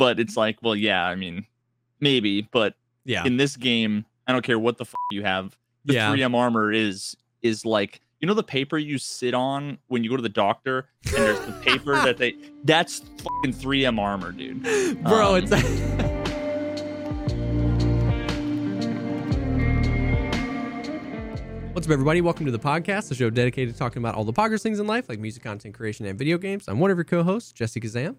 [0.00, 1.46] but it's like, well, yeah, I mean,
[2.00, 3.24] maybe, but Yeah.
[3.24, 5.56] in this game, I don't care what the f- you have.
[5.84, 6.10] The Yeah.
[6.10, 10.16] 3M armor is is like you know the paper you sit on when you go
[10.16, 12.34] to the doctor, and there's the paper that they
[12.64, 14.62] that's fucking 3M armor, dude.
[15.04, 15.50] Bro, Um, it's
[21.72, 22.20] What's up, everybody?
[22.20, 24.86] Welcome to the Pogcast, the show dedicated to talking about all the poggers things in
[24.88, 26.66] life, like music content creation and video games.
[26.68, 28.16] I'm one of your co-hosts, Jesse Kazam.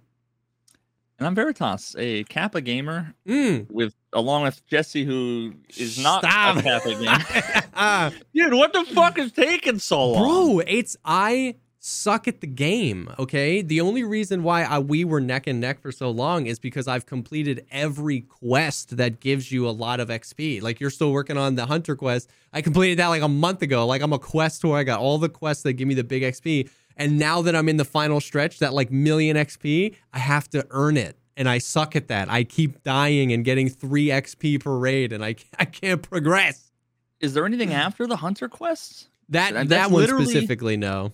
[1.21, 3.69] And I'm Veritas, a Kappa gamer Mm.
[3.69, 6.57] with along with Jesse, who is not Stop.
[6.57, 7.63] a Kappa gamer.
[7.75, 10.23] Ah, Dude, what the fuck is taking so long?
[10.55, 13.07] bro, it's I suck at the game.
[13.19, 16.57] Okay, the only reason why I, we were neck and neck for so long is
[16.57, 20.59] because I've completed every quest that gives you a lot of XP.
[20.63, 22.31] Like you're still working on the hunter quest.
[22.51, 23.85] I completed that like a month ago.
[23.85, 26.23] Like I'm a quest where I got all the quests that give me the big
[26.23, 26.67] XP.
[27.01, 30.65] And now that I'm in the final stretch, that like million XP, I have to
[30.69, 31.17] earn it.
[31.37, 32.29] And I suck at that.
[32.29, 36.71] I keep dying and getting three XP per raid, and I, I can't progress.
[37.19, 39.07] Is there anything after the hunter quests?
[39.29, 41.13] That that one specifically, no.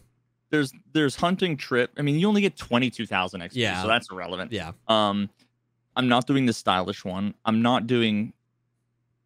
[0.50, 1.92] There's there's hunting trip.
[1.98, 3.82] I mean, you only get twenty two thousand XP, Yeah.
[3.82, 4.52] so that's irrelevant.
[4.52, 4.72] Yeah.
[4.88, 5.30] Um,
[5.96, 7.34] I'm not doing the stylish one.
[7.46, 8.34] I'm not doing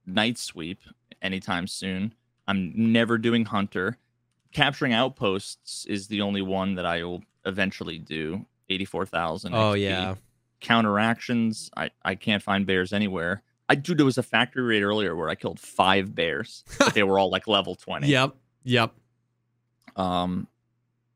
[0.05, 0.80] night sweep
[1.21, 2.14] anytime soon.
[2.47, 3.97] I'm never doing hunter.
[4.52, 8.45] Capturing outposts is the only one that I will eventually do.
[8.69, 9.53] Eighty four thousand.
[9.53, 10.16] Oh yeah.
[10.59, 11.69] Counteractions.
[11.75, 13.43] I I can't find bears anywhere.
[13.69, 17.03] I dude, there was a factory raid earlier where I killed five bears, but they
[17.03, 18.08] were all like level twenty.
[18.08, 18.35] Yep.
[18.63, 18.93] Yep.
[19.95, 20.47] Um,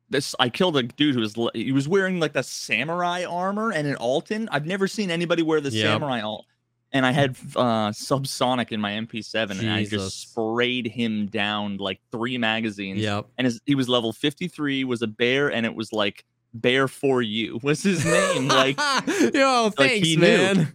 [0.10, 3.88] this I killed a dude who was he was wearing like the samurai armor and
[3.88, 4.48] an Altyn.
[4.52, 5.86] I've never seen anybody wear the Yep.
[5.86, 6.46] samurai alt.
[6.94, 12.00] And I had uh subsonic in my MP7, and I just sprayed him down like
[12.12, 13.02] three magazines.
[13.02, 13.26] Yep.
[13.38, 17.22] And his, he was level 53, was a bear, and it was like bear for
[17.22, 18.48] you was his name.
[18.48, 18.78] like,
[19.34, 20.66] yo, thanks, he knew.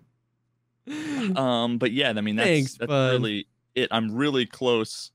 [0.86, 1.36] man.
[1.36, 3.12] um, but yeah, I mean that's Thanks, that's bud.
[3.12, 3.88] really it.
[3.90, 5.12] I'm really close.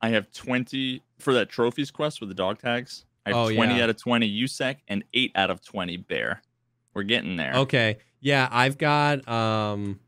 [0.00, 3.04] I have 20 for that trophies quest with the dog tags.
[3.26, 3.84] I have Oh, 20 yeah.
[3.84, 6.40] out of 20 USEC and 8 out of 20 bear.
[6.94, 7.52] We're getting there.
[7.56, 7.98] okay.
[8.22, 9.98] Yeah, I've got um,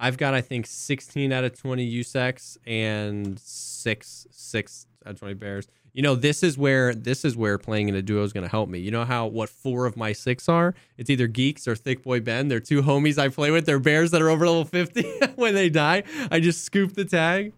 [0.00, 5.34] I've got I think 16 out of 20 USECs and six six out of 20
[5.34, 5.68] bears.
[5.92, 8.50] You know, this is where this is where playing in a duo is going to
[8.50, 8.78] help me.
[8.78, 10.74] You know how what four of my six are?
[10.96, 12.48] It's either geeks or thick boy Ben.
[12.48, 13.66] They're two homies I play with.
[13.66, 15.02] They're bears that are over level 50.
[15.34, 17.52] when they die, I just scoop the tag.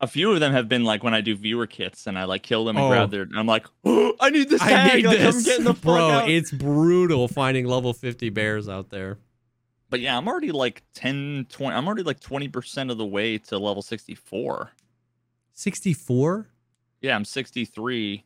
[0.00, 2.42] A few of them have been like when I do viewer kits and I like
[2.42, 2.88] kill them and Oh.
[2.90, 3.22] grab their.
[3.22, 4.94] And I'm like, oh, I need this I tag.
[4.96, 6.10] need like, this, I'm getting the fuck bro.
[6.10, 6.28] out.
[6.30, 9.18] It's brutal finding level 50 bears out there.
[9.88, 11.76] But yeah, I'm already like 10, 20.
[11.76, 14.70] I'm already like 20% of the way to level 64.
[15.54, 16.48] 64?
[17.00, 18.24] Yeah, I'm 63.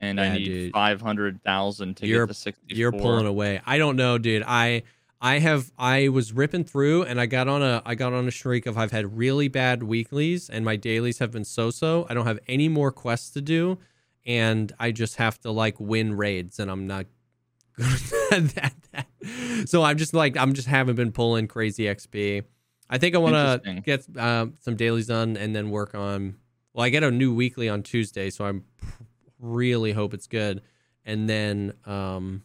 [0.00, 0.72] And Yeah, I need dude.
[0.72, 2.76] 500,000 to You're- get to 64.
[2.78, 3.60] You're pulling away.
[3.66, 4.42] I don't know, dude.
[4.46, 4.82] I
[5.20, 8.30] I have I was ripping through and I got on a I got on a
[8.30, 12.06] streak of I've had really bad weeklies and my dailies have been so-so.
[12.10, 13.78] I don't have any more quests to do
[14.26, 17.06] and I just have to like win raids and I'm not
[17.78, 19.68] that, that.
[19.68, 22.44] So I'm just like I'm just haven't been pulling crazy XP.
[22.88, 26.36] I think I want to get uh, some dailies done and then work on
[26.72, 28.64] well, I get a new weekly on Tuesday, so I'm
[29.38, 30.62] really hope it's good.
[31.04, 32.42] And then um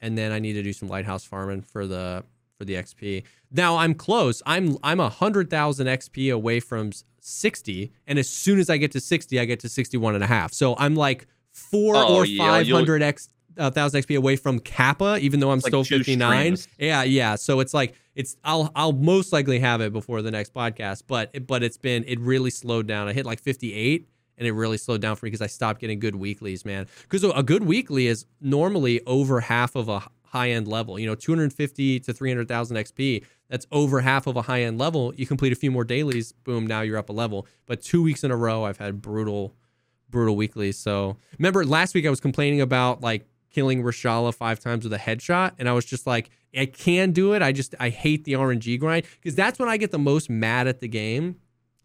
[0.00, 2.24] and then I need to do some lighthouse farming for the
[2.58, 3.24] for the XP.
[3.50, 4.42] Now I'm close.
[4.46, 8.92] I'm I'm a hundred thousand XP away from sixty, and as soon as I get
[8.92, 10.52] to sixty, I get to sixty-one and a half.
[10.52, 13.28] So I'm like four Oh, or yeah, five hundred x
[13.58, 16.56] uh, thousand XP away from Kappa, even though I'm like still two fifty nine.
[16.56, 16.68] streams.
[16.78, 17.34] Yeah, yeah.
[17.36, 21.46] So it's like it's I'll I'll most likely have it before the next podcast, but
[21.46, 23.08] but it's been it really slowed down.
[23.08, 24.08] I hit like fifty eight
[24.38, 26.86] and it really slowed down for me because I stopped getting good weeklies, man.
[27.02, 30.98] Because a good weekly is normally over half of a high end level.
[30.98, 33.24] You know, 250 to 300,000 XP.
[33.48, 35.14] That's over half of a high end level.
[35.14, 37.46] You complete a few more dailies, boom, now you're up a level.
[37.66, 39.54] But two weeks in a row, I've had brutal,
[40.10, 40.76] brutal weeklies.
[40.78, 44.98] So remember last week I was complaining about like killing Reshala five times with a
[44.98, 47.40] headshot, and I was just like, I can do it.
[47.40, 50.66] I just I hate the RNG grind because that's when I get the most mad
[50.66, 51.36] at the game.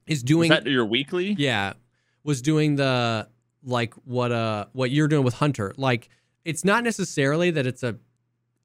[0.06, 1.34] Is Is doing that your weekly?
[1.40, 1.74] yeah,
[2.26, 3.30] was doing the
[3.64, 5.74] like what uh what you're doing with Hunter.
[5.78, 6.10] Like
[6.44, 7.96] it's not necessarily that it's a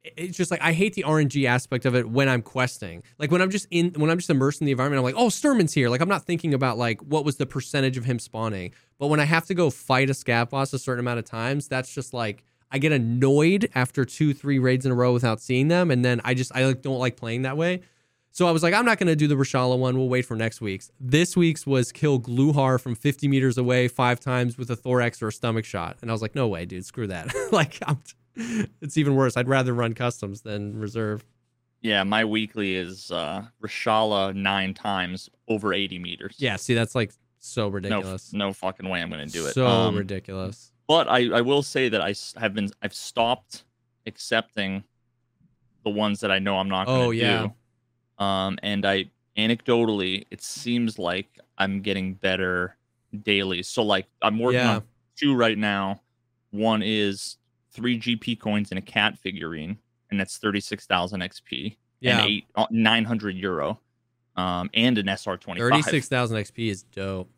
[0.03, 3.05] it's just like I hate the RNG aspect of it when I'm questing.
[3.19, 5.29] Like when I'm just in when I'm just immersed in the environment, I'm like, oh,
[5.29, 5.89] Shturman's here.
[5.89, 8.73] Like I'm not thinking about like what was the percentage of him spawning.
[8.99, 11.69] But when I have to go fight a scav boss a certain amount of times,
[11.69, 15.69] that's just like I get annoyed after two, three raids in a row without seeing
[15.69, 17.83] them, and then I just I like don't like playing that way.
[18.33, 19.97] So I was like, I'm not going to do the Reshala one.
[19.97, 20.91] We'll wait for next week's.
[21.01, 25.29] This week's was kill Glukhar from 50 meters away five times with a thorax or
[25.29, 25.97] a stomach shot.
[26.03, 26.85] And I was like, no way, dude.
[26.85, 27.35] Screw that.
[27.51, 27.99] like, I'm,
[28.83, 29.39] it's even worse.
[29.39, 31.25] I'd rather run customs than reserve.
[31.81, 36.35] Yeah, my weekly is uh Reshala nine times over 80 meters.
[36.39, 38.33] Yeah, see, that's like so no, ridiculous.
[38.35, 39.55] no fucking way I'm gonna do it.
[39.55, 40.73] So Um, ridiculous.
[40.89, 43.65] But I, I will say that I have been I've stopped
[44.07, 44.85] accepting
[45.85, 47.49] the ones that I know I'm not going to Oh, yeah.
[48.19, 48.25] do.
[48.25, 52.77] Um, and I anecdotally, it seems like I'm getting better
[53.23, 53.63] daily.
[53.63, 54.77] So like I'm working Yeah.
[54.77, 54.83] on
[55.17, 56.01] two right now.
[56.51, 57.37] One is
[57.73, 59.79] three GP coins and a cat figurine,
[60.11, 63.79] and that's thirty six thousand XP Yeah, and eight uh, nine hundred euro,
[64.37, 65.71] um, and an SR twenty five.
[65.71, 67.29] thirty-six thousand XP is dope.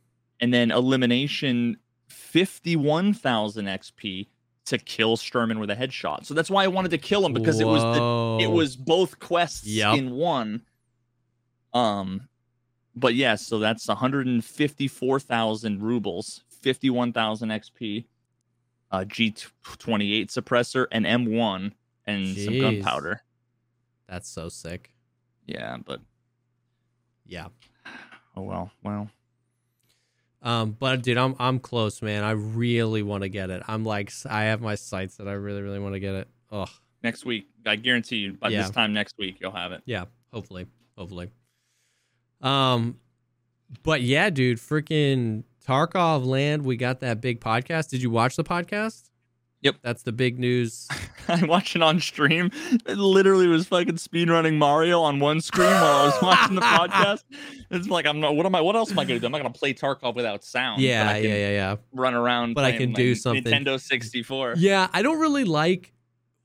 [0.41, 1.77] and then elimination
[2.09, 4.27] 51,000 XP
[4.67, 6.27] to kill Shturman with a headshot.
[6.27, 9.19] So that's why I wanted to kill him because it was the, it was both
[9.19, 9.97] quests Yep.
[9.99, 10.63] in one.
[11.73, 12.29] Um
[12.95, 18.05] but yeah, so that's 154,000 rubles, 51,000 XP,
[18.91, 21.73] uh G28 suppressor and M1
[22.07, 23.23] and some gunpowder.
[24.09, 24.91] that's so sick.
[25.47, 26.01] Yeah, but
[27.27, 27.49] Yeah.
[28.37, 28.71] oh well.
[28.83, 29.09] Well,
[30.43, 32.23] Um, but dude, I'm I'm close, man.
[32.25, 33.63] I really want to get it.
[33.67, 36.29] I'm like, I have my sights that I really, really want to get it.
[36.53, 36.67] Oh,
[37.03, 38.63] next week, I guarantee you by Yeah.
[38.63, 39.83] this time next week you'll have it.
[39.85, 40.05] yeah.
[40.33, 41.31] Hopefully, hopefully.
[42.41, 42.99] Um,
[43.83, 46.65] but yeah, dude, freaking Tarkov land.
[46.65, 47.89] We got that big podcast.
[47.91, 49.08] Did you watch the podcast?
[49.63, 49.77] Yep.
[49.83, 50.89] That's the big news.
[51.29, 52.51] I watched it on stream.
[52.87, 57.25] It literally was fucking speedrunning Mario on one screen while I was watching the podcast.
[57.71, 58.37] It's like I'm not.
[58.37, 58.61] What am I?
[58.61, 59.27] What else am I gonna do?
[59.27, 60.81] I'm not gonna play Tarkov without sound.
[60.81, 61.77] yeah, yeah, yeah, yeah.
[61.93, 63.45] Run around, But I can do something.
[63.45, 64.55] Nintendo 64.
[64.59, 65.93] Yeah, I don't really like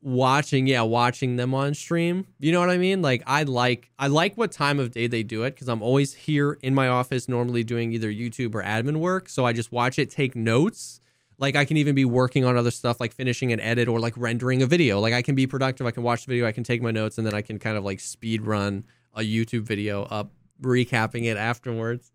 [0.06, 4.06] watching yeah watching them on stream you know what i mean like i like i
[4.06, 7.30] like what time of day they do it because i'm always here in my office
[7.30, 11.00] normally doing either youtube or admin work so i just watch it take notes
[11.44, 14.14] like i can even be working on other stuff like finishing an edit or like
[14.18, 16.64] rendering a video like i can be productive i can watch the video i can
[16.64, 18.84] take my notes and then i can kind of like speed run
[19.16, 20.32] a youtube video up
[20.62, 22.12] recapping it afterwards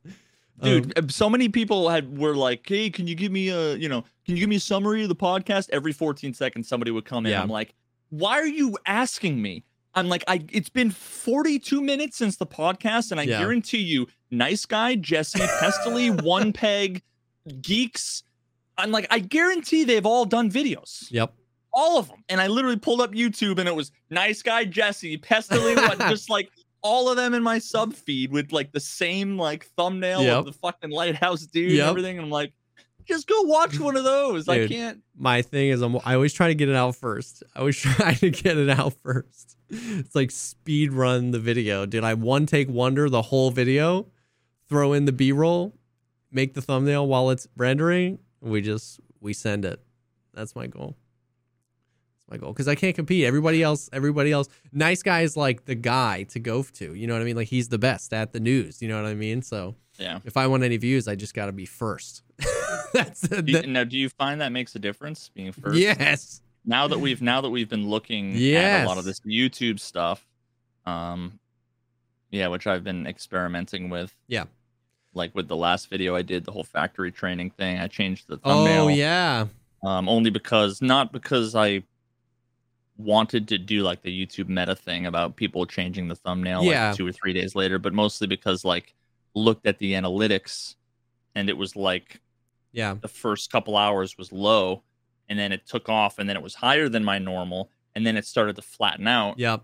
[0.60, 3.76] Um, Dude, uh, so many people had were like, "Hey, can you give me a,
[3.76, 6.90] you know, can you give me a summary of the podcast?" Every 14 seconds, somebody
[6.90, 7.30] would come in.
[7.30, 7.42] Yeah.
[7.42, 7.74] I'm like,
[8.10, 9.62] "Why are you asking me?"
[9.94, 13.38] I'm like, "I." It's been 42 minutes since the podcast, and I Yeah.
[13.38, 17.02] guarantee you, nice guy Jesse Pestily, One Peg,
[17.62, 18.24] Geeks.
[18.78, 21.32] I'm like, I guarantee they've all done videos, yep
[21.70, 22.24] all of them.
[22.28, 26.28] And I literally pulled up YouTube, and it was nice guy Jesse Pestily, what, just
[26.30, 26.50] like
[26.82, 30.38] all of them in my sub feed with like the same like thumbnail Yep.
[30.38, 31.80] of the fucking lighthouse dude Yep.
[31.80, 32.16] and everything.
[32.16, 32.52] And I'm like,
[33.06, 34.48] just go watch one of those.
[34.48, 35.02] I can't.
[35.16, 37.42] my thing is I'm, I always try to get it out first.
[37.54, 39.56] I always try to get it out first.
[39.70, 41.84] It's like speed run the video.
[41.86, 44.06] Did I one take wonder the whole video,
[44.68, 45.74] throw in the B roll,
[46.32, 48.18] make the thumbnail while it's rendering?
[48.40, 49.80] We just we send it.
[50.34, 50.96] That's my goal.
[52.16, 53.24] That's my goal because I can't compete.
[53.24, 56.94] Everybody else, everybody else, nice guy is like the guy to go to.
[56.94, 57.36] You know what I mean?
[57.36, 58.80] Like he's the best at the news.
[58.82, 59.42] You know what I mean?
[59.42, 60.20] So Yeah.
[60.24, 62.22] if I want any views, I just got to be first.
[62.92, 65.76] That's Do you- now, do you find that makes a difference being first?
[65.78, 66.40] yes.
[66.64, 70.26] Now that we've now that we've been looking at a lot of this YouTube stuff,
[70.86, 71.38] um,
[72.30, 74.14] yeah, which I've been experimenting with.
[74.26, 74.44] Yeah.
[75.14, 77.78] Like with the last video I did, the whole factory training thing.
[77.78, 78.84] I changed the thumbnail.
[78.84, 79.46] Oh yeah.
[79.82, 81.82] um, only because not because I
[82.96, 86.88] wanted to do like the YouTube meta thing about people changing the thumbnail Yeah.
[86.88, 88.94] like two or three days later, but mostly because like
[89.34, 90.74] looked at the analytics
[91.34, 92.20] and it was like
[92.72, 92.94] Yeah.
[93.00, 94.82] the first couple hours was low
[95.28, 98.16] and then it took off and then it was higher than my normal and then
[98.16, 99.62] it started to flatten out Yep.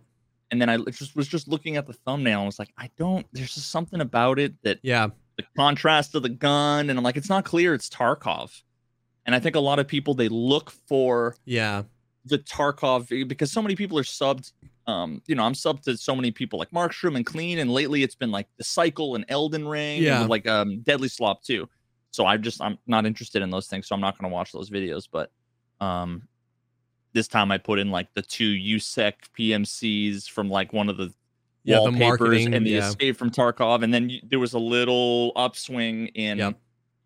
[0.53, 3.27] and then I just was just looking at the thumbnail and was like I don't
[3.33, 5.09] there's just something about it that Yeah.
[5.37, 8.63] The contrast of the gun and I'm like it's not clear it's Tarkov
[9.27, 11.83] and I think a lot of people they look for Yeah.
[12.25, 14.53] the Tarkov because so many people are subbed.
[14.87, 18.03] Um, you know, I'm subbed to so many people like Markstrom and Clean, and lately
[18.03, 20.21] it's been like the Cycle and Elden Ring, Yeah.
[20.21, 21.69] with, like um DeadlySlob too.
[22.11, 24.53] So I just I'm not interested in those things, so I'm not going to watch
[24.53, 25.09] those videos.
[25.11, 25.31] But
[25.81, 26.29] um,
[27.15, 31.13] this time I put in like the two USEC PMCs from like one of the
[31.65, 32.89] Yeah, the wallpapers marketing, and the yeah.
[32.89, 36.59] Escape from Tarkov, and then y- there was a little upswing in Yep.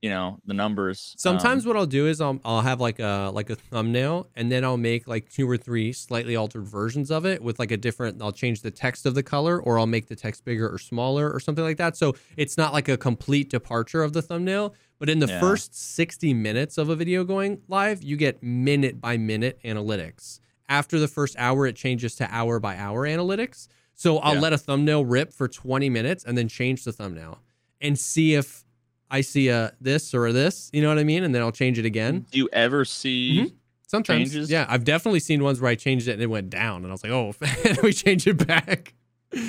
[0.03, 1.15] you know the numbers.
[1.17, 4.51] Sometimes Um, what I'll do is I'll I'll have like a like a thumbnail and
[4.51, 7.77] then I'll make like two or three slightly altered versions of it with like a
[7.77, 10.79] different I'll change the text of the color or I'll make the text bigger or
[10.79, 11.97] smaller or something like that.
[11.97, 15.41] So it's not like a complete departure of the thumbnail, but in the Yeah.
[15.41, 20.41] first 60 minutes of a video going live, you get minute by minute analytics.
[20.69, 23.67] After the first hour it changes to hour by hour analytics.
[23.99, 24.41] So I'll Yeah.
[24.41, 27.41] let a thumbnail rip for 20 minutes and then change the thumbnail
[27.81, 28.65] and see if
[29.11, 31.25] I see a this or a this, you know what I mean?
[31.25, 32.25] And then I'll change it again.
[32.31, 33.53] do you ever see Mhm.
[33.89, 34.51] Sometimes, changes?
[34.51, 36.93] yeah, I've definitely seen ones where I changed it and it went down, and I
[36.93, 37.35] was like, "Oh,
[37.83, 38.95] we change it back."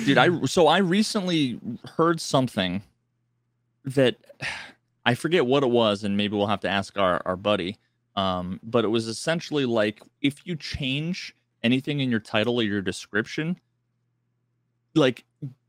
[0.04, 1.58] dude i so i recently
[1.96, 2.82] heard something
[3.84, 4.16] that
[5.06, 7.78] i forget what it was and maybe we'll have to ask our, our buddy
[8.14, 12.82] um but it was essentially like if you change anything in your title or your
[12.82, 13.58] description
[14.94, 15.24] like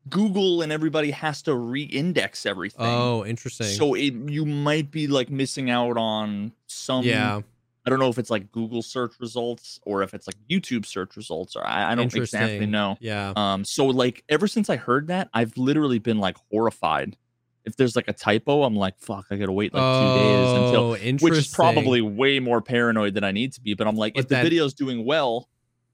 [0.09, 3.67] google and everybody has to re-index everything Oh, interesting.
[3.67, 7.41] so it you might be like missing out on some yeah,
[7.85, 11.15] I don't know if it's like Google search results or if it's like YouTube search
[11.17, 12.95] results or I, I don't exactly know.
[12.99, 13.33] yeah.
[13.35, 17.17] Um, so like ever since I heard that, I've literally been like horrified.
[17.65, 20.83] If there's like a typo, I'm like, fuck, I gotta wait like two days until
[20.93, 23.73] oh, which is probably way more paranoid than I need to be.
[23.73, 25.47] But I'm like, But if the video's doing well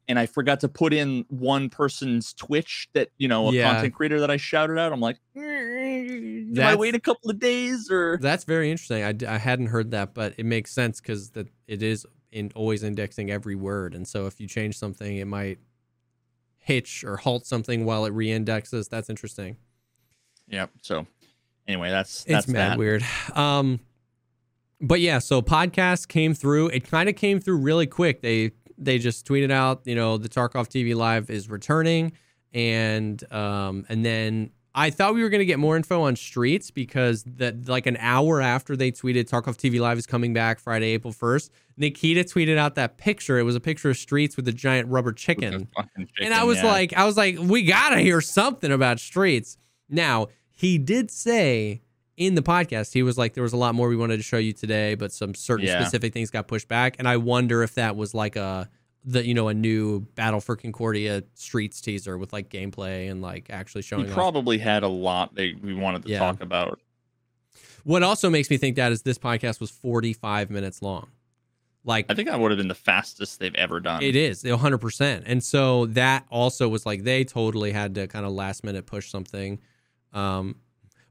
[0.07, 3.73] and I forgot to put in one person's Twitch that you know, a Yeah.
[3.73, 7.89] content creator that I shouted out, I'm like, do I wait a couple of days
[7.91, 9.03] or That's very interesting.
[9.03, 12.83] I, I hadn't heard that, but it makes sense because that it is in always
[12.83, 15.59] indexing every word, and so if you change something, it might
[16.57, 18.89] hitch or halt something while it reindexes.
[18.89, 19.55] That's interesting.
[20.49, 20.71] Yep.
[20.81, 21.07] So
[21.67, 22.77] anyway, that's that's it's mad that.
[22.77, 23.03] weird.
[23.33, 23.79] Um,
[24.81, 26.67] but yeah, so podcast came through.
[26.67, 28.21] It kind of came through really quick.
[28.21, 32.13] They they just tweeted out, you know, the Tarkov TV live is returning,
[32.53, 37.23] and um, and then I thought we were gonna get more info on Streets because
[37.23, 41.11] that like an hour after they tweeted Tarkov TV live is coming back Friday, April
[41.11, 41.51] first.
[41.77, 43.39] Nikita tweeted out that picture.
[43.39, 45.67] It was a picture of Streets with a giant rubber the chicken
[46.21, 46.65] and I was yeah.
[46.65, 49.57] like, I was like, we gotta hear something about streets.
[49.89, 51.81] Now he did say
[52.17, 54.37] in the podcast, he was like, there was a lot more we wanted to show
[54.37, 55.79] you today, but some certain Yeah.
[55.79, 56.95] specific things got pushed back.
[56.99, 58.69] And I wonder if that was like a
[59.05, 63.45] the you know a new Battle for Concordia streets teaser with like gameplay and like
[63.49, 64.13] actually he showing off.
[64.13, 66.19] probably had a lot they we wanted to Yeah.
[66.19, 66.81] talk about.
[67.85, 71.07] What also makes me think that is this podcast was 45 minutes long.
[71.85, 74.03] Like I think that would have been the fastest they've ever done.
[74.03, 75.23] It is 100%.
[75.25, 79.09] And so that also was like they totally had to kind of last minute push
[79.09, 79.59] something.
[80.11, 80.55] Um,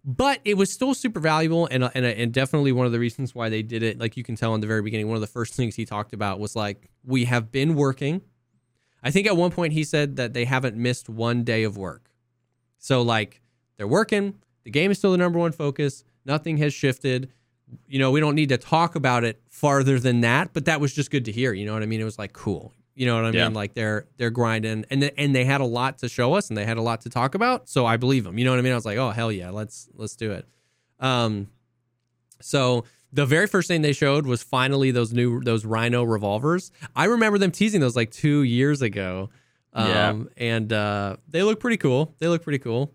[0.08, 2.98] but it was still super valuable and, uh, and uh, and definitely one of the
[3.00, 5.20] reasons why they did it like you can tell in the very beginning one of
[5.20, 8.22] the first things he talked about was like we have been working.
[9.02, 12.10] I think at one point he said that they haven't missed one day of work.
[12.78, 13.42] So like
[13.76, 17.32] they're working the game is still the number one focus nothing has shifted.
[17.88, 20.94] You know we don't need to talk about it farther than that but that was
[20.94, 22.00] just good to hear you know what i mean?
[22.00, 23.44] It was like cool you know what i Yeah.
[23.44, 23.54] mean?
[23.54, 26.64] Like they're they're grinding and and they had a lot to show us and they
[26.64, 28.72] had a lot to talk about so i believe them you know what i mean?
[28.72, 30.46] I was like oh hell yeah let's let's do it.
[30.98, 31.48] Um
[32.40, 36.72] so the very first thing they showed was finally those new those rhino revolvers.
[36.94, 39.30] I remember them teasing those like two years ago.
[39.72, 40.14] Um Yeah.
[40.54, 42.14] and uh they look pretty cool.
[42.18, 42.92] They look pretty cool.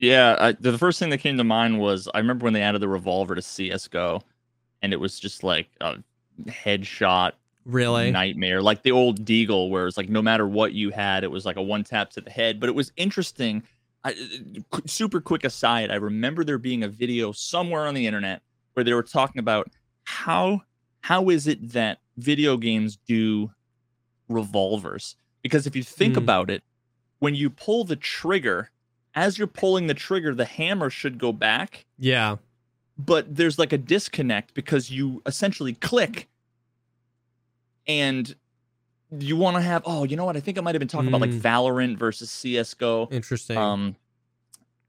[0.00, 2.62] Yeah, I, the the first thing that came to mind was I remember when they
[2.62, 4.22] added the revolver to CS:GO,
[4.82, 5.96] and it was just like a
[6.46, 7.32] headshot
[7.68, 11.30] really nightmare, like the old Deagle, where it's like no matter what you had, it
[11.30, 12.58] was like a one tap to the head.
[12.58, 13.62] But it was interesting.
[14.04, 14.14] I,
[14.86, 18.42] super quick aside, I remember there being a video somewhere on the internet
[18.74, 19.68] where they were talking about
[20.04, 20.62] how
[21.02, 23.50] how is it that video games do
[24.28, 25.16] revolvers?
[25.42, 26.18] Because if you think Hmm.
[26.18, 26.62] about it,
[27.20, 28.70] when you pull the trigger,
[29.14, 32.36] as you're pulling the trigger, the hammer should go back yeah
[32.98, 36.28] but there's like a disconnect because you essentially click
[37.88, 38.34] and
[39.18, 40.36] you want to have oh you know what?
[40.36, 41.40] I think i might have been talking about like Mm.
[41.40, 43.56] valorant versus csgo interesting.
[43.56, 43.96] Um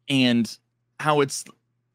[0.10, 0.58] and
[1.00, 1.46] how it's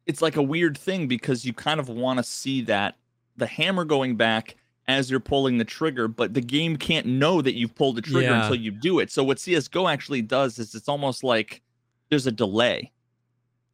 [0.06, 2.96] it's like a weird thing because you kind of want to see that
[3.37, 4.56] the hammer going back
[4.87, 8.28] as you're pulling the trigger but the game can't know that you've pulled the trigger
[8.28, 8.42] Yeah.
[8.42, 9.11] until you do it.
[9.11, 11.62] So what csgo actually does is it's almost like
[12.11, 12.90] there's a delay.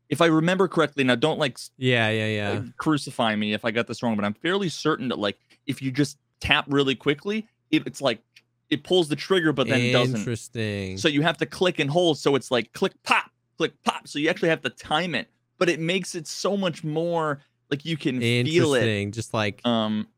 [0.08, 2.50] If i remember correctly now don't like yeah yeah yeah.
[2.58, 5.80] uh, crucify me if I got this wrong, but I'm fairly certain that like if
[5.82, 8.20] you just tap really quickly, it, it's like
[8.68, 10.16] it pulls the trigger, but then doesn't.
[10.16, 12.18] interesting So you have to click and hold.
[12.18, 14.08] So it's like click pop, click pop.
[14.08, 15.28] So you actually have to time it,
[15.58, 19.10] but it makes it so much more like you can feel it.
[19.12, 20.08] just like Um,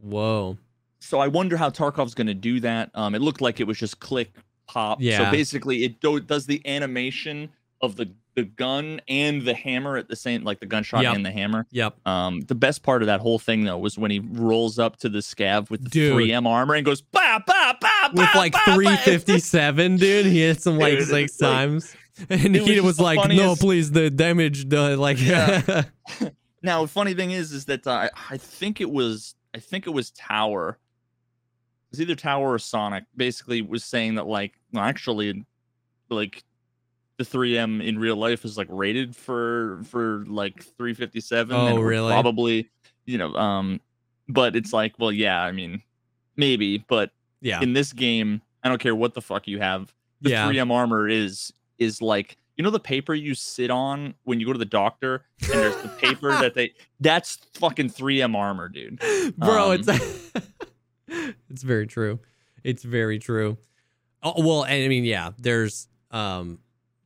[0.00, 0.58] whoa
[1.00, 2.90] so I wonder how Tarkov's going to do that.
[2.94, 4.32] Um, it looked like it was just click
[4.66, 4.98] pop.
[5.00, 5.18] Yeah.
[5.18, 10.08] So basically, it do- does the animation of the the gun and the hammer at
[10.08, 11.14] the same, like the gunshot Yep.
[11.16, 11.66] and the hammer.
[11.70, 14.96] yep Um, the best part of that whole thing though was when he rolls up
[14.98, 16.14] to the scav with the Dude.
[16.16, 20.66] 3M armor and goes bah bah bah with like bah, bah." 357 dude he hits
[20.66, 21.96] him like Dude, six it's like- times
[22.30, 25.82] and was nikita just was the like no please the damage the like Yeah.
[26.60, 30.10] Now, funny thing is, is that uh, I think it was, I think it was
[30.10, 30.70] Tower.
[30.70, 33.04] It was either Tower or Sonic.
[33.16, 35.46] Basically, was saying that like, well, actually,
[36.10, 36.42] like
[37.18, 41.54] the 3M in real life is like rated for for like 357.
[41.54, 42.10] Oh, and it would really?
[42.12, 42.70] Probably,
[43.06, 43.80] you know, um,
[44.28, 45.82] but it's like, well, yeah, I mean,
[46.36, 47.10] maybe, but
[47.40, 47.60] Yeah.
[47.60, 49.92] in this game, I don't care what the fuck you have.
[50.20, 50.46] The Yeah.
[50.48, 54.52] 3M armor is is like you know the paper you sit on when you go
[54.52, 59.00] to the doctor and there's the paper that they that's fucking 3M armor, dude.
[59.36, 59.88] Bro, Um, it's
[61.50, 62.18] it's very true.
[62.64, 63.58] It's very true.
[64.22, 66.58] Oh, well, and I mean, yeah, there's um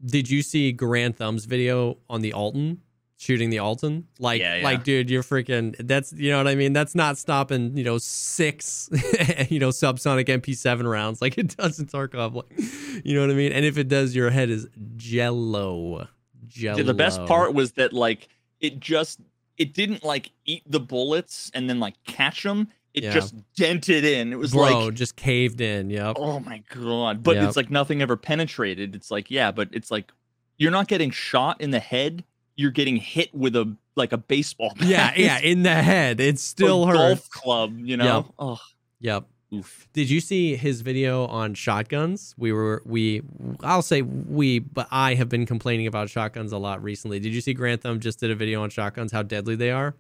[0.04, 2.78] did you see Garand Thumb's video on the Altyn?
[3.16, 4.04] Shooting the Altyn?
[4.18, 4.64] Like Yeah, yeah.
[4.64, 6.72] like dude, you're freaking that's you know what I mean?
[6.72, 8.88] That's not stopping, you know, six
[9.48, 12.34] you know, subsonic MP7 rounds like it does in Tarkov.
[12.34, 13.52] Like you know what I mean?
[13.52, 14.66] And if it does, your head is
[14.96, 16.08] jello.
[16.48, 16.76] Jello.
[16.78, 18.28] Dude, the best part was that like
[18.60, 19.20] it just
[19.56, 22.68] it didn't like eat the bullets and then like catch them.
[22.94, 23.12] It Yeah.
[23.12, 24.32] just dented in.
[24.32, 25.88] It was Bro, like just caved in.
[25.90, 26.16] Yep.
[26.18, 27.22] oh my god.
[27.22, 27.48] But Yep.
[27.48, 28.94] it's like nothing ever penetrated.
[28.94, 30.12] It's like yeah, but it's like
[30.58, 32.24] you're not getting shot in the head.
[32.54, 34.72] You're getting hit with a like a baseball.
[34.78, 34.86] bat.
[34.88, 36.20] Yeah, yeah, in the head.
[36.20, 36.98] It a still hurts.
[36.98, 37.78] golf club.
[37.78, 38.16] You know.
[38.16, 38.24] Yep.
[38.38, 38.58] Oh,
[39.00, 39.24] Yep.
[39.54, 39.88] oof.
[39.94, 42.34] Did you see his video on shotguns?
[42.36, 43.22] We were we
[43.62, 47.20] I'll say we, but I have been complaining about shotguns a lot recently.
[47.20, 49.94] Did you see Garand Thumb just did a video on shotguns how deadly they are?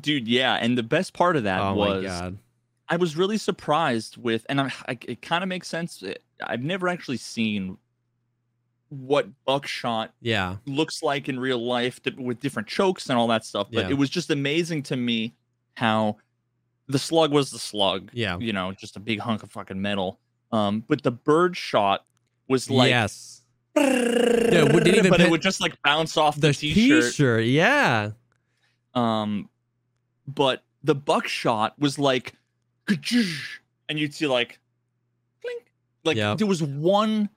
[0.00, 2.38] Dude, yeah, and the best part of that oh was my god.
[2.88, 6.02] I was really surprised with, and I, I, it kind of makes sense.
[6.02, 7.78] It- I've never actually seen
[8.90, 10.56] what buckshot Yeah.
[10.66, 13.68] looks like in real life th- with different chokes and all that stuff.
[13.72, 13.90] But Yeah.
[13.90, 15.34] it was just amazing to me
[15.74, 16.16] how
[16.88, 18.10] the slug was the slug.
[18.12, 18.38] Yeah.
[18.38, 20.18] You know, just a big hunk of fucking metal.
[20.52, 22.04] Um, but the bird shot
[22.48, 23.42] was like, yes.
[23.76, 27.04] it even but it would just like bounce off the, The t-shirt.
[27.04, 27.44] t-shirt.
[27.46, 28.10] Yeah.
[28.94, 29.48] Um,
[30.26, 32.34] but the buckshot was like,
[33.88, 34.58] and you'd see like,
[35.42, 35.72] clink,
[36.04, 36.38] like Yep.
[36.38, 37.28] there was one.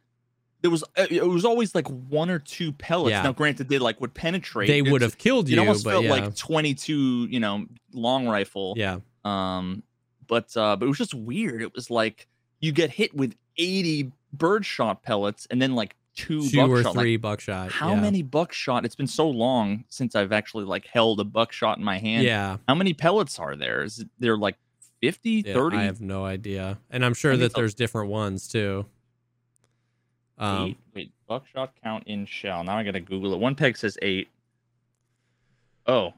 [0.62, 3.12] There was uh, it was always like one or two pellets.
[3.12, 3.22] Yeah.
[3.22, 4.68] Now, granted, they like would penetrate.
[4.68, 6.10] They would have killed you It almost felt yeah.
[6.12, 8.74] like twenty two, you know, long rifle.
[8.76, 8.98] yeah.
[9.24, 9.84] Um,
[10.28, 11.62] but uh, but it was just weird.
[11.62, 12.28] It was like
[12.60, 16.96] you get hit with eighty birdshot pellets and then like two, Two or buckshot.
[16.96, 17.72] Like, three buckshot.
[17.72, 18.02] how yeah.
[18.02, 18.84] many buckshot?
[18.84, 22.24] It's been so long since I've actually like held a buckshot in my hand.
[22.24, 22.58] Yeah.
[22.68, 23.84] How many pellets are there?
[23.84, 24.58] Is it, there like
[25.02, 25.78] 50, Yeah, 30?
[25.78, 26.80] I have no idea.
[26.90, 28.86] And I'm sure that there's different ones too.
[30.40, 30.78] Um eight?
[30.94, 32.64] Wait, buckshot count in shell.
[32.64, 33.40] Now I gotta Google it.
[33.40, 34.28] One peg says eight.
[35.86, 36.14] Oh,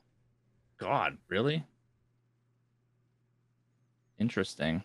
[0.78, 1.64] God, really?
[4.18, 4.84] Interesting.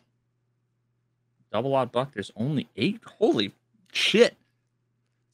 [1.52, 2.12] Double aught buck.
[2.12, 3.00] There's only eight.
[3.18, 3.52] Holy
[3.92, 4.36] shit!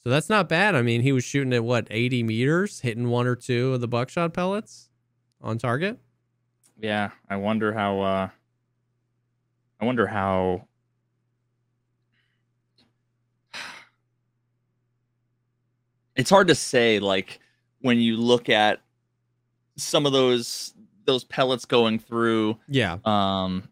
[0.03, 0.75] So that's not bad.
[0.75, 3.89] I mean, he was shooting at what, 80 meters, hitting one or two of the
[3.89, 4.89] buckshot pellets
[5.43, 5.99] on target.
[6.81, 8.01] Yeah, I wonder how.
[8.01, 8.29] uh
[9.81, 10.67] I wonder how.
[16.17, 17.39] It's hard to say, like
[17.81, 18.81] when you look at
[19.77, 20.75] some of those
[21.07, 23.69] those pellets going through, Yeah, um,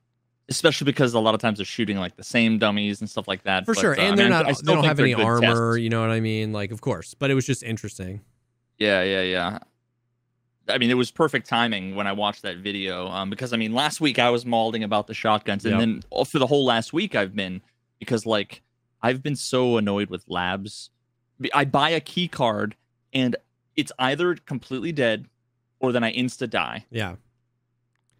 [0.48, 3.42] especially because a lot of times they're shooting like the same dummies and stuff like
[3.42, 3.64] that.
[3.66, 3.98] for but, sure.
[3.98, 5.40] uh, I And they're mean, not, they don't have any armor.
[5.74, 5.82] tests.
[5.82, 6.52] You know what I mean?
[6.52, 7.14] Like, of course.
[7.14, 8.22] But it was just interesting.
[8.78, 9.58] Yeah, yeah, yeah.
[10.70, 13.08] I mean, it was perfect timing when I watched that video.
[13.08, 16.02] Um, because I mean, last week I was mauling about the shotguns, and Yep.
[16.11, 17.61] then for the whole last week I've been
[17.98, 18.62] because like
[19.02, 20.90] I've been so annoyed with labs.
[21.54, 22.74] I buy a key card,
[23.14, 23.34] and
[23.76, 25.26] it's either completely dead,
[25.80, 27.14] or then I insta die, Yeah.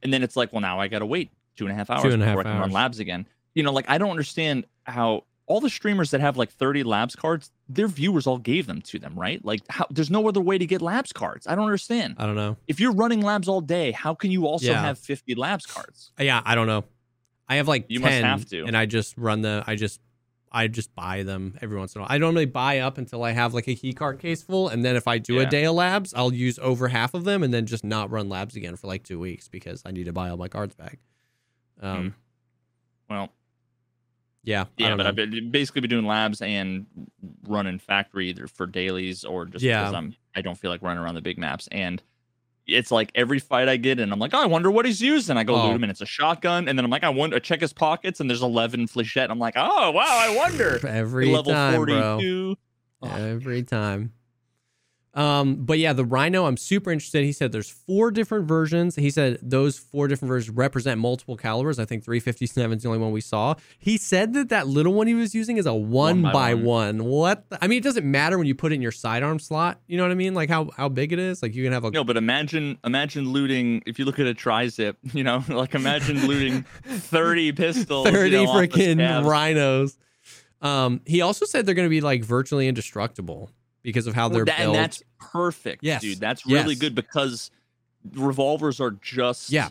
[0.03, 2.11] and then it's like, well, now I gotta wait two and a half hours Two
[2.13, 2.73] and before half I can run hours.
[2.73, 3.27] labs again.
[3.55, 7.17] You know, like I don't understand how all the streamers that have like 30 labs
[7.17, 9.43] cards, their viewers all gave them to them, right?
[9.45, 11.47] Like, how, there's no other way to get labs cards.
[11.47, 12.57] I don't understand I don't know.
[12.67, 14.81] if you're running labs all day, how can you also Yeah.
[14.83, 16.13] have 50 labs cards?
[16.21, 16.85] Uh, yeah, I don't know.
[17.49, 18.67] I have like You 10 must have to.
[18.67, 20.01] and I just run the I just
[20.53, 22.13] I just buy them every once in a while.
[22.13, 24.97] I don't buy up until I have like a key card case full and then
[24.97, 27.65] if I do a day of labs, I'll use over half of them and then
[27.65, 30.37] just not run labs again for like 2 weeks because I need to buy all
[30.37, 30.99] my cards back.
[31.81, 32.15] Um
[33.09, 33.31] Well,
[34.45, 34.71] yeah, I Hmm.
[34.77, 35.09] yeah, don't but know.
[35.11, 36.87] I've been, basically been doing labs and
[37.47, 39.83] running factory either for dailies or just Yeah.
[39.83, 41.69] because I'm I don't feel like running around the big maps.
[41.73, 42.03] And
[42.67, 45.37] it's like every fight I get in, I'm like, oh, I wonder what he's using.
[45.39, 45.67] I go Oh.
[45.67, 46.69] loot him and it's a shotgun.
[46.69, 49.23] And then I'm like, I wonder, I check his pockets and there's 11 flechette.
[49.25, 50.79] And I'm like, oh, wow, I wonder.
[50.87, 52.19] every level time, bro.
[52.19, 52.57] 42.
[53.03, 53.09] Oh.
[53.09, 54.13] Every time.
[55.19, 57.25] Um, but yeah, the Rhino, I'm super interested.
[57.25, 58.95] He said there's four different versions.
[58.95, 61.81] He said those four different versions represent multiple calibers.
[61.81, 63.57] I think 357 is the only one we saw.
[63.81, 66.99] He said that that little one he was using is a one, by by one.
[66.99, 67.05] one.
[67.07, 67.51] What?
[67.51, 69.81] the- I mean, it doesn't matter when you put it in your sidearm slot.
[69.89, 70.35] You know what I mean?
[70.35, 71.43] Like how how big it is.
[71.43, 74.35] Like you can have a No, but imagine imagine looting if you look at a
[74.35, 78.07] tri-zip, you know, like imagine looting 30 pistols.
[78.07, 79.99] you 30 know, freaking rhinos.
[80.61, 83.51] Um, he also said they're going to be like virtually indestructible
[83.89, 84.77] because of how they're that- built.
[84.77, 86.03] and that's perfect, Yes.
[86.03, 86.21] dude.
[86.21, 86.79] That's really Yes.
[86.79, 87.51] good because
[88.15, 89.71] revolvers are just Yeah.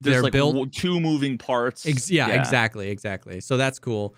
[0.00, 1.84] they're like built- two moving parts.
[1.86, 3.40] Ex- yeah, exactly, exactly.
[3.40, 4.14] So that's cool.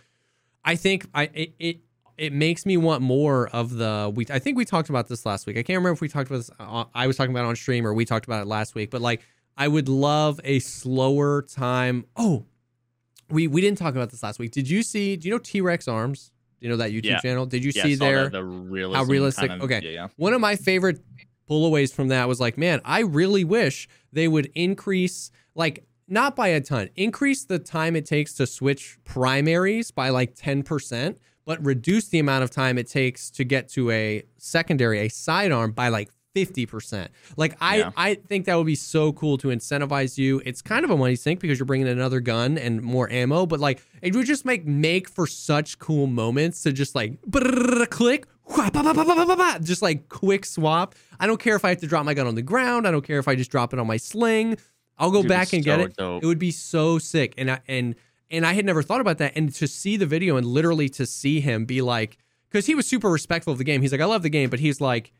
[0.65, 1.81] I think I it, it
[2.19, 4.27] it makes me want more of the we.
[4.31, 5.57] I think we talked about this last week.
[5.57, 6.51] I can't remember if we talked about this.
[6.59, 8.91] Uh, I was talking about it on stream or we talked about it last week.
[8.91, 9.23] But like,
[9.57, 12.05] I would love a slower time.
[12.17, 12.45] Oh,
[13.31, 14.51] we we didn't talk about this last week.
[14.51, 15.17] Did you see?
[15.17, 16.33] Do you know T Rex Arms?
[16.61, 17.21] You know that YouTube Yeah.
[17.21, 17.47] channel?
[17.47, 18.29] Did you Yeah, see there?
[18.29, 19.93] the realism realistic- kind of- okay.
[19.95, 20.09] Yeah.
[20.17, 20.99] One of my favorite
[21.49, 26.49] pullaways from that was like, man, I really wish they would increase, like, not by
[26.49, 32.09] a ton, increase the time it takes to switch primaries by like 10%, but reduce
[32.09, 36.09] the amount of time it takes to get to a secondary, a sidearm by like
[36.35, 37.09] 50%.
[37.37, 37.91] Like I Yeah.
[37.97, 40.41] I think that would be so cool to incentivize you.
[40.45, 43.61] It's kind of a money sink because you're bringing another gun and more ammo, but
[43.61, 47.19] like it would just make make for such cool moments to just like
[47.91, 48.27] click
[49.63, 50.95] just like quick swap.
[51.21, 52.87] I don't care if I have to drop my gun on the ground.
[52.87, 54.57] I don't care if I just drop it on my sling.
[54.99, 55.97] I'll go Dude, back and get it.
[55.97, 56.23] dope.
[56.23, 57.35] It would be so sick.
[57.39, 57.95] And I and
[58.31, 59.33] and I had never thought about that.
[59.37, 62.19] And to see the video and literally to see him be like,
[62.51, 63.83] because he was super respectful of the game.
[63.83, 65.13] He's like, I love the game, but he's like,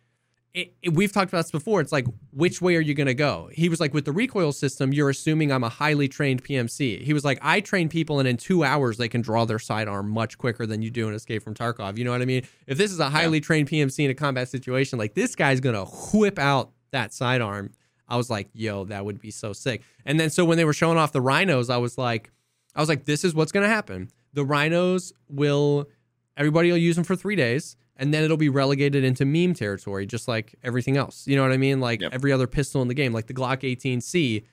[0.55, 1.81] it, it- we've talked about this before.
[1.81, 3.51] It's like, which way are you going to go?
[3.53, 7.03] He was like, with the recoil system, you're assuming I'm a highly trained PMC.
[7.03, 10.09] He was like, I train people, and in two hours, they can draw their sidearm
[10.11, 11.99] much quicker than you do in Escape from Tarkov.
[11.99, 12.45] You know what I mean?
[12.67, 15.75] If this is a highly trained PMC in a combat situation, like this guy's going
[15.77, 15.85] to
[16.17, 17.71] whip out that sidearm.
[18.09, 19.83] I was like, yo, that would be so sick.
[20.07, 22.31] And then so when they were showing off the rhinos, I was like,
[22.75, 24.11] I was like, this is what's going to happen.
[24.33, 25.89] The rhinos will,
[26.37, 30.07] everybody will use them for three days, and then it'll be relegated into meme territory,
[30.07, 31.27] just like everything else.
[31.27, 31.81] You know what I mean?
[31.81, 32.13] Like Yep.
[32.15, 34.45] every other pistol in the game, like the Glock 18C.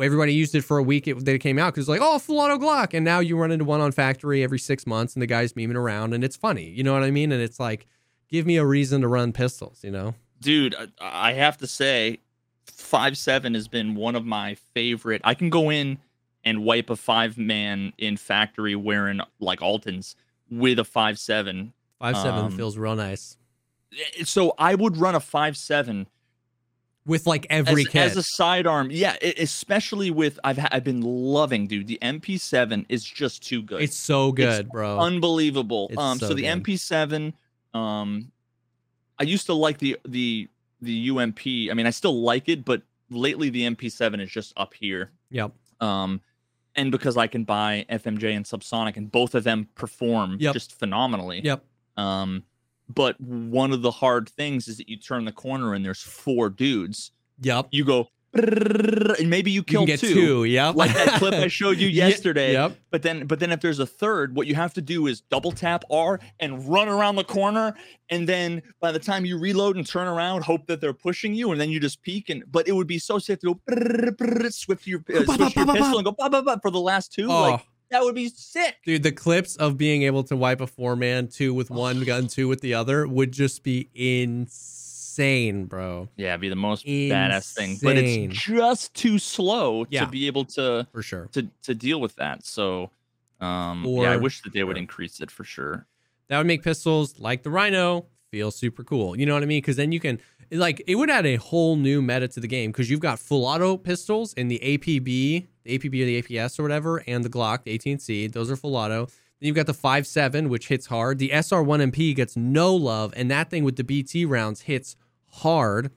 [0.00, 2.38] Everybody used it for a week it, that it came out because like, oh, full
[2.40, 5.26] auto Glock, and now you run into one on factory every six months, and the
[5.26, 6.70] guy's memeing around, and it's funny.
[6.70, 7.32] You know what I mean?
[7.32, 7.86] And it's like,
[8.30, 9.80] give me a reason to run pistols.
[9.82, 10.14] You know?
[10.40, 12.18] dude I- i have to say
[12.64, 15.98] five seven has been one of my favorite i can go in
[16.46, 20.14] and wipe a five man in factory wearing like altyns
[20.50, 23.36] with a five seven Five seven Um, feels real nice
[24.24, 26.06] so i would run a five seven
[27.06, 28.02] with like every as, kit.
[28.02, 33.42] as a sidearm yeah especially with i've i've been loving dude the mp7 is just
[33.46, 34.98] too good it's so good, bro.
[35.00, 35.88] unbelievable.
[35.90, 36.62] It's um, so, so the good.
[36.64, 37.32] MP7,
[37.74, 38.30] um,
[39.18, 40.48] I used to like the the
[40.80, 41.40] the UMP.
[41.70, 45.10] I mean, I still like it, but lately the MP7 is just up here.
[45.30, 45.52] yep.
[45.80, 46.20] Um,
[46.76, 50.54] and because I can buy FMJ and Subsonic, and both of them perform Yep.
[50.54, 51.40] just phenomenally.
[51.42, 51.64] Yep.
[52.00, 52.44] Um,
[52.88, 56.48] but one of the hard things is that you turn the corner and there's four
[56.48, 57.12] dudes.
[57.42, 57.68] Yep.
[57.70, 60.44] You go, and maybe you You kill can get two, two.
[60.44, 60.76] Yep.
[60.76, 62.52] like that clip I showed you yesterday.
[62.52, 62.78] Yep.
[62.90, 65.52] But then, but then if there's a third, what you have to do is double
[65.52, 67.74] tap R and run around the corner,
[68.08, 71.52] and then by the time you reload and turn around, hope that they're pushing you,
[71.52, 72.28] and then you just peek.
[72.30, 75.56] And but it would be so sick to go switch your uh, Ba, ba, switch
[75.56, 77.28] your pistol and go ba, ba, ba, for the last two.
[77.30, 78.76] Oh, Like that would be sick.
[78.84, 82.26] dude, the clips of being able to wipe a four man, two with one gun,
[82.26, 86.08] two with the other would just be insane, bro.
[86.16, 87.78] Yeah, it'd be the most badass thing.
[87.82, 90.04] But it's just too slow Yeah.
[90.04, 91.28] to be able to For sure.
[91.32, 92.44] to to deal with that.
[92.44, 92.90] So.
[93.40, 95.86] Um, Or- yeah, I wish that they would increase it for sure.
[96.28, 99.18] That would make pistols like the Rhino feel super cool.
[99.18, 99.62] You know what I mean?
[99.62, 100.20] Because then you can,
[100.52, 103.46] like, it would add a whole new meta to the game because you've got full
[103.46, 105.46] auto pistols in the APB, the
[105.78, 108.32] APB or the APS or whatever, and the Glock, the 18C.
[108.32, 109.06] Those are full auto.
[109.06, 111.18] Then you've got the 5.7, which hits hard.
[111.18, 114.96] The SR1MP gets no love, and that thing with the BT rounds hits
[115.28, 115.90] hard.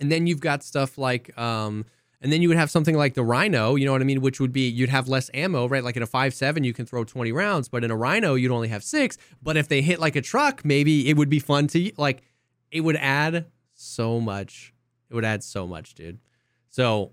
[0.00, 1.84] And then you've got stuff like, um,
[2.20, 4.20] and then you would have something like the Rhino, you know what I mean?
[4.20, 5.82] Which would be you'd have less ammo, right?
[5.82, 8.68] Like in a 5.7, you can throw 20 rounds, but in a Rhino, you'd only
[8.68, 9.18] have six.
[9.42, 12.22] But if they hit like a truck, maybe it would be fun to like.
[12.70, 14.74] It would add so much.
[15.10, 16.18] It would add so much, dude.
[16.68, 17.12] So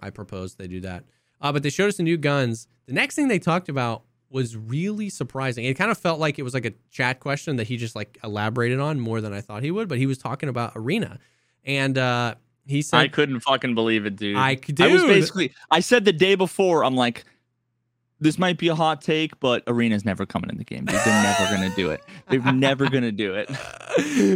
[0.00, 1.04] I propose they do that.
[1.40, 2.68] Uh, but they showed us the new guns.
[2.86, 5.64] The next thing they talked about was really surprising.
[5.64, 8.18] It kind of felt like it was like a chat question that he just like
[8.24, 9.88] elaborated on more than I thought he would.
[9.88, 11.18] But he was talking about arena,
[11.64, 12.34] and uh,
[12.66, 14.36] he said, I couldn't fucking believe it, dude.
[14.36, 17.24] I, dude, I was basically I said the day before, I'm like,
[18.20, 20.84] this might be a hot take, but Arena's never coming in the game.
[20.84, 20.94] Dude.
[21.04, 22.00] They're never gonna do it.
[22.28, 23.48] They're never gonna do it.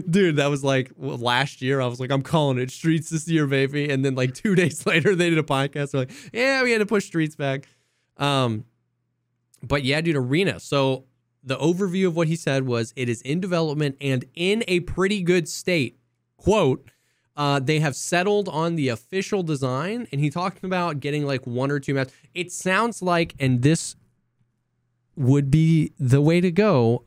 [0.11, 1.81] Dude, that was like well, last year.
[1.81, 3.89] I was like, I'm calling it Streets this year, baby.
[3.89, 5.93] And then like two days later, they did a podcast.
[5.93, 7.67] They're like, yeah, we had to push Streets back.
[8.17, 8.65] Um,
[9.63, 10.61] but yeah, dude, Arena.
[10.61, 11.05] So
[11.43, 15.23] the overview of what he said was it is in development and in a pretty
[15.23, 15.99] good state.
[16.37, 16.91] Quote.
[17.39, 21.71] Uh, they have settled on the official design, and he talked about getting like one
[21.71, 22.13] or two maps.
[22.35, 23.95] It sounds like, and this
[25.15, 27.05] would be the way to go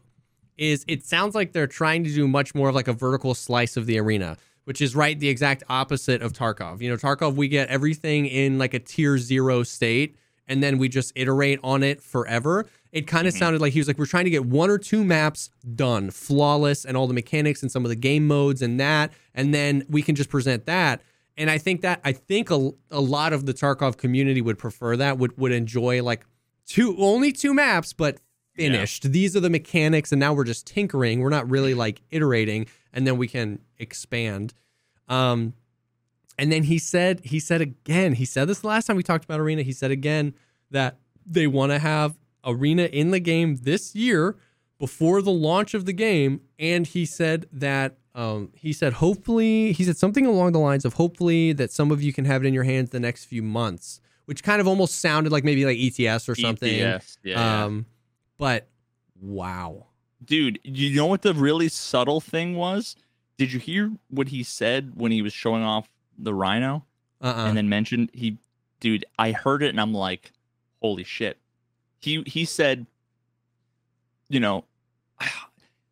[0.58, 3.76] is it sounds like they're trying to do much more of like a vertical slice
[3.78, 4.38] of the arena.
[4.66, 6.82] which is right the exact opposite of Tarkov.
[6.82, 10.16] You know, Tarkov we get everything in like a tier 0 state
[10.48, 12.68] and then we just iterate on it forever.
[12.92, 13.40] It kind of Mhm.
[13.40, 16.84] sounded like he was like we're trying to get one or two maps done, flawless
[16.84, 20.02] and all the mechanics and some of the game modes and that and then we
[20.02, 21.02] can just present that.
[21.38, 24.98] And I think that I think a, a lot of the Tarkov community would prefer
[24.98, 26.26] that would would enjoy like
[26.68, 28.18] two only two maps but
[28.58, 28.66] Yeah.
[28.68, 29.12] finished.
[29.14, 31.22] These are the mechanics and now we're just tinkering.
[31.22, 34.54] We're not really like iterating and then we can expand.
[35.08, 35.54] Um
[36.38, 39.24] and then he said he said again, he said this the last time we talked
[39.24, 40.34] about arena, he said again
[40.72, 44.36] that they want to have arena in the game this year
[44.80, 49.84] before the launch of the game and he said that um, he said hopefully he
[49.84, 52.54] said something along the lines of hopefully that some of you can have it in
[52.54, 56.30] your hands the next few months which kind of almost sounded like maybe like ets
[56.30, 56.82] or something.
[56.82, 57.86] ETS, yeah, um
[58.38, 58.68] but
[59.22, 59.88] wow.
[60.24, 62.96] Dude you know what the really subtle thing was?
[63.38, 66.86] Did you hear what he said when he was showing off the rhino?
[67.22, 67.46] Uh-uh.
[67.48, 68.38] And then mentioned he
[68.82, 70.34] dude i heard it and i'm like
[70.82, 71.38] holy shit
[72.02, 72.86] he he said
[74.30, 74.66] you know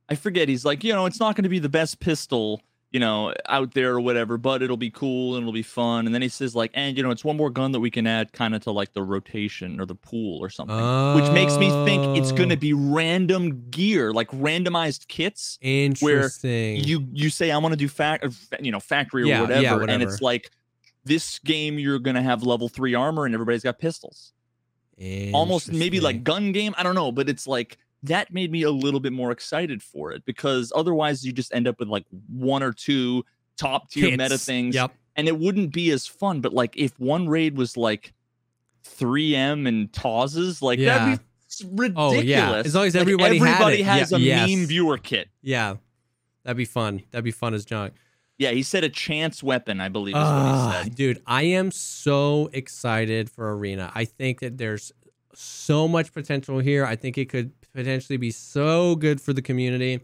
[0.10, 3.00] i forget he's like you know it's not going to be the best pistol you
[3.00, 6.22] know out there or whatever but it'll be cool and it'll be fun and then
[6.24, 8.56] he says like and you know it's one more gun that we can add kind
[8.56, 10.76] of to like the rotation or the pool or something
[11.16, 12.60] which makes me think it's going to Oh.
[12.60, 18.26] be random gear like randomized kits interesting you you say I want to do fact
[18.60, 20.50] you know factory or Yeah, whatever, yeah, and it's like
[21.06, 24.34] this game you're gonna have level three armor and everybody's got pistols.
[25.34, 26.74] Almost maybe like gun game.
[26.78, 30.12] I don't know, but it's like that made me a little bit more excited for
[30.12, 33.26] it because otherwise you just end up with like one or two
[33.58, 36.40] top tier meta things, yep and it wouldn't be as fun.
[36.42, 38.14] But like if one raid was like
[38.86, 40.98] 3M and Tawses, like Yeah.
[41.10, 42.14] that'd be ridiculous.
[42.18, 42.56] Oh, yeah.
[42.56, 44.50] As long as Like, everybody had everybody has Yeah, a yes.
[44.50, 45.30] meme viewer kit.
[45.42, 45.76] yeah
[46.44, 47.94] that'd be fun that'd be fun as junk
[48.40, 50.96] Yeah, he said a chance weapon, I believe is what he Ah, said.
[50.96, 53.92] dude, I am so excited for Arena.
[53.94, 54.92] I think that there's
[55.36, 56.86] so much potential here.
[56.86, 60.00] I think it could potentially be so good for the community.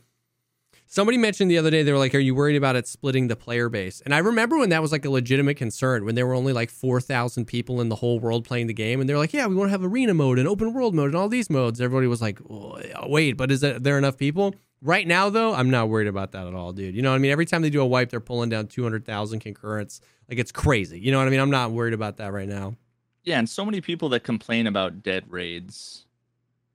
[0.87, 3.35] Somebody mentioned the other day, they were like, Are you worried about it splitting the
[3.35, 4.01] player base?
[4.01, 6.69] And I remember when that was like a legitimate concern, when there were only like
[6.69, 8.99] 4,000 people in the whole world playing the game.
[9.01, 11.15] And they're like, Yeah, we want to have arena mode and open world mode and
[11.15, 11.81] all these modes.
[11.81, 14.53] Everybody was like, "Oh, Wait, but is there there enough people?
[14.81, 16.95] Right now, though, I'm not worried about that at all, dude.
[16.95, 17.31] You know what I mean?
[17.31, 20.01] Every time they do a wipe, they're pulling down 200,000 concurrents.
[20.29, 20.99] Like, it's crazy.
[20.99, 21.39] You know what I mean?
[21.39, 22.75] I'm not worried about that right now.
[23.23, 26.05] Yeah, and so many people that complain about dead raids,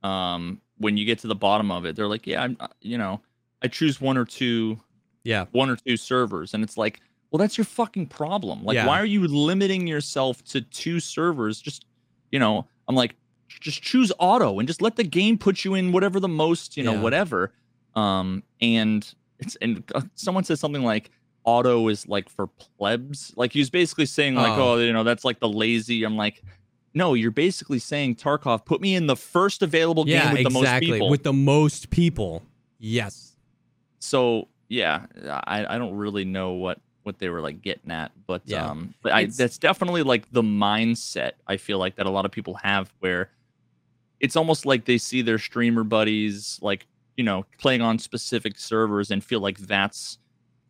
[0.02, 2.98] um, when you get to the bottom of it, they're like, "Yeah, I'm, uh, you
[2.98, 3.20] know,
[3.62, 4.80] I choose one or two,
[5.22, 5.44] Yeah.
[5.52, 8.64] one or two servers," and it's like, well, that's your fucking problem.
[8.64, 8.86] Like, Yeah.
[8.86, 11.60] why are you limiting yourself to two servers?
[11.60, 11.84] Just,
[12.32, 13.14] you know, I'm like,
[13.46, 16.82] just choose auto and just let the game put you in whatever the most, you
[16.82, 17.02] know, Yeah.
[17.02, 17.52] whatever.
[17.94, 21.10] Um, and it's and uh, someone says something like
[21.44, 23.32] auto is like for plebs.
[23.36, 24.72] Like he's basically saying like, Oh.
[24.74, 26.04] oh, you know, that's like the lazy.
[26.04, 26.42] I'm like,
[26.94, 30.60] no, you're basically saying Tarkov, put me in the first available Yeah, game with the
[30.60, 31.08] most people.
[31.08, 32.42] With the most people.
[32.78, 33.36] Yes.
[33.98, 35.06] so yeah,
[35.46, 38.66] I, I don't really know what what they were like getting at, but Yeah.
[38.70, 42.30] um, but I, that's definitely like the mindset I feel like that a lot of
[42.30, 43.30] people have where
[44.20, 46.86] it's almost like they see their streamer buddies like
[47.20, 50.16] you know playing on specific servers and feel like that's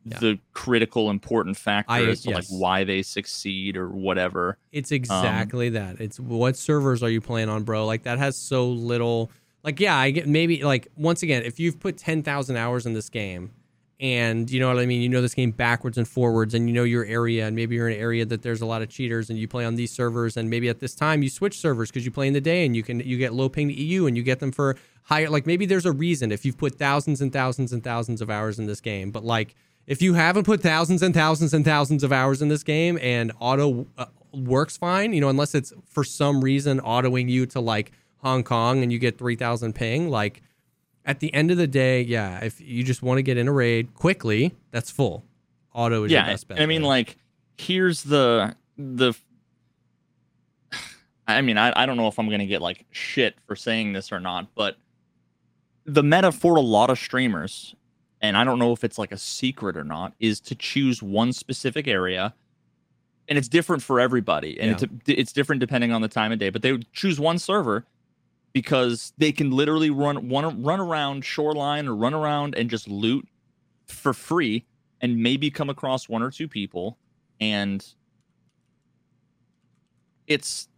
[0.05, 0.19] Yeah.
[0.19, 2.37] the critical important factor I- as to yes.
[2.51, 4.59] like why they succeed or whatever.
[4.73, 6.01] It's um, exactly that.
[6.01, 7.87] It's what servers are you playing on, bro?
[7.87, 9.31] Like that has so little.
[9.63, 12.95] Like yeah, I get maybe like once again, if you've put ten thousand hours in
[12.95, 13.53] this game,
[14.01, 16.75] and you know what I mean, you know this game backwards and forwards, and you
[16.75, 19.29] know your area, and maybe you're in an area that there's a lot of cheaters,
[19.29, 22.05] and you play on these servers, and maybe at this time you switch servers because
[22.05, 24.17] you play in the day, and you can you get low ping to EU, and
[24.17, 25.29] you get them for higher.
[25.29, 28.59] Like maybe there's a reason if you've put thousands and thousands and thousands of hours
[28.59, 29.55] in this game, but like
[29.87, 33.33] if you haven't put thousands and thousands and thousands of hours in this game and
[33.41, 37.93] auto uh, works fine, you know, unless it's for some reason autoing you to like
[38.19, 40.43] Hong Kong and you get 3000 ping, like
[41.05, 43.53] at the end of the day, yeah, if you just want to get in a
[43.53, 45.25] raid quickly, that's full.
[45.73, 46.61] Auto is your yeah, best bet.
[46.61, 47.17] I mean like
[47.57, 49.15] here's the the.
[51.27, 54.11] I mean, I, I don't know if I'm gonna get like shit for saying this
[54.11, 54.77] or not, but
[55.85, 57.75] the meta for a lot of streamers,
[58.21, 61.33] and I don't know if it's like a secret or not, is to choose one
[61.33, 62.35] specific area,
[63.29, 66.51] and it's different for everybody, and it's it's different depending on the time of day.
[66.51, 67.87] But they would choose one server
[68.53, 73.29] because they can literally run one run around shoreline or run around and just loot
[73.87, 74.65] for free,
[75.01, 76.99] and maybe come across one or two people,
[77.41, 77.85] and
[80.27, 80.69] it's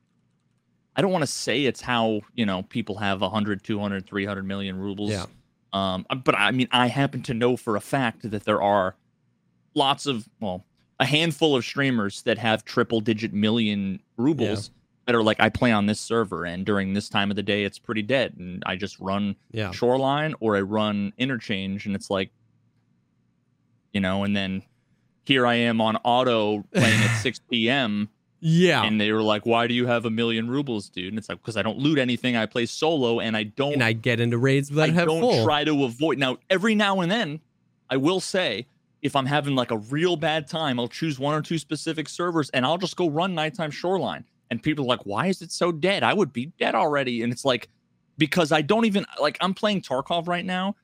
[0.94, 4.78] I don't want to say it's how, you know, people have 100, 200, 300 million
[4.78, 5.10] rubles.
[5.10, 5.26] Yeah.
[5.72, 8.94] Um, but I mean, I happen to know for a fact that there are
[9.74, 10.66] lots of well,
[11.00, 14.74] a handful of streamers that have triple digit million rubles that
[15.08, 17.78] are like, I play on this server, and during this time of the day, it's
[17.78, 19.70] pretty dead, and I just run Yeah.
[19.72, 22.30] Shoreline or I run Interchange, and it's like,
[23.92, 24.62] you know, and then
[25.24, 28.08] here I am on auto playing at 6 p.m.
[28.44, 28.82] Yeah.
[28.82, 31.38] and they were like, "Why do you have a million rubles, dude?" And it's like,
[31.38, 32.36] "Because I don't loot anything.
[32.36, 33.74] I play solo, and I don't.
[33.74, 35.44] And I get into raids that I have don't full.
[35.44, 36.18] try to avoid.
[36.18, 37.38] Now, every now and then,
[37.88, 38.66] I will say,
[39.00, 42.50] if I'm having like a real bad time, I'll choose one or two specific servers,
[42.50, 44.24] and I'll just go run nighttime shoreline.
[44.52, 46.02] And people are like, "Why is it so dead?
[46.02, 47.68] I would be dead already." And it's like,
[48.18, 49.38] because I don't even like.
[49.40, 50.76] I'm playing Tarkov right now,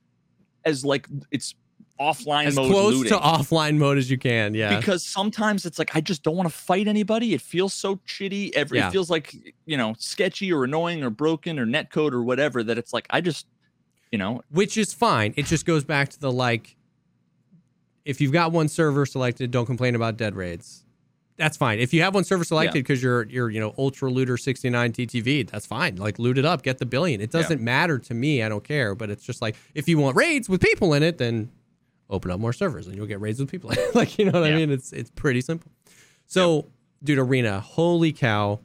[0.64, 1.54] as like it's
[2.00, 4.54] offline as mode close looting to offline mode as you can.
[4.54, 4.78] Yeah.
[4.78, 7.34] because sometimes it's like I just don't want to fight anybody.
[7.34, 8.54] It feels so shitty.
[8.54, 8.88] Every Yeah.
[8.88, 9.34] it feels like
[9.66, 12.62] you know sketchy or annoying or broken or netcode or whatever.
[12.62, 13.46] That it's like I just
[14.10, 15.34] you know Which is fine.
[15.36, 16.76] It just goes back to the like
[18.06, 20.86] if you've got one server selected, don't complain about dead raids.
[21.38, 21.78] That's fine.
[21.78, 25.48] If you have one server selected because you're you're you know ultra looter 69 TTV,
[25.48, 25.96] that's fine.
[25.96, 27.20] Like loot it up, get the billion.
[27.20, 28.42] It doesn't matter to me.
[28.42, 28.96] I don't care.
[28.96, 31.50] But it's just like if you want raids with people in it, then
[32.10, 33.70] open up more servers and you'll get raids with people.
[33.94, 34.70] like you know what I mean?
[34.70, 35.70] It's it's pretty simple.
[36.26, 36.66] So,
[37.02, 38.60] dude, arena, holy cow!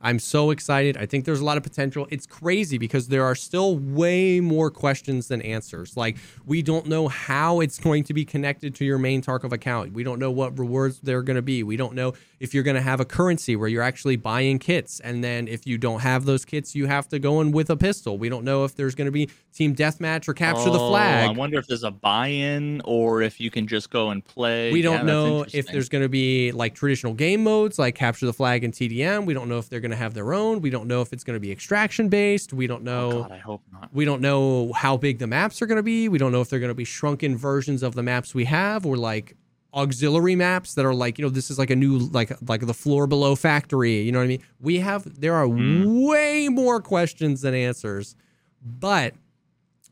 [0.00, 0.96] I'm so excited.
[0.96, 2.06] I think there's a lot of potential.
[2.10, 5.96] It's crazy because there are still way more questions than answers.
[5.96, 9.92] Like, we don't know how it's going to be connected to your main Tarkov account.
[9.92, 11.62] We don't know what rewards they're going to be.
[11.62, 15.00] We don't know if you're going to have a currency where you're actually buying kits.
[15.00, 17.76] And then if you don't have those kits, you have to go in with a
[17.76, 18.16] pistol.
[18.16, 21.28] We don't know if there's going to be team deathmatch or capture the Oh, flag.
[21.28, 24.72] I wonder if there's a buy-in or if you can just go and play.
[24.72, 28.24] We don't that's know if there's going to be like traditional game modes like capture
[28.24, 29.26] the flag and TDM.
[29.26, 30.60] We don't know if they're going to have their own.
[30.60, 32.52] We don't know if it's going to be extraction based.
[32.52, 33.22] We don't Oh, know.
[33.22, 33.88] God, I hope not.
[33.92, 36.08] we don't know how big the maps are going to be.
[36.08, 38.86] We don't know if they're going to be shrunken versions of the maps we have
[38.86, 39.36] or like
[39.72, 42.74] auxiliary maps that are like, you know, this is like a new like like the
[42.74, 44.42] floor below factory, you know what I mean?
[44.60, 46.08] We have there are Mm.
[46.08, 48.16] way more questions than answers.
[48.62, 49.14] But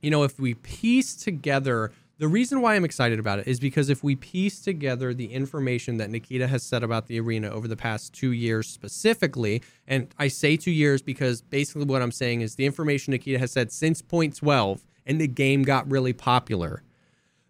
[0.02, 3.88] you know, if we piece together the reason why I'm excited about it is because
[3.88, 7.76] if we piece together the information that Nikita has said about the arena over the
[7.76, 12.56] past two years specifically, and I say two years because basically what I'm saying is
[12.56, 16.82] the information Nikita has said since point 12 and the game got really popular,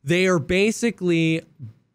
[0.04, 1.42] they are basically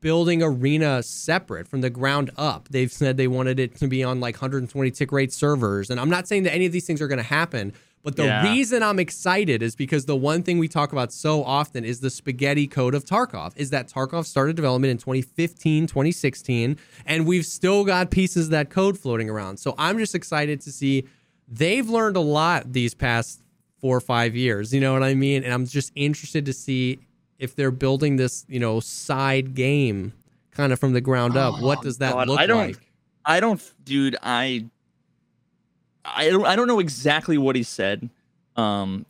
[0.02, 2.68] building arena separate from the ground up.
[2.70, 5.90] They've said they wanted it to be on like 120 tick rate servers.
[5.90, 7.72] And I'm not saying that any of these things are going to happen,
[8.04, 8.52] but the Yeah.
[8.52, 12.10] reason I'm excited is because the one thing we talk about so often is the
[12.10, 13.54] spaghetti code of Tarkov.
[13.56, 18.70] Is that Tarkov started development in 2015, 2016, and we've still got pieces of that
[18.70, 19.58] code floating around.
[19.58, 21.06] So I'm just excited to see
[21.48, 23.42] they've learned a lot these past
[23.80, 24.74] four or five years.
[24.74, 25.44] You know what I mean?
[25.44, 27.00] And I'm just interested to see
[27.39, 30.13] if they're building this, you know, side game
[30.52, 31.56] kind of from the ground up.
[31.58, 32.78] Oh, what Oh, does that God, look I don't- like?
[33.26, 34.16] I don't, dude.
[34.22, 34.66] I,
[36.06, 36.46] I don't.
[36.46, 38.10] I don't know exactly what he said.
[38.56, 39.06] Um,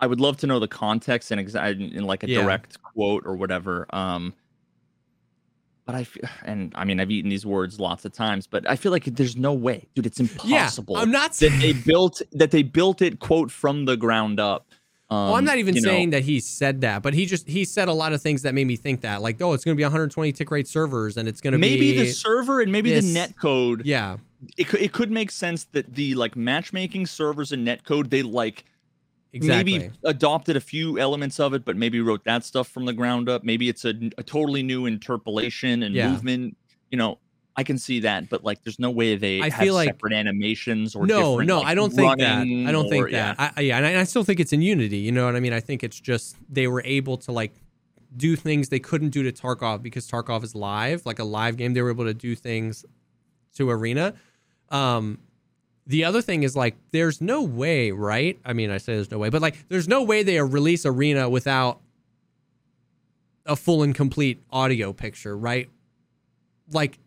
[0.00, 2.42] I would love to know the context and exact in like a Yeah.
[2.42, 3.86] direct quote or whatever.
[3.94, 4.34] Um,
[5.86, 8.74] but I, f- and I mean, I've eaten these words lots of times, but I
[8.76, 10.06] feel like there's no way, dude.
[10.06, 10.96] It's impossible.
[10.96, 11.60] Yeah, I'm not that saying.
[11.60, 14.66] they built that they built it quote from the ground up.
[15.10, 17.46] Um, Oh, I'm not even you know, saying that he said that, but he just
[17.46, 19.74] he said a lot of things that made me think that, like, oh, it's going
[19.74, 22.72] to be 120 tick rate servers, and it's going to be maybe the server and
[22.72, 23.82] maybe this- the net code.
[23.84, 24.16] yeah,
[24.56, 28.64] It could it could make sense that the like matchmaking servers and netcode they like
[29.32, 29.78] exactly.
[29.78, 33.28] maybe adopted a few elements of it, but maybe wrote that stuff from the ground
[33.28, 33.44] up.
[33.44, 36.10] Maybe it's a, a totally new interpolation and Yeah.
[36.10, 36.56] movement.
[36.90, 37.18] You know,
[37.56, 40.12] I can see that, but like, there's no way they I have feel like- separate
[40.12, 42.38] animations or no, no, like, I don't think that.
[42.40, 43.12] I don't think that.
[43.12, 43.34] yeah.
[43.38, 44.98] I, I- yeah, and I, I still think it's in Unity.
[44.98, 45.52] You know what I mean?
[45.52, 47.54] I think it's just they were able to like
[48.16, 51.74] do things they couldn't do to Tarkov because Tarkov is live, like a live game.
[51.74, 52.84] They were able to do things
[53.56, 54.14] to Arena.
[54.70, 55.18] Um,
[55.86, 58.38] the other thing is like, there's no way, right?
[58.44, 61.28] I mean, I say there's no way, but like, there's no way they release Arena
[61.28, 61.80] without
[63.46, 65.68] a full and complete audio picture, right?
[66.72, 66.98] Like,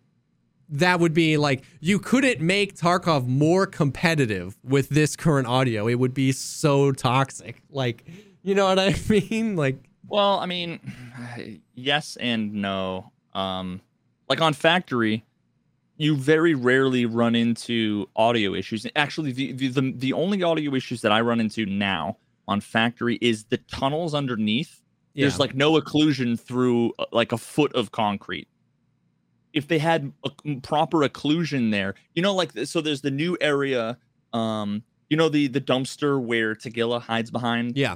[0.70, 5.88] that would be like you couldn't make Tarkov more competitive with this current audio.
[5.88, 7.62] It would be so toxic.
[7.70, 8.04] Like,
[8.44, 9.56] you know what I mean?
[9.56, 9.78] Like,
[10.08, 10.80] Well, I mean,
[11.74, 13.12] yes and no.
[13.34, 13.82] Um,
[14.28, 15.24] like on Factory,
[15.98, 18.86] you very rarely run into audio issues.
[18.96, 22.18] Actually, the, the the only audio issues that I run into now
[22.48, 24.82] on Factory is the tunnels underneath.
[25.16, 28.48] There's like no occlusion through uh, like a foot of concrete.
[29.52, 33.98] If they had a proper occlusion there, you know, like so, there's the new area.
[34.34, 37.96] Um, you know the the dumpster where Tagilla hides behind yeah,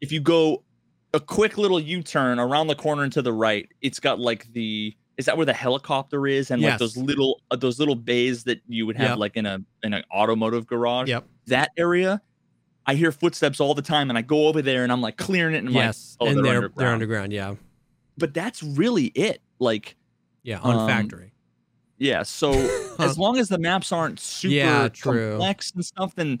[0.00, 0.64] if you go
[1.14, 3.68] a quick little U-turn around the corner and to the right.
[3.80, 7.56] It's got like the is that where the helicopter is and like those little uh,
[7.56, 9.18] those little bays that you would have Yep.
[9.18, 11.08] like in a in an automotive garage.
[11.08, 11.26] Yep.
[11.46, 12.20] That area,
[12.86, 15.54] I hear footsteps all the time, and I go over there and I'm like clearing
[15.54, 16.74] it and I'm yes, like, oh, and they're, they're underground.
[16.76, 17.32] they're underground.
[17.32, 17.54] Yeah,
[18.18, 19.40] But that's really it.
[19.58, 19.96] Like,
[20.42, 21.32] yeah, on Um, factory.
[21.98, 22.22] yeah.
[22.22, 22.50] So
[22.98, 25.30] as long as the maps aren't super Yeah, true.
[25.30, 26.40] complex and stuff, then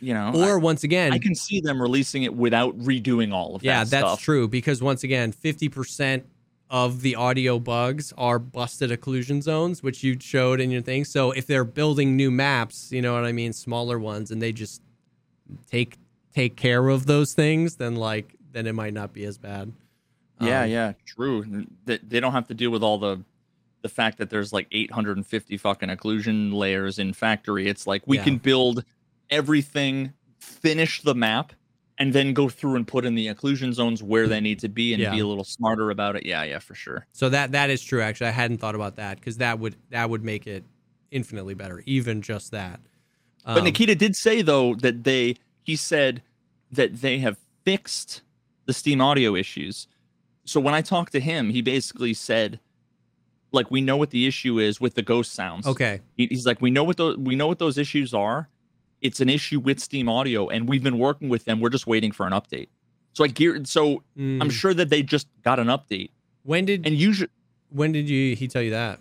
[0.00, 3.56] you know, Or once again, I, I can see them releasing it without redoing all
[3.56, 4.20] of yeah, that Yeah, that's stuff.
[4.22, 6.24] true because once again, fifty percent
[6.74, 11.04] of the audio bugs are busted occlusion zones, which you showed in your thing.
[11.04, 14.50] So if they're building new maps, you know what I mean, smaller ones, and they
[14.50, 14.82] just
[15.70, 15.98] take
[16.34, 19.72] take care of those things, then like then it might not be as bad.
[20.40, 21.66] Yeah, Um, yeah, true.
[21.84, 23.22] They, they don't have to deal with all the
[23.82, 27.68] the fact that there's like 850 fucking occlusion layers in factory.
[27.68, 28.24] It's like we Yeah.
[28.24, 28.82] can build
[29.30, 31.52] everything, finish the map,
[31.98, 34.92] and then go through and put in the occlusion zones where they need to be
[34.92, 35.10] and Yeah.
[35.12, 36.26] be a little smarter about it.
[36.26, 37.06] Yeah, yeah, for sure.
[37.12, 38.00] So that that is true.
[38.02, 40.64] Actually, I hadn't thought about that because that would that would make it
[41.10, 41.82] infinitely better.
[41.86, 42.80] Even just that.
[43.44, 46.22] But Um, Nikita did say though that they he said
[46.72, 48.22] that they have fixed
[48.66, 49.86] the Steam audio issues.
[50.44, 52.58] So when I talked to him, he basically said
[53.52, 55.64] like we know what the issue is with the ghost sounds.
[55.66, 56.00] Okay.
[56.16, 58.48] He- He's like, we know what those we know what those issues are.
[59.04, 61.60] It's an issue with Steam Audio, and we've been working with them.
[61.60, 62.68] We're just waiting for an update.
[63.12, 63.68] So I geared.
[63.68, 64.50] So I'm Mm.
[64.50, 66.10] sure that they just got an update,
[66.42, 67.30] When did and usually
[67.68, 68.98] when did you he tell you that?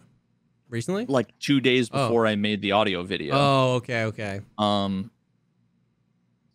[0.69, 1.05] Recently?
[1.05, 2.07] like two days Oh.
[2.07, 3.33] before I made the audio video.
[3.35, 4.41] Oh, okay, okay.
[4.57, 5.09] Um.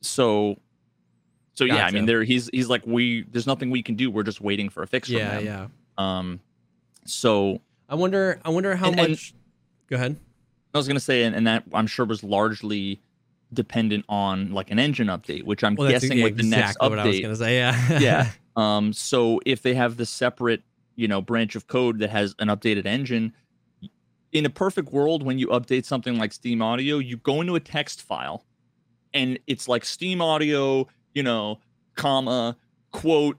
[0.02, 0.58] So.
[1.54, 4.10] So yeah, I mean, there he's he's like we there's nothing we can do.
[4.10, 5.70] We're just waiting for a fix Yeah, from them.
[5.98, 6.18] yeah.
[6.18, 6.40] Um.
[7.06, 9.32] So I wonder I wonder how And- and- much
[9.88, 10.16] Go ahead.
[10.74, 13.00] I was gonna say, and, and that I'm sure was largely
[13.52, 16.98] dependent on like an engine update, which I'm Well, guessing with the exactly next what
[16.98, 17.56] I was update gonna say.
[17.56, 17.98] Yeah.
[18.00, 18.30] yeah.
[18.56, 20.64] Um, so if they have the separate,
[20.96, 23.32] you know, branch of code that has an updated engine,
[24.32, 27.60] in a perfect world, when you update something like Steam Audio, you go into a
[27.60, 28.44] text file,
[29.14, 31.60] and it's like Steam Audio, you know,
[31.94, 32.56] comma
[32.90, 33.38] quote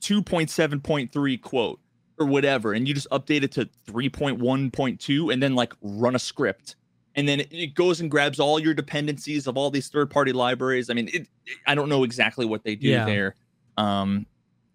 [0.00, 1.80] two point seven point three quote
[2.18, 5.54] or whatever, and you just update it to three point one point two, and then
[5.56, 6.76] like run a script.
[7.16, 10.90] And then it, goes and grabs all your dependencies of all these third-party libraries.
[10.90, 11.26] I mean, it,
[11.66, 13.04] I don't know exactly what they do Yeah.
[13.04, 13.34] there.
[13.76, 14.26] Um,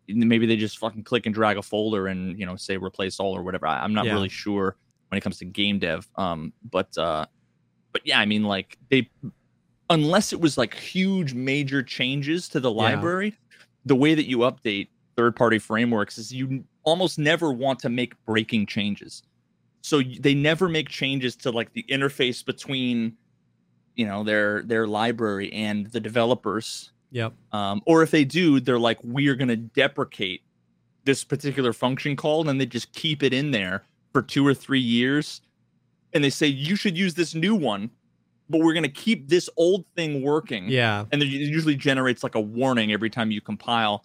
[0.07, 3.35] maybe they just fucking click and drag a folder and you know say replace all
[3.35, 3.67] or whatever.
[3.67, 4.13] I, I'm not Yeah.
[4.13, 4.75] really sure
[5.09, 6.07] when it comes to game dev.
[6.15, 7.25] Um, but uh,
[7.93, 9.09] but yeah, I mean like they
[9.89, 12.75] unless it was like huge major changes to the Yeah.
[12.77, 13.35] library,
[13.85, 18.13] the way that you update third party frameworks is you almost never want to make
[18.25, 19.23] breaking changes.
[19.85, 23.17] So they never make changes to like the interface between
[23.95, 27.33] you know their their library and the developers Yep.
[27.53, 30.41] um, or if they do, they're like, we are going to deprecate
[31.05, 34.53] this particular function call, and then they just keep it in there for two or
[34.53, 35.39] three years.
[36.13, 37.89] And they say, you should use this new one,
[38.49, 40.67] but we're going to keep this old thing working.
[40.67, 41.05] Yeah.
[41.13, 44.03] And it usually generates like a warning every time you compile.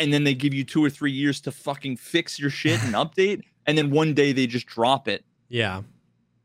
[0.00, 2.94] And then they give you two or three years to fucking fix your shit and
[2.94, 3.42] update.
[3.66, 5.82] And then one day they just drop it, Yeah.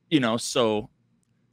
[0.10, 0.38] you know?
[0.38, 0.90] So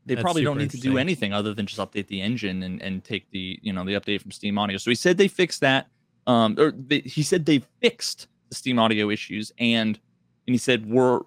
[0.04, 2.82] they That's probably don't need to do anything other than just update the engine and,
[2.82, 4.76] and take the you know the update from Steam Audio.
[4.76, 5.86] So he said they fixed that.
[6.26, 9.98] Um, or they, he said they fixed the Steam Audio issues and
[10.46, 11.20] and he said we're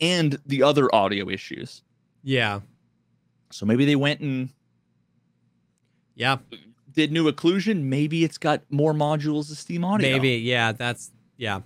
[0.00, 1.82] and the other audio issues.
[2.24, 2.60] Yeah.
[3.50, 4.48] So maybe they went and
[6.14, 6.38] Yeah.
[6.92, 7.82] did new occlusion.
[7.84, 10.10] Maybe it's got more modules of Steam Audio.
[10.10, 10.30] Maybe.
[10.38, 10.72] Yeah.
[10.72, 11.60] That's yeah.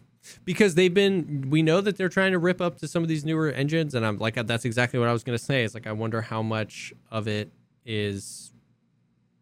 [0.44, 3.24] Because they've been, we know that they're trying to rip up to some of these
[3.24, 5.64] newer engines, and I'm like, that's exactly what I was gonna say.
[5.64, 7.50] It's like I wonder how much of it
[7.84, 8.52] is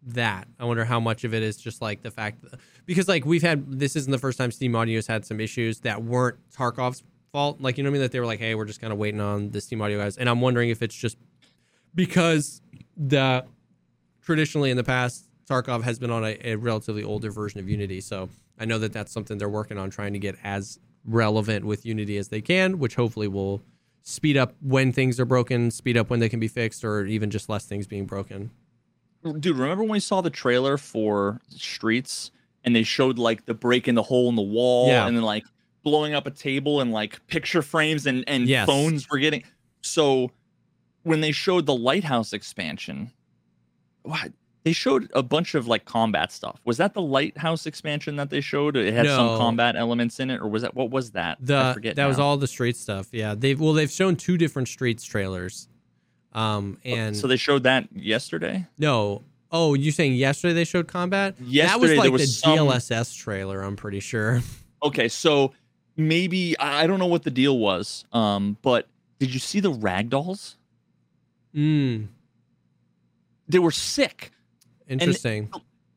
[0.07, 0.49] that.
[0.59, 3.43] I wonder how much of it is just like the fact that, because like we've
[3.43, 7.61] had this isn't the first time Steam Audio's had some issues that weren't Tarkov's fault.
[7.61, 8.03] Like you know what I mean?
[8.03, 10.17] That they were like, hey, we're just kind of waiting on the Steam Audio guys,
[10.17, 11.17] and I'm wondering if it's just
[11.95, 12.61] because
[12.97, 13.45] the
[14.23, 18.01] traditionally in the past Tarkov has been on a, a relatively older version of Unity,
[18.01, 18.29] so
[18.59, 22.17] I know that that's something they're working on trying to get as relevant with Unity
[22.19, 23.63] as they can, which hopefully will
[24.03, 27.31] speed up when things are broken, speed up when they can be fixed, or even
[27.31, 28.51] just less things being broken.
[29.41, 32.31] dude remember when we saw the trailer for streets
[32.65, 35.07] and they showed like the break in the hole in the wall Yeah.
[35.07, 35.45] and then like
[35.83, 38.67] blowing up a table and like picture frames and and Yes.
[38.67, 39.43] phones were getting
[39.81, 40.31] so
[41.03, 43.11] when they showed the lighthouse expansion
[44.03, 44.31] what
[44.65, 48.41] they showed a bunch of like combat stuff was that the lighthouse expansion that they
[48.41, 51.73] showed it had some combat elements in it or was that what was that I
[51.75, 53.09] forget that was all the street stuff.
[53.13, 55.69] Yeah, they've well they've shown two different streets trailers,
[56.33, 59.23] um and so they showed that yesterday no
[59.57, 61.37] Oh, you're saying yesterday they showed combat?
[61.37, 63.63] that was Yesterday, there like was the some- DLSS trailer.
[63.63, 64.41] I'm pretty sure.
[64.83, 65.53] Okay, so
[65.97, 68.05] maybe I I don't know what the deal was.
[68.13, 68.87] Um, but
[69.21, 70.57] did you see the ragdolls?
[71.55, 72.09] Mm,
[73.49, 74.33] They were sick.
[74.89, 75.51] Interesting.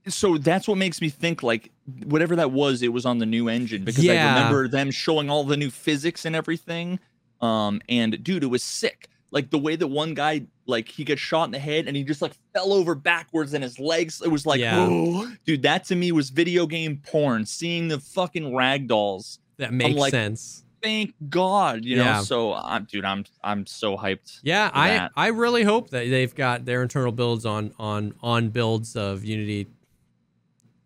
[0.08, 1.72] So that's what makes me think like
[2.06, 5.44] whatever that was, it was on the new engine because I remember them showing all
[5.44, 7.00] the new physics and everything.
[7.42, 9.10] Um, and dude, it was sick.
[9.32, 12.04] Like the way that one guy like he gets shot in the head and he
[12.04, 14.22] just like fell over backwards and his legs.
[14.22, 14.88] It was like, Yeah.
[14.90, 17.46] oh, dude, that to me was video game porn.
[17.46, 19.40] Seeing the fucking ragdolls.
[19.58, 20.64] that makes like, sense.
[20.88, 22.24] Thank God, you know.
[22.24, 24.40] So I'm, dude, I'm I'm so hyped.
[24.42, 25.12] Yeah, I that.
[25.16, 29.66] I really hope that they've got their internal builds on on on builds of Unity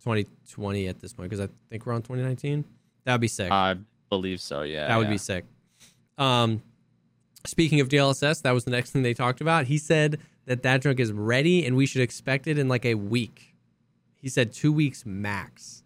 [0.04, 2.66] 2020 at this point because I think we're on 2019.
[3.06, 3.52] That would be sick.
[3.52, 3.76] I
[4.10, 4.64] believe so.
[4.64, 5.12] Yeah, that would yeah.
[5.12, 5.45] be sick.
[6.18, 6.64] Um,
[7.45, 9.66] speaking of DLSS, that was the next thing they talked about.
[9.68, 12.95] He said that that junk is ready and we should expect it in like a
[12.95, 13.56] week.
[14.16, 15.84] He said two weeks max.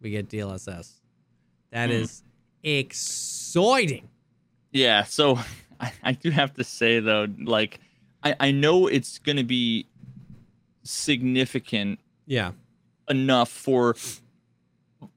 [0.00, 0.94] We get DLSS.
[1.70, 1.96] That Hmm.
[1.96, 2.22] is
[2.62, 4.08] exciting.
[4.72, 5.38] Yeah, so
[5.80, 7.80] I, I do have to say though, like
[8.22, 9.86] I, I know it's gonna be
[10.82, 12.52] significant Yeah.
[13.08, 13.96] enough for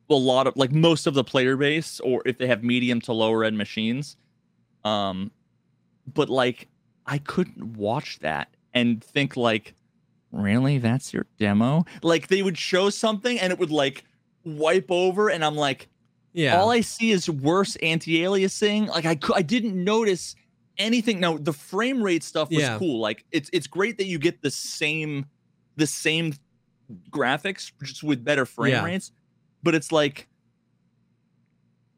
[0.10, 3.14] a lot of like most of the player base, or if they have medium to
[3.14, 4.16] lower end machines.
[4.86, 5.32] Um,
[6.14, 6.68] but like
[7.06, 9.74] I couldn't watch that and think like,
[10.32, 11.86] really, that's your demo?
[12.04, 14.04] Like they would show something and it would like
[14.46, 15.88] wipe over, and I'm like,
[16.34, 16.60] Yeah.
[16.60, 18.88] all I see is worse anti-aliasing.
[18.88, 20.36] Like I, I didn't notice
[20.78, 21.20] anything.
[21.20, 22.78] Now the frame rate stuff was Yeah.
[22.80, 23.00] cool.
[23.00, 25.26] Like it's it's great that you get the same
[25.76, 26.34] the same
[27.12, 28.86] graphics just with better frame Yeah.
[28.86, 29.12] rates.
[29.62, 30.28] But it's like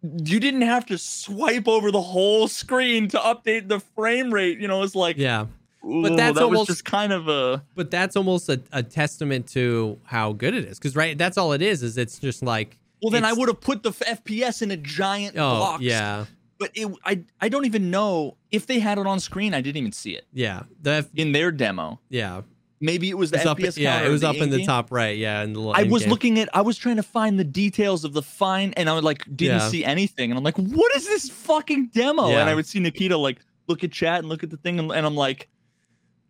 [0.04, 4.60] you didn't have to swipe over the whole screen to update the frame rate.
[4.60, 5.48] You know, it's like yeah.
[5.84, 10.00] ooh, that's that almost- just kind of a But that's almost a, a testament to
[10.04, 10.78] how good it is.
[10.78, 11.82] Because right, that's all it is.
[11.82, 13.12] Is it's just like well.
[13.12, 15.84] Then I would have put the FPS in a giant oh box.
[15.84, 16.26] yeah,
[16.58, 19.54] but it, I I don't even know if they had it on screen.
[19.54, 20.64] I didn't even see it yeah.
[20.82, 22.00] The F- in their demo.
[22.10, 22.42] yeah,
[22.82, 23.78] Maybe it was the It's up, FPS.
[23.78, 24.04] yeah.
[24.04, 24.66] It was up in the in-game.
[24.68, 25.18] top right.
[25.18, 26.10] Yeah, in the I was in-game.
[26.10, 26.50] looking at.
[26.56, 29.60] I was trying to find the details of the fine, and I was like, didn't
[29.60, 29.68] Yeah.
[29.70, 30.30] see anything.
[30.32, 32.28] And I'm like, what is this fucking demo?
[32.30, 32.42] Yeah.
[32.42, 34.92] And I would see Nikita like look at chat and look at the thing, and,
[34.92, 35.48] and I'm like,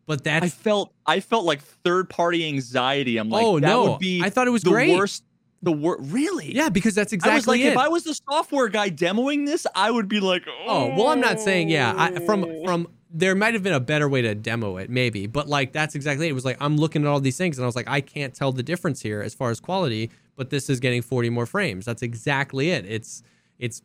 [0.06, 3.18] But I felt I felt like third party anxiety.
[3.18, 4.96] I'm like, oh that no, would be I thought it was the great.
[4.96, 5.24] worst.
[5.66, 6.14] The worst.
[6.14, 6.56] Really?
[6.56, 7.74] Yeah, because that's exactly I was like, it.
[7.74, 11.08] if I was the software guy demoing this, I would be like, oh, Oh well,
[11.08, 11.92] I'm not saying yeah.
[11.98, 12.64] I, from oh.
[12.64, 15.96] from there might have been a better way to demo it, maybe, but like that's
[15.96, 16.30] exactly it.
[16.30, 18.32] It was like I'm looking at all these things and I was like, I can't
[18.32, 21.86] tell the difference here as far as quality, but this is getting 40 more frames.
[21.86, 22.86] That's exactly it.
[22.86, 23.24] It's
[23.58, 23.82] it's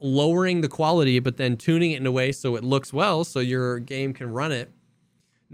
[0.00, 3.40] lowering the quality, but then tuning it in a way so it looks well, so
[3.40, 4.70] your game can run it.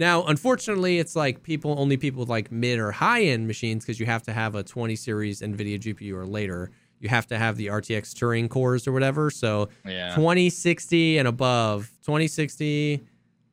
[0.01, 4.01] Now, unfortunately, it's like people only people with like mid or high end machines because
[4.01, 6.71] you have to have a 20 series NVIDIA GPU or later.
[7.01, 9.31] You have to have the RTX Turing cores or whatever.
[9.31, 10.15] So Yeah.
[10.15, 13.03] 2060 and above 2060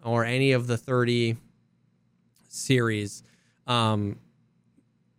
[0.05, 1.35] or any of the 30
[2.47, 3.23] series
[3.67, 4.17] um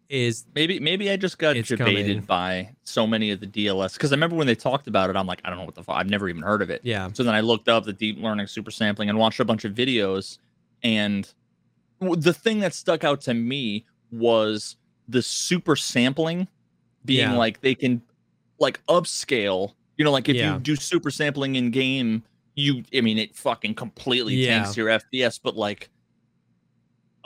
[0.08, 4.14] is Maybe maybe I just got debated by so many of the DLS because I
[4.14, 5.96] remember when they talked about it, I'm like, I don't know what the fuck.
[5.96, 6.80] I've never even heard of it.
[6.84, 9.66] yeah So then I looked up the deep learning super sampling and watched a bunch
[9.66, 10.38] of videos.
[10.82, 11.32] And
[12.00, 14.76] the thing that stuck out to me was
[15.08, 16.46] the super sampling
[17.04, 17.36] being Yeah.
[17.36, 18.02] like they can
[18.58, 19.74] like upscale.
[19.96, 20.54] You know, like if Yeah.
[20.54, 22.22] you do super sampling in game,
[22.54, 24.62] you I mean it fucking completely Yeah.
[24.62, 25.90] tanks your FPS, but like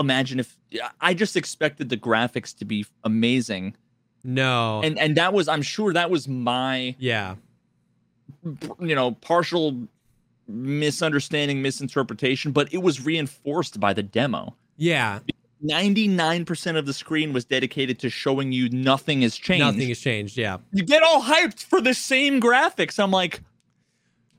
[0.01, 0.57] imagine if
[1.01, 3.77] I just expected the graphics to be amazing.
[4.25, 7.37] no And and that was I'm sure that was my yeah
[8.81, 9.87] you know, partial
[10.49, 14.55] misunderstanding, misinterpretation, but it was reinforced by the demo.
[14.77, 15.21] yeah
[15.65, 19.61] 99% of the screen was dedicated to showing you nothing has changed.
[19.65, 22.99] nothing has changed yeah you get all hyped for the same graphics.
[22.99, 23.43] I'm like,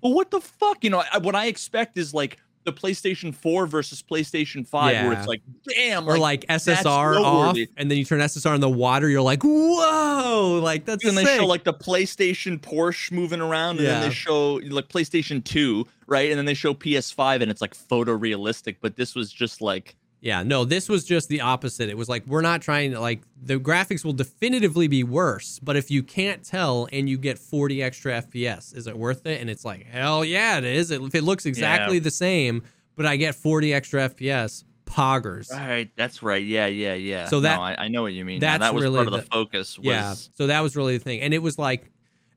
[0.01, 0.84] well, what the fuck?
[0.84, 5.14] You know, I, what I expect is like the PlayStation 4 versus PlayStation 5, where
[5.18, 9.09] it's like, damn, or like, SSR off and then you turn SSR in the water
[9.09, 13.88] you're like whoa like that's and they show like the PlayStation Porsche moving around, and
[13.88, 16.30] then they show like PlayStation 2, right?
[16.30, 18.78] And then they show PS5, and it's like photorealistic.
[18.82, 21.90] But this was just like, Yeah, no, this was just the opposite.
[21.90, 25.76] It was like we're not trying to like the graphics will definitively be worse, but
[25.76, 29.42] if you can't tell and you get 40 extra FPS, is it worth it?
[29.42, 30.92] And it's like, hell yeah, it is.
[30.92, 32.64] It, if it looks exactly the same,
[32.96, 35.52] but I get 40 extra FPS, poggers.
[35.52, 37.26] all right, that's right, yeah, yeah, yeah.
[37.28, 38.40] So that- no, I, I know what you mean.
[38.40, 39.78] Now, that's that was really part of the the- focus.
[39.78, 40.14] Was, Yeah.
[40.36, 41.20] So that was really the thing.
[41.20, 41.92] And it was like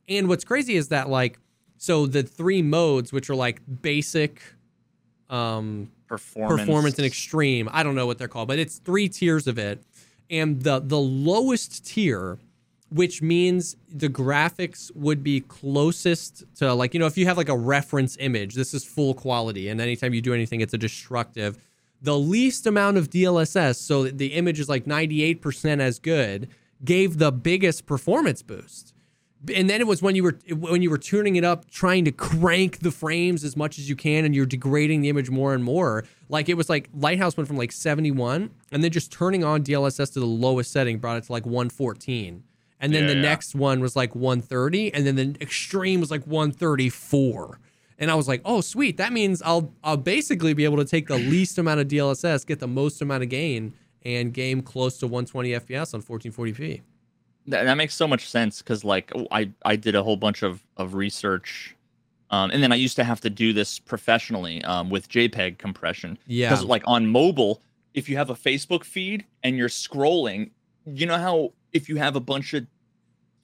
[0.09, 1.39] and what's crazy is that like
[1.77, 4.43] so the three modes which are like basic
[5.31, 6.61] um performance.
[6.61, 7.69] performance and extreme.
[7.73, 9.83] I don't know what they're called, but it's three tiers of it.
[10.31, 12.39] And the the lowest tier,
[12.91, 17.49] which means the graphics would be closest to like, you know, if you have like
[17.49, 19.69] a reference image, this is full quality.
[19.69, 21.59] And anytime you do anything, it's a destructive.
[22.03, 26.49] The least amount of DLSS, so the image is like 98% as good,
[26.85, 28.93] gave the biggest performance boost
[29.55, 32.13] and then it was when you were when you were tuning it up trying to
[32.13, 35.63] crank the frames as much as you can and you're degrading the image more and
[35.63, 36.05] more.
[36.29, 40.13] Like it was like lighthouse went from like 71 and then just turning on dlss
[40.15, 42.43] to the lowest setting brought it to like 114
[42.81, 43.23] and then Yeah, the yeah.
[43.23, 47.61] next one was like 130 and then the extreme was like 134
[47.99, 48.97] and i was like oh sweet.
[48.97, 52.59] That means i'll i'll basically be able to take the least amount of dlss get
[52.59, 53.75] the most amount of gain
[54.05, 56.83] and game close to 120 fps on 1440p
[57.49, 60.63] That, that makes so much sense because like I I did a whole bunch of
[60.77, 61.77] of research,
[62.31, 66.19] um, and then I used to have to do this professionally um, with JPEG compression.
[66.27, 67.63] yeah Because like on mobile,
[67.95, 70.51] if you have a Facebook feed and you're scrolling,
[70.87, 72.67] you know how if you have a bunch of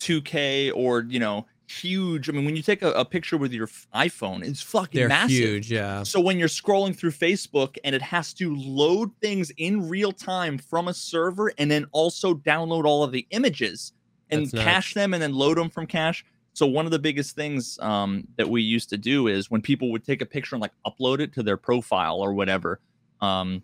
[0.00, 1.46] 2K or you know
[1.80, 2.28] huge.
[2.28, 5.30] I mean, when you take a, a picture with your iPhone, it's fucking they're massive.
[5.30, 9.88] huge yeah So when you're scrolling through Facebook and it has to load things in
[9.88, 13.92] real time from a server and then also download all of the images
[14.30, 16.24] and That's cache them and then load them from cache.
[16.54, 19.90] So one of the biggest things um, that we used to do is when people
[19.92, 22.80] would take a picture and like upload it to their profile or whatever,
[23.20, 23.62] um,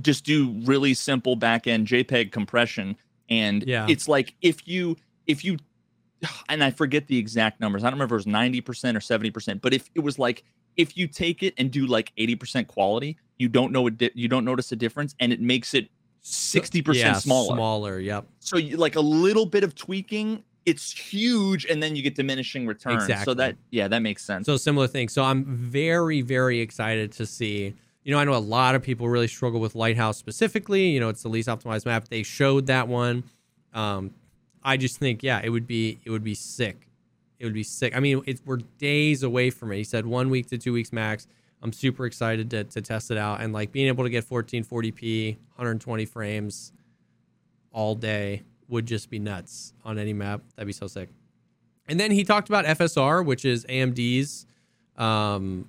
[0.00, 2.96] just do really simple back end JPEG compression.
[3.28, 3.86] And Yeah.
[3.88, 4.96] it's like if you
[5.26, 5.56] if you
[6.48, 7.84] and I forget the exact numbers.
[7.84, 10.44] I don't remember if it was 90% or 70%, but if it was like
[10.76, 14.44] if you take it and do like 80% quality, you don't know di- you don't
[14.44, 15.88] notice a difference and it makes it
[16.22, 17.54] 60% yeah, smaller.
[17.54, 18.26] Smaller, yep.
[18.40, 22.66] So you like a little bit of tweaking, it's huge and then you get diminishing
[22.66, 23.06] returns.
[23.24, 24.46] So that yeah, that makes sense.
[24.46, 25.08] So similar thing.
[25.08, 27.74] So I'm very, very excited to see.
[28.02, 30.88] You know, I know a lot of people really struggle with Lighthouse specifically.
[30.88, 32.08] You know, it's the least optimized map.
[32.08, 33.24] They showed that one.
[33.72, 34.12] Um,
[34.66, 36.88] I just think, yeah, it would be it would be sick.
[37.38, 37.96] It would be sick.
[37.96, 39.76] I mean, it's we're days away from it.
[39.76, 41.26] He said one week to two weeks max.
[41.62, 45.36] I'm super excited to, to test it out and like being able to get 1440p,
[45.56, 46.72] 120 frames
[47.72, 50.42] all day would just be nuts on any map.
[50.56, 51.08] That'd be so sick.
[51.88, 54.46] And then he talked about FSR, which is AMD's
[54.96, 55.68] um,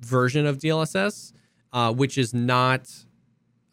[0.00, 1.32] version of DLSS,
[1.72, 2.88] uh, which is not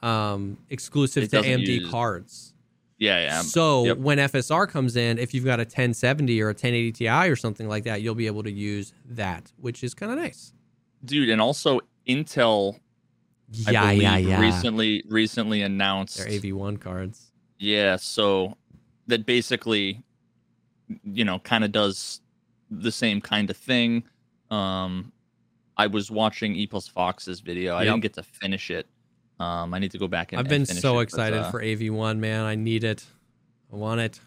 [0.02, 2.54] um, exclusive It to AMD use- cards.
[3.00, 3.42] Yeah, yeah.
[3.42, 3.98] So yep.
[3.98, 7.68] when FSR comes in, if you've got a 1070 or a 1080 Ti or something
[7.68, 10.54] like that, you'll be able to use that, which is kind of nice.
[11.06, 12.80] Dude, and also Intel
[13.68, 14.40] I Yeah, believe yeah, yeah.
[14.42, 17.32] recently recently announced They're AV1 cards.
[17.58, 18.58] Yeah, so
[19.08, 20.04] that basically,
[21.04, 22.22] you know, kind of does
[22.70, 24.04] the same kind of thing.
[24.52, 25.12] Um,
[25.78, 27.76] I was watching E plus Fox's video.
[27.76, 27.94] I Yep.
[27.94, 28.88] didn't get to finish it.
[29.40, 30.40] Um, I need to go back and.
[30.40, 32.46] I've and been finish so it, but, excited uh, for AV1, man.
[32.46, 33.06] I need it.
[33.72, 34.20] I want it.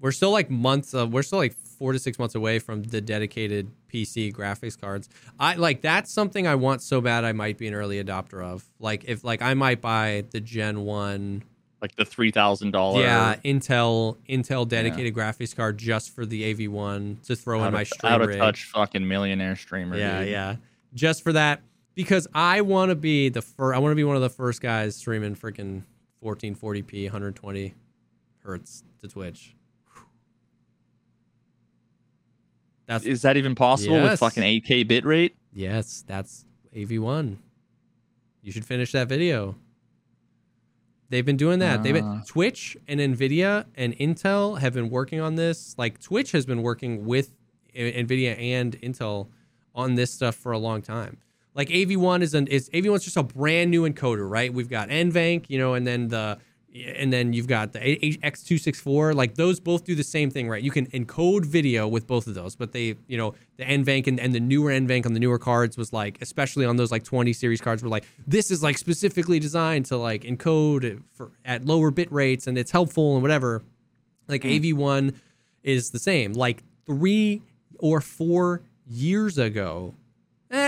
[0.00, 3.00] We're still like months of, we're still like four to six months away from the
[3.00, 5.08] dedicated PC graphics cards.
[5.38, 8.64] I like that's something I want so bad I might be an early adopter of.
[8.78, 11.42] Like if like I might buy the Gen 1
[11.82, 13.02] like the three thousand dollar.
[13.02, 17.82] yeah, Intel Intel dedicated graphics card just for the AV1 to throw in out my
[17.82, 18.38] of, stream out of rig.
[18.38, 19.96] touch fucking millionaire streamer.
[19.96, 20.30] Yeah, dude.
[20.30, 20.56] yeah.
[20.94, 21.60] Just for that,
[21.94, 23.76] because I want to be the first.
[23.76, 25.82] I want to be one of the first guys streaming freaking
[26.22, 27.74] 1440p, 120
[28.44, 29.54] hertz to Twitch.
[32.86, 34.10] That's Is that even possible Yes.
[34.12, 35.36] with fucking 8K bit rate?
[35.52, 37.38] yes, that's AV1.
[38.42, 39.56] You should finish that video.
[41.08, 41.82] They've been doing that.
[41.82, 42.22] They've been Ah.
[42.26, 45.76] Twitch and Nvidia and Intel have been working on this.
[45.78, 47.34] Like Twitch has been working with
[47.74, 49.28] Nvidia and Intel
[49.74, 51.18] on this stuff for a long time.
[51.54, 54.52] Like AV1 is an is AV1 is just a brand new encoder, right?
[54.52, 56.38] We've got NVENC, you know, and then the
[56.74, 59.14] and then you've got the A- X264.
[59.14, 60.62] Like those both do the same thing, right?
[60.62, 64.18] You can encode video with both of those, but they, you know, the NVENC and,
[64.18, 67.32] and the newer NVENC on the newer cards was like, especially on those like 20
[67.34, 71.90] series cards, were like, this is like specifically designed to like encode for at lower
[71.90, 73.62] bit rates and it's helpful and whatever.
[74.28, 74.74] Like mm.
[74.74, 75.14] AV1
[75.62, 76.32] is the same.
[76.32, 77.42] Like three
[77.78, 79.94] or four years ago,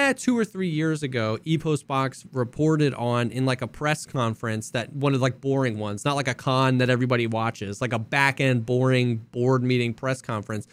[0.05, 4.93] eh, two or three years ago, EposVox reported on in like a press conference that
[4.93, 8.41] one of like boring ones, not like a con that everybody watches, like a back
[8.41, 10.67] end boring board meeting press conference.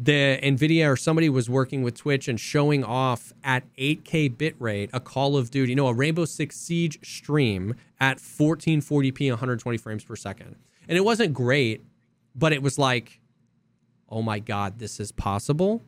[0.00, 5.00] The Nvidia or somebody was working with Twitch and showing off at 8K bitrate a
[5.00, 10.14] Call of Duty, you know, a Rainbow Six Siege stream at 1440p, 120 frames per
[10.14, 10.54] second.
[10.86, 11.82] And it wasn't great,
[12.36, 13.20] but it was like,
[14.08, 15.82] oh my God, this is possible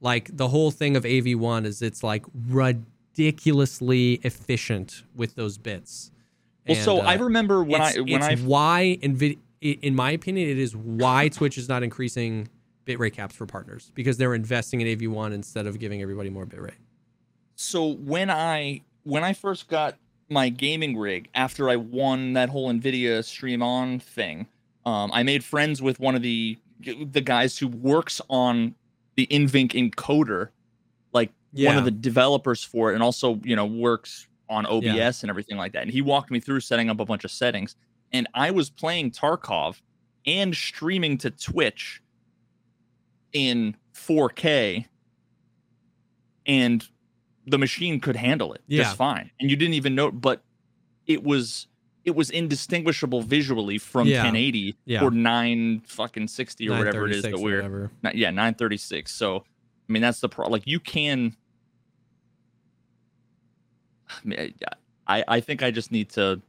[0.00, 6.10] like the whole thing of AV1 is it's like ridiculously efficient with those bits.
[6.68, 10.10] Well, so And, I uh, remember when I when it's I why Nvidia, in my
[10.10, 12.48] opinion, it is why Twitch is not increasing
[12.86, 16.74] bitrate caps for partners because they're investing in AV1 instead of giving everybody more bitrate.
[17.54, 19.96] so when I when I first got
[20.28, 24.46] my gaming rig after I won that whole Nvidia Stream On thing,
[24.84, 28.74] um, I made friends with one of the the guys who works on
[29.16, 30.50] the NVENC encoder,
[31.12, 35.12] like one of the developers for it, and also you know works on OBS Yeah.
[35.22, 35.82] and everything like that.
[35.82, 37.76] And he walked me through setting up a bunch of settings,
[38.12, 39.80] and I was playing Tarkov
[40.26, 42.02] and streaming to Twitch
[43.32, 44.86] in 4K,
[46.46, 46.86] and
[47.46, 48.84] the machine could handle it Yeah.
[48.84, 49.30] just fine.
[49.40, 50.42] And you didn't even know, but
[51.06, 51.68] it was
[52.06, 54.22] it was indistinguishable visually from Yeah.
[54.22, 55.02] 1080 Yeah.
[55.04, 59.38] or 9 fucking 60 or whatever it is that we're not, yeah 936 so
[59.88, 61.36] i mean that's the pro like you can
[64.08, 64.54] I, mean,
[65.06, 66.40] I i think i just need to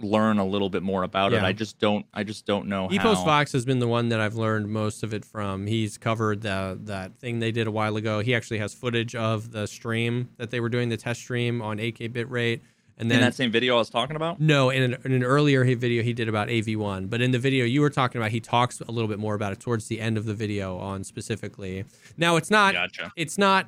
[0.00, 3.18] learn a little bit more about it i just don't i just don't know Epos
[3.18, 5.66] how Fox has been the one that I've learned most of it from.
[5.66, 8.18] He's covered the that thing they did a while ago.
[8.20, 11.76] He actually has footage of the stream that they were doing, the test stream on
[11.78, 12.60] 8K bitrate.
[12.98, 14.40] And in then that same video i was talking about?
[14.40, 17.64] No, in an, in an earlier video he did about AV1, but in the video
[17.64, 20.16] you were talking about, he talks a little bit more about it towards the end
[20.18, 21.84] of the video on specifically.
[22.16, 23.12] Now it's not gotcha.
[23.16, 23.66] it's not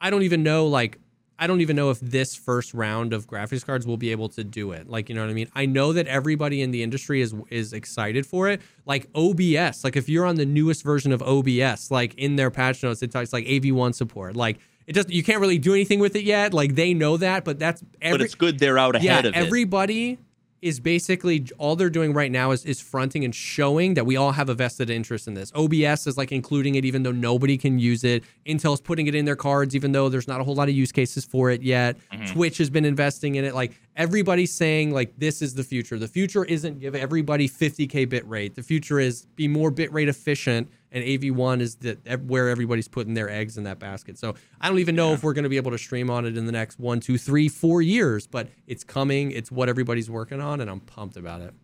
[0.00, 0.98] i don't even know like
[1.38, 4.44] i don't even know if this first round of graphics cards will be able to
[4.44, 4.88] do it.
[4.88, 5.48] Like you know what i mean?
[5.54, 8.60] I know that everybody in the industry is is excited for it.
[8.86, 12.82] Like obs like if you're on the newest version of obs like in their patch
[12.82, 14.36] notes it talks like av1 support.
[14.36, 17.44] Like it doesn't you can't really do anything with it yet like they know that
[17.44, 20.18] but that's every but it's good they're out ahead yeah, of it everybody
[20.62, 24.30] is basically all they're doing right now is, is fronting and showing that we all
[24.30, 25.52] have a vested interest in this.
[25.56, 28.22] OBS is like including it even though nobody can use it.
[28.46, 30.92] Intel's putting it in their cards even though there's not a whole lot of use
[30.92, 31.96] cases for it yet.
[32.12, 32.30] Mhm.
[32.30, 33.56] Twitch has been investing in it.
[33.56, 35.98] Like everybody's saying like this is the future.
[35.98, 38.54] The future isn't give everybody 50k bit rate.
[38.54, 41.94] The future is be more bit rate efficient and AV1 is the,
[42.26, 44.18] where everybody's putting their eggs in that basket.
[44.18, 45.14] So I don't even know Yeah.
[45.14, 47.16] if we're going to be able to stream on it in the next one, two,
[47.18, 49.30] three, four years, but it's coming.
[49.30, 51.54] It's what everybody's working on, and I'm pumped about it.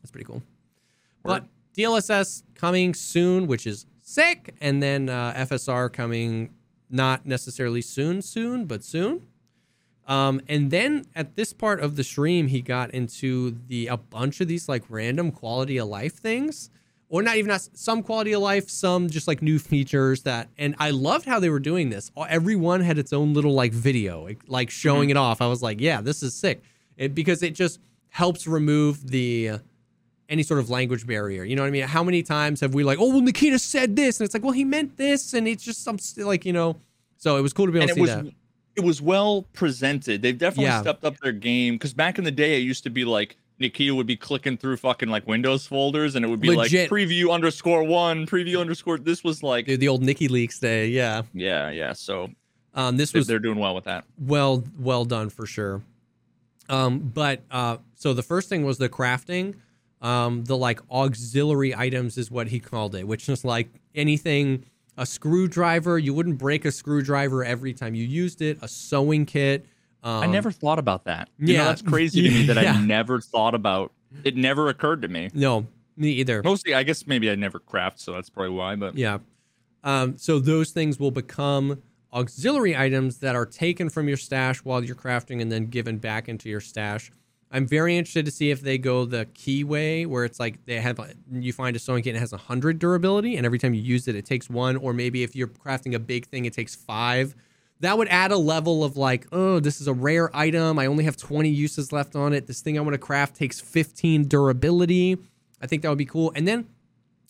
[0.00, 0.42] That's pretty cool.
[1.22, 1.46] But.
[1.76, 6.54] DLSS coming soon, which is sick, and then uh, FSR coming
[6.88, 9.26] not necessarily soon, soon, but soon.
[10.06, 14.40] Um, and then at this part of the stream, he got into the a bunch
[14.40, 16.70] of these like random quality of life things,
[17.08, 20.48] or not even as- some quality of life, some just like new features that.
[20.58, 22.12] And I loved how they were doing this.
[22.28, 25.40] Everyone had its own little like video, like- showing it off.
[25.42, 26.62] I was like, yeah, this is sick,
[26.96, 27.80] it, because it just
[28.10, 29.58] helps remove the uh,
[30.28, 31.42] any sort of language barrier.
[31.44, 31.82] You know what I mean?
[31.82, 34.52] How many times have we like, oh, well, Nikita said this, and it's like, well,
[34.52, 36.76] he meant this, and it's just some like you know.
[37.18, 38.32] So it was cool to be able and to see was that.
[38.76, 40.22] It was well presented.
[40.22, 40.80] They've definitely Yeah.
[40.82, 43.94] stepped up their game because back in the day, it used to be like Nikita
[43.94, 46.90] would be clicking through fucking like Windows folders, and it would be Legit.
[46.90, 48.98] like preview underscore one, preview underscore.
[48.98, 51.22] This was like Dude, the old Nikki Leaks day, yeah.
[51.32, 51.94] yeah, yeah.
[51.94, 52.30] So
[52.74, 54.04] Um, this they- was they're doing well with that.
[54.18, 55.82] well well done for sure.
[56.68, 59.54] Um, but uh, so the first thing was the crafting.
[60.02, 64.64] Um, the like auxiliary items is what he called it, which is like anything
[64.96, 65.98] a screwdriver.
[65.98, 68.58] You wouldn't break a screwdriver every time you used it.
[68.62, 69.66] A sewing kit.
[70.02, 71.28] Um, I never thought about that.
[71.38, 71.58] You yeah.
[71.58, 72.74] know, that's crazy to me that Yeah.
[72.74, 73.92] I never thought about.
[74.24, 75.30] It never occurred to me.
[75.34, 75.66] No,
[75.96, 76.42] me either.
[76.42, 78.76] Mostly, I guess maybe I never craft, so that's probably why.
[78.76, 79.18] But Yeah.
[79.84, 81.82] Um, so those things will become
[82.12, 86.28] auxiliary items that are taken from your stash while you're crafting and then given back
[86.28, 87.12] into your stash.
[87.50, 90.80] I'm very interested to see if they go the key way, where it's like they
[90.80, 90.98] have
[91.32, 94.08] you find a sewing kit and it has hundred durability, and every time you use
[94.08, 97.34] it, it takes one, or maybe if you're crafting a big thing, it takes five.
[97.80, 100.78] That would add a level of like, oh, this is a rare item.
[100.78, 102.46] I only have 20 uses left on it.
[102.46, 105.18] This thing I want to craft takes 15 durability.
[105.60, 106.32] I think that would be cool.
[106.34, 106.68] And then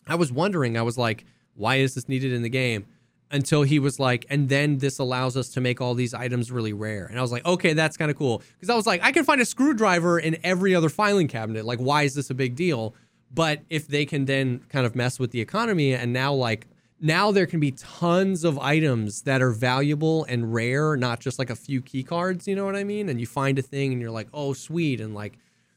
[0.06, 2.86] I was wondering, I was like, why is this needed in the game?
[3.28, 6.72] Until he was like, and then this allows us to make all these items really
[6.72, 7.06] rare.
[7.06, 8.40] And I was like, okay, that's kind of cool.
[8.54, 11.64] Because I was like, I can find a screwdriver in every other filing cabinet.
[11.64, 12.94] Like, why is this a big deal?
[13.34, 16.68] But if they can then kind of mess with the economy and now, like,
[17.00, 21.50] now there can be tons of items that are valuable and rare, not just like
[21.50, 23.08] a few key cards, you know what I mean?
[23.08, 25.00] And you find a thing and you're like, oh, sweet.
[25.00, 25.36] And like,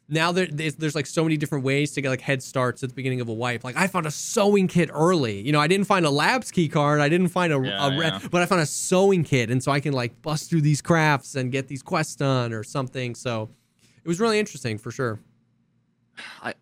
[0.10, 2.96] now there, there's, like so many different ways to get like head starts at the
[2.96, 3.64] beginning of a wipe.
[3.64, 5.42] Like I found a sewing kit early.
[5.42, 7.00] You know, I didn't find a labs key card.
[7.00, 8.20] I didn't find a, Yeah, a yeah.
[8.32, 11.36] but I found a sewing kit, and so I can like bust through these crafts
[11.36, 13.16] and get these quests done or something.
[13.16, 13.50] So
[14.04, 15.20] it was really interesting for sure.
[16.42, 16.54] I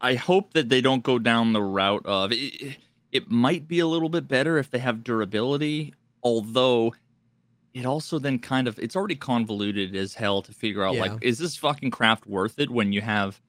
[0.00, 2.76] I hope that they don't go down the route of it,
[3.12, 6.94] it might be a little bit better if they have durability, although
[7.74, 11.00] it also then kind of it's already convoluted as hell to figure out Yeah.
[11.02, 13.40] like is this fucking craft worth it when you have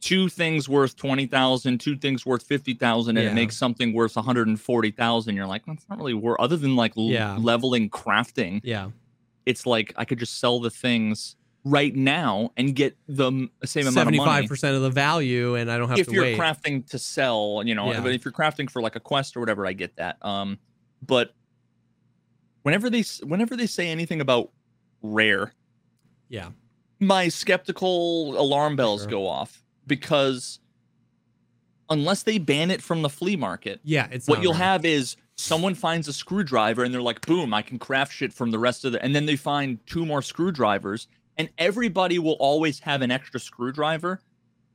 [0.00, 3.30] two things worth 20,000, two things worth 50,000 and Yeah.
[3.30, 7.04] it makes something worth 140,000 you're like that's not really worth other than like l-
[7.04, 7.36] Yeah.
[7.40, 8.90] leveling crafting Yeah.
[9.46, 14.08] it's like I could just sell the things right now and get the same amount
[14.08, 16.00] of money percent of the value, and I don't have to.
[16.00, 16.38] if you're wait.
[16.38, 18.00] crafting to sell, you know, Yeah.
[18.00, 20.24] but if you're crafting for like a quest or whatever, I get that.
[20.24, 20.58] Um,
[21.06, 21.34] but
[22.62, 24.50] whenever they whenever they say anything about
[25.02, 25.52] rare,
[26.28, 26.50] yeah.
[27.00, 29.10] my skeptical alarm bells Sure.
[29.10, 30.58] go off because
[31.90, 34.08] unless they ban it from the flea market, Yeah.
[34.10, 34.58] It's what you'll right.
[34.62, 38.50] have is someone finds a screwdriver and they're like, boom, I can craft shit from
[38.50, 41.06] the rest of the, and then they find two more screwdrivers,
[41.38, 44.20] and everybody will always have an extra screwdriver,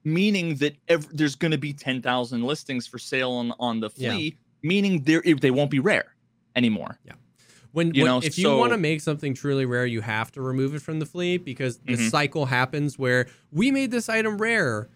[0.05, 4.13] meaning that ev- there's going to be 10,000 listings for sale on, on the Yeah.
[4.13, 6.15] flea, meaning they're, they won't be rare
[6.55, 6.97] anymore.
[7.73, 10.41] When, you when- know, if you want to make something truly rare, you have to
[10.41, 12.09] remove it from the flea because the Mhm.
[12.09, 14.87] cycle happens where we made this item rare.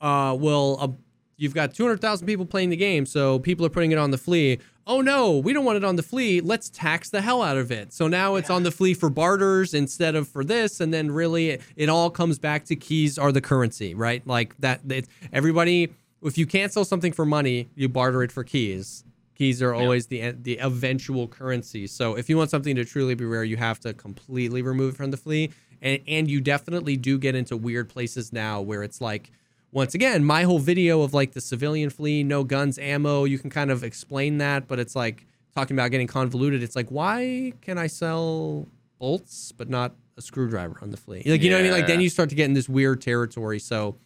[0.00, 0.88] Uh, well, uh,
[1.36, 4.58] you've got 200,000 people playing the game, so people are putting it on the flea.
[4.88, 6.40] Oh no, we don't want it on the flea.
[6.40, 7.92] Let's tax the hell out of it.
[7.92, 11.48] So now it's on the flea for barters instead of for this, and then really
[11.50, 14.24] it, it all comes back to keys are the currency, right?
[14.26, 14.80] Like that.
[14.88, 15.88] It, everybody,
[16.22, 19.02] if you can't sell something for money, you barter it for keys.
[19.36, 21.86] Keys are always the the eventual currency.
[21.86, 24.96] So if you want something to truly be rare, you have to completely remove it
[24.96, 25.50] from the flea.
[25.82, 29.30] And and you definitely do get into weird places now where it's like
[29.72, 33.50] once again, my whole video of like the civilian flea, no guns, ammo, you can
[33.50, 36.62] kind of explain that, but it's like talking about getting convoluted.
[36.62, 38.66] It's like, why can I sell
[38.98, 41.22] bolts but not a screwdriver on the flea?
[41.26, 41.72] Like, you know what I mean?
[41.72, 43.58] Like, then you start to get in this weird territory.
[43.58, 43.96] So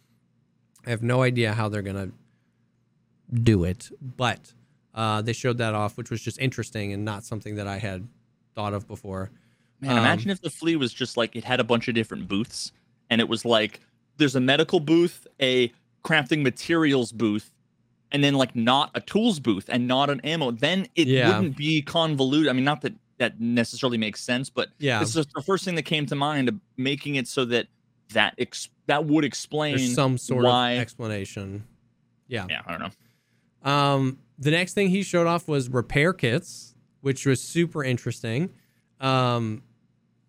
[0.85, 2.11] I have no idea how they're going to
[3.41, 4.53] do it, but
[4.93, 8.07] uh, they showed that off, which was just interesting and not something that I had
[8.55, 9.31] thought of before.
[9.79, 12.27] Man, Um, imagine if the flea was just like it had a bunch of different
[12.27, 12.71] booths,
[13.09, 13.79] and it was like
[14.17, 15.71] there's a medical booth, a
[16.03, 17.51] crafting materials booth,
[18.11, 20.51] and then like not a tools booth and not an ammo.
[20.51, 21.27] Then it Yeah.
[21.37, 22.49] wouldn't be convoluted.
[22.49, 24.99] I mean, not that that necessarily makes sense, but Yeah.
[25.01, 27.67] it's just the first thing that came to mind, of making it so that
[28.13, 30.71] that ex- that would explain There's some sort why.
[30.71, 31.63] of explanation.
[32.27, 32.47] Yeah.
[32.49, 33.71] yeah, I don't know.
[33.71, 38.49] Um, the next thing he showed off was repair kits, which was super interesting.
[38.99, 39.63] Um,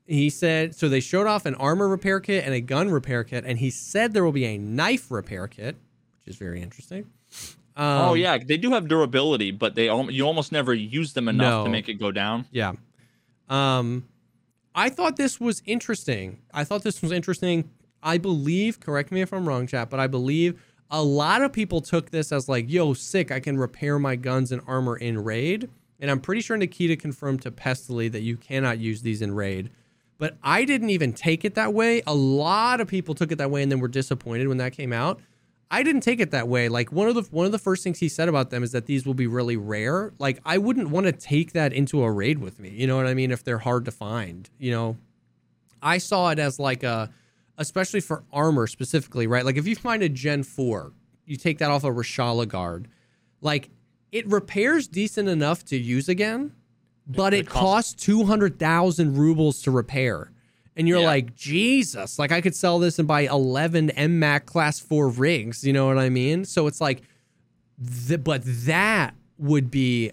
[0.07, 3.45] he said so they showed off an armor repair kit and a gun repair kit,
[3.47, 5.77] and he said there will be a knife repair kit,
[6.21, 7.07] which is very interesting.
[7.75, 11.51] Um, oh yeah, they do have durability, but they you almost never use them enough
[11.61, 11.65] No.
[11.65, 12.45] to make it go down.
[12.53, 12.73] Yeah.
[13.49, 14.07] Um,
[14.75, 16.39] I thought this was interesting.
[16.53, 17.71] I thought this was interesting.
[18.03, 20.61] I believe, correct me if I'm wrong, chat, but I believe
[20.93, 24.53] a lot of people took this as like, yo, sick, I can repair my guns
[24.53, 25.71] and armor in raid.
[25.99, 29.71] And I'm pretty sure Nikita confirmed to Pestily that you cannot use these in raid.
[30.19, 32.03] But I didn't even take it that way.
[32.07, 34.93] A lot of people took it that way and then were disappointed when that came
[34.93, 35.21] out.
[35.71, 36.69] I didn't take it that way.
[36.69, 38.85] Like one of the one of the first things he said about them is that
[38.85, 40.13] these will be really rare.
[40.19, 42.69] Like I wouldn't want to take that into a raid with me.
[42.69, 43.31] You know what I mean?
[43.31, 44.99] If they're hard to find, you know.
[45.83, 47.11] I saw it as like a
[47.59, 49.45] especially for armor specifically, right?
[49.45, 50.93] Like if you find a Gen 4,
[51.27, 52.89] you take that off a Reshala guard.
[53.41, 53.71] Like
[54.11, 56.53] it repairs decent enough to use again,
[57.07, 60.31] but it it costs- costs 200,000 rubles to repair.
[60.77, 61.07] And you're Yeah.
[61.07, 65.73] like, Jesus, like I could sell this and buy 11 MMAC class 4 rigs, you
[65.73, 66.45] know what I mean?
[66.45, 67.03] So it's like
[68.09, 70.13] th- but that would be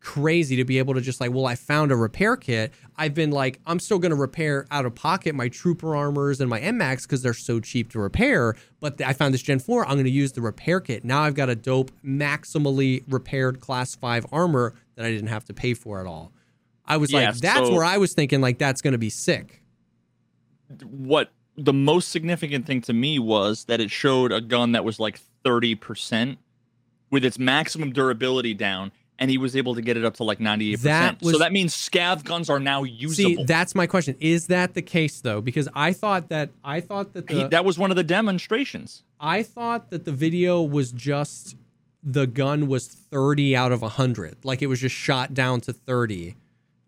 [0.00, 2.72] crazy to be able to just like, well, I found a repair kit.
[2.96, 6.48] I've been like, I'm still going to repair out of pocket my trooper armors and
[6.48, 8.54] my MMACs because they're so cheap to repair.
[8.80, 9.84] But I found this Gen 4.
[9.86, 11.04] I'm going to use the repair kit.
[11.04, 15.54] Now I've got a dope, maximally repaired class 5 armor that I didn't have to
[15.54, 16.32] pay for at all.
[16.86, 19.10] I was Yeah, like, that's so- where I was thinking, like, that's going to be
[19.10, 19.62] sick.
[20.84, 24.98] what the most significant thing to me was that it showed a gun that was
[25.00, 26.36] like 30%
[27.10, 30.38] with its maximum durability down and he was able to get it up to like
[30.40, 30.80] 98%.
[30.82, 33.36] That was- so that means scav guns are now usable.
[33.36, 34.16] See, that's my question.
[34.18, 35.40] Is that the case though?
[35.40, 39.02] Because I thought that I thought that the He- that was one of the demonstrations.
[39.20, 41.54] I thought that the video was just
[42.02, 44.38] the gun was 30 out of 100.
[44.42, 46.34] Like it was just shot down to 30.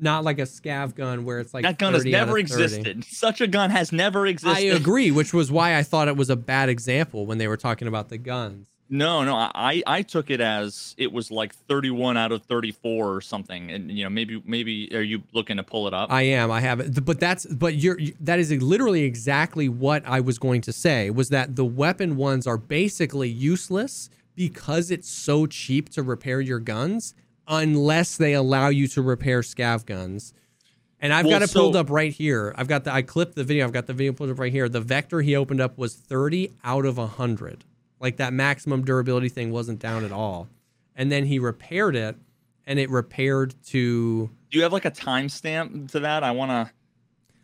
[0.01, 3.05] Not like a scav gun where it's like that gun has never existed.
[3.05, 4.57] Such a gun has never existed.
[4.57, 7.57] I agree, which was why I thought it was a bad example when they were
[7.59, 8.67] talking about the guns.
[8.91, 13.21] No, no, I I took it as it was like 31 out of 34 or
[13.23, 13.71] something.
[13.71, 16.13] And you know, maybe maybe are you looking to pull it up?
[16.13, 16.51] I am.
[16.51, 17.03] I have it.
[17.05, 21.09] But that's but you're you- that is literally exactly what I was going to say
[21.09, 26.59] was that the weapon ones are basically useless because it's so cheap to repair your
[26.59, 27.15] guns
[27.49, 30.35] unless they allow you to repair scav guns.
[31.01, 32.55] And I've Well, got it pulled so- up right here.
[32.59, 33.65] I've got the I clipped the video.
[33.65, 34.69] I've got the video pulled up right here.
[34.69, 37.65] The vector he opened up was 30 out of 100.
[38.03, 40.49] Like that maximum durability thing wasn't down at all.
[40.97, 42.17] And then he repaired it
[42.67, 46.23] and it repaired to Do you have like a timestamp to that?
[46.25, 46.71] I wanna,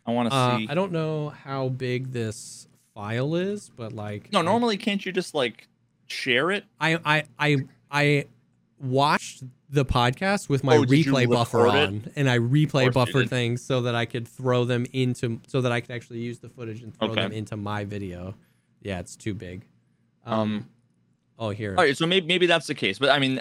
[0.05, 0.67] I wanna uh, see.
[0.69, 5.13] I don't know how big this file is, but like no, I- normally can't you
[5.13, 5.69] just like
[6.09, 6.65] share it?
[6.81, 7.57] I I I
[7.91, 8.25] I
[8.81, 11.71] watched the podcast with my Oh, replay buffer it?
[11.75, 15.71] on, and I replay buffer things so that I could throw them into so that
[15.73, 17.23] I could actually use the footage and throw Okay.
[17.23, 18.35] them into my video.
[18.83, 19.65] Yeah, it's too big.
[20.29, 20.69] Um,
[21.39, 21.71] oh here.
[21.77, 23.41] All right, so maybe maybe that's the case, but I mean,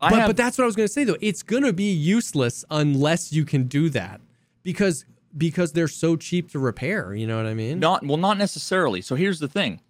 [0.00, 1.16] I but have but that's what I was gonna say though.
[1.20, 4.20] It's gonna be useless unless you can do that
[4.62, 5.04] because
[5.36, 7.14] because they're so cheap to repair.
[7.14, 7.78] You know what I mean?
[7.78, 9.00] not well, not necessarily.
[9.00, 9.80] So here's the thing,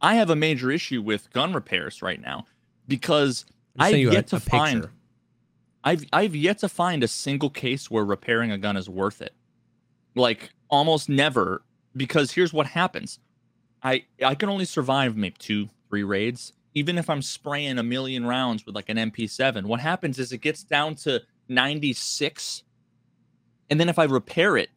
[0.00, 2.46] I have a major issue with gun repairs right now
[2.86, 3.44] because
[3.78, 4.94] I've you a- yet to a find picture.
[5.84, 9.34] I've I've yet to find a single case where repairing a gun is worth it.
[10.14, 11.62] Like almost never
[11.96, 13.18] because here's what happens.
[13.82, 16.52] I I can only survive maybe two, three raids.
[16.74, 20.38] Even if I'm spraying a million rounds with like an MP7, what happens is it
[20.38, 22.62] gets down to 96
[23.70, 24.70] and then if I repair it,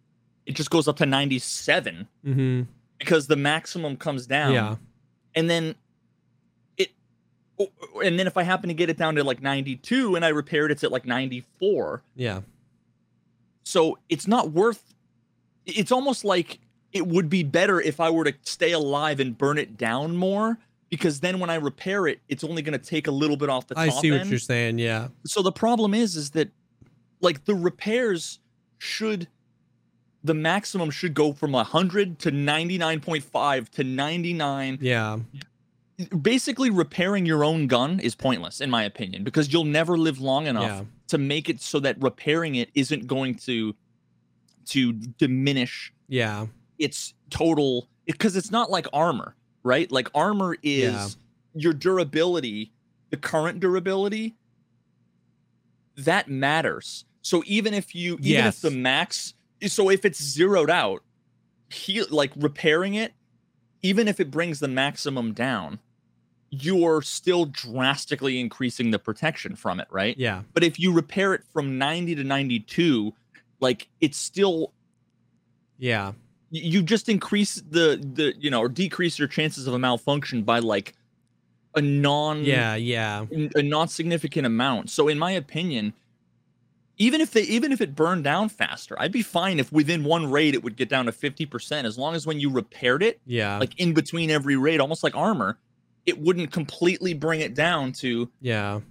[0.46, 2.68] it just goes up to 97 Mhm.
[2.98, 4.76] because the maximum comes down Yeah.
[5.36, 5.76] and then
[6.78, 6.92] it
[8.04, 10.66] and then if i happen to get it down to like 92 and i repair
[10.66, 12.42] it it's at like 94 Yeah.
[13.64, 14.94] so it's not worth
[15.66, 16.60] it's almost like
[16.94, 20.58] it would be better if i were to stay alive and burn it down more
[20.90, 23.68] because then when i repair it it's only going to take a little bit off
[23.68, 24.30] the top I see what end.
[24.30, 24.78] you're saying.
[24.80, 25.08] Yeah.
[25.26, 26.50] so the problem is is that
[27.22, 28.40] like the repairs
[28.78, 29.28] should
[30.24, 35.18] the maximum should go from 100 to 99.5 to 99 Yeah.
[36.22, 40.48] basically repairing your own gun is pointless in my opinion because you'll never live long
[40.48, 40.84] enough Yeah.
[41.08, 43.76] to make it so that repairing it isn't going to
[44.68, 46.48] to diminish Yeah.
[46.82, 51.08] Its total because it's not like armor right like armor is Yeah.
[51.54, 52.72] your durability
[53.12, 54.36] the current durability
[55.98, 58.56] that matters so even if you even Yes.
[58.58, 59.34] if the max
[59.68, 61.04] so if it's zeroed out
[61.70, 63.14] he like repairing it
[63.82, 65.80] even if it brings the maximum down
[66.50, 70.44] you're still drastically increasing the protection from it right Yeah.
[70.54, 73.14] but if you repair it from 90 to 92
[73.60, 74.74] like it's still
[75.78, 76.14] Yeah.
[76.52, 80.60] You just increase the the you know or decrease your chances of a malfunction by
[80.60, 80.94] like
[81.76, 82.76] a non Yeah.
[82.76, 83.26] Yeah.
[83.56, 85.94] a non significant amount so in my opinion
[86.98, 90.30] even if they even if it burned down faster i'd be fine if within one
[90.30, 93.58] raid it would get down to 50% as long as when you repaired it Yeah.
[93.58, 95.58] like in between every raid almost like armor
[96.06, 98.82] it wouldn't completely bring it down to yeah.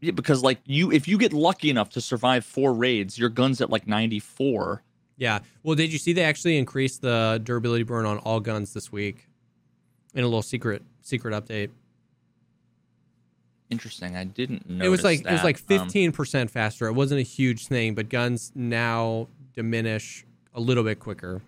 [0.00, 3.60] yeah, because like you if you get lucky enough to survive four raids your gun's
[3.60, 4.82] at like 94
[5.16, 5.40] Yeah.
[5.62, 9.28] Well, did you see they actually increased the durability burn on all guns this week
[10.14, 11.70] in a little secret secret update?
[13.70, 16.86] interesting i didn't know it was like it was like Um, 15% faster.
[16.86, 21.40] It wasn't a huge thing, but guns now diminish a little bit quicker.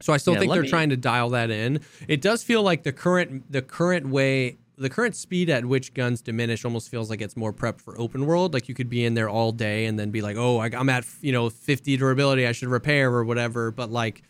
[0.00, 1.80] So I still Yeah, think they're me- trying to dial that in.
[2.06, 6.22] It does feel like the current the current way the current speed at which guns
[6.22, 8.54] diminish almost feels like it's more prepped for open world.
[8.54, 10.88] Like you could be in there all day and then be like, "Oh, I, I'm
[10.88, 12.46] at you know 50 durability.
[12.46, 14.22] I should repair or whatever." But like,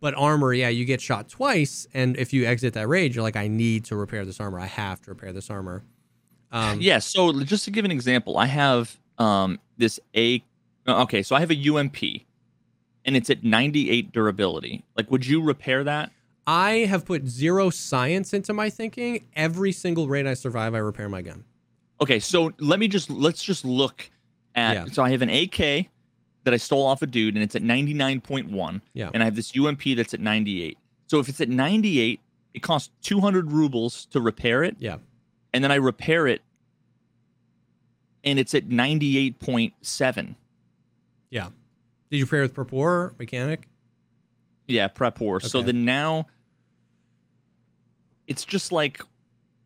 [0.00, 3.36] but armor, yeah, you get shot twice, and if you exit that raid, you're like,
[3.36, 4.58] "I need to repair this armor.
[4.58, 5.84] I have to repair this armor."
[6.50, 10.42] Um, yeah so just to give an example i have um this a
[10.86, 11.98] uh, okay so i have a ump
[13.04, 16.10] and it's at 98 durability like would you repair that
[16.50, 19.26] I have put zero science into my thinking.
[19.36, 21.44] Every single raid I survive, I repair my gun.
[22.00, 24.08] okay so let me just let's just look
[24.54, 24.84] at Yeah.
[24.92, 25.58] so i have an ak
[26.44, 29.10] that i stole off a dude and it's at 99.1 Yeah.
[29.12, 30.78] and i have this ump that's at 98
[31.08, 32.20] so if it's at 98
[32.54, 34.98] it costs 200 rubles to repair it Yeah.
[35.52, 36.40] and then I repair it,
[38.24, 40.36] and it's at ninety eight point seven.
[41.30, 41.48] Yeah.
[42.10, 43.68] Did you repair with Prapor mechanic?
[44.66, 45.40] Yeah, Prapor.
[45.42, 45.66] So Okay.
[45.66, 46.26] then now,
[48.28, 49.00] it's just like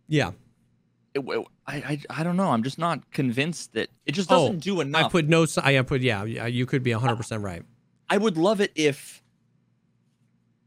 [0.08, 0.30] Yeah.
[1.14, 1.20] it,
[1.66, 2.48] I, I I don't know.
[2.50, 5.04] I'm just not convinced that it just Oh, doesn't do enough.
[5.06, 5.46] I put no.
[5.62, 6.24] I put yeah.
[6.24, 7.62] yeah, You could be 100 percent right.
[8.08, 9.22] I would love it if,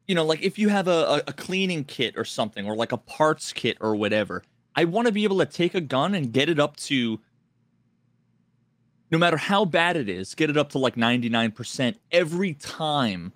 [0.07, 2.91] you know, like if you have a, a, a cleaning kit or something, or like
[2.91, 4.43] a parts kit or whatever.
[4.75, 7.19] I want to be able to take a gun and get it up to,
[9.09, 13.31] no matter how bad it is, get it up to like 99% every time.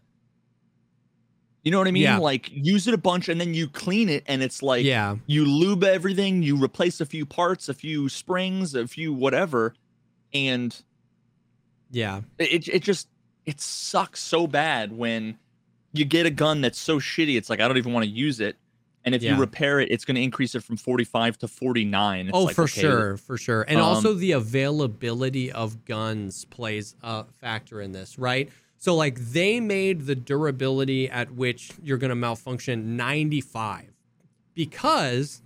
[1.64, 2.04] You know what I mean?
[2.04, 2.18] Yeah.
[2.20, 5.18] Like use it a bunch and then you clean it and it's like yeah.
[5.28, 9.74] you lube everything, you replace a few parts, a few springs, a few whatever,
[10.34, 10.76] and
[11.92, 12.22] Yeah.
[12.38, 13.08] It it just
[13.46, 15.38] it sucks so bad when
[15.92, 17.36] you get a gun that's so shitty.
[17.36, 18.56] It's like I don't even want to use it.
[19.06, 19.34] And if Yeah.
[19.34, 22.28] you repair it, it's going to increase it from 45 to 49.
[22.28, 23.64] It's oh, like, for okay, sure, for sure.
[23.64, 28.50] And Um, also the availability of guns plays a factor in this, right?
[28.80, 33.92] So like they made the durability at which you're going to malfunction 95
[34.56, 35.42] because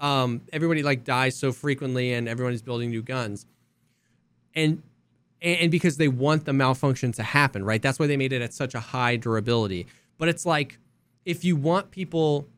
[0.00, 3.46] um everybody like dies so frequently and everyone's building new guns.
[4.54, 4.82] And
[5.40, 7.80] and because they want the malfunction to happen, right?
[7.80, 9.86] That's why they made it at such a high durability.
[10.18, 10.78] But it's like
[11.24, 12.48] if you want people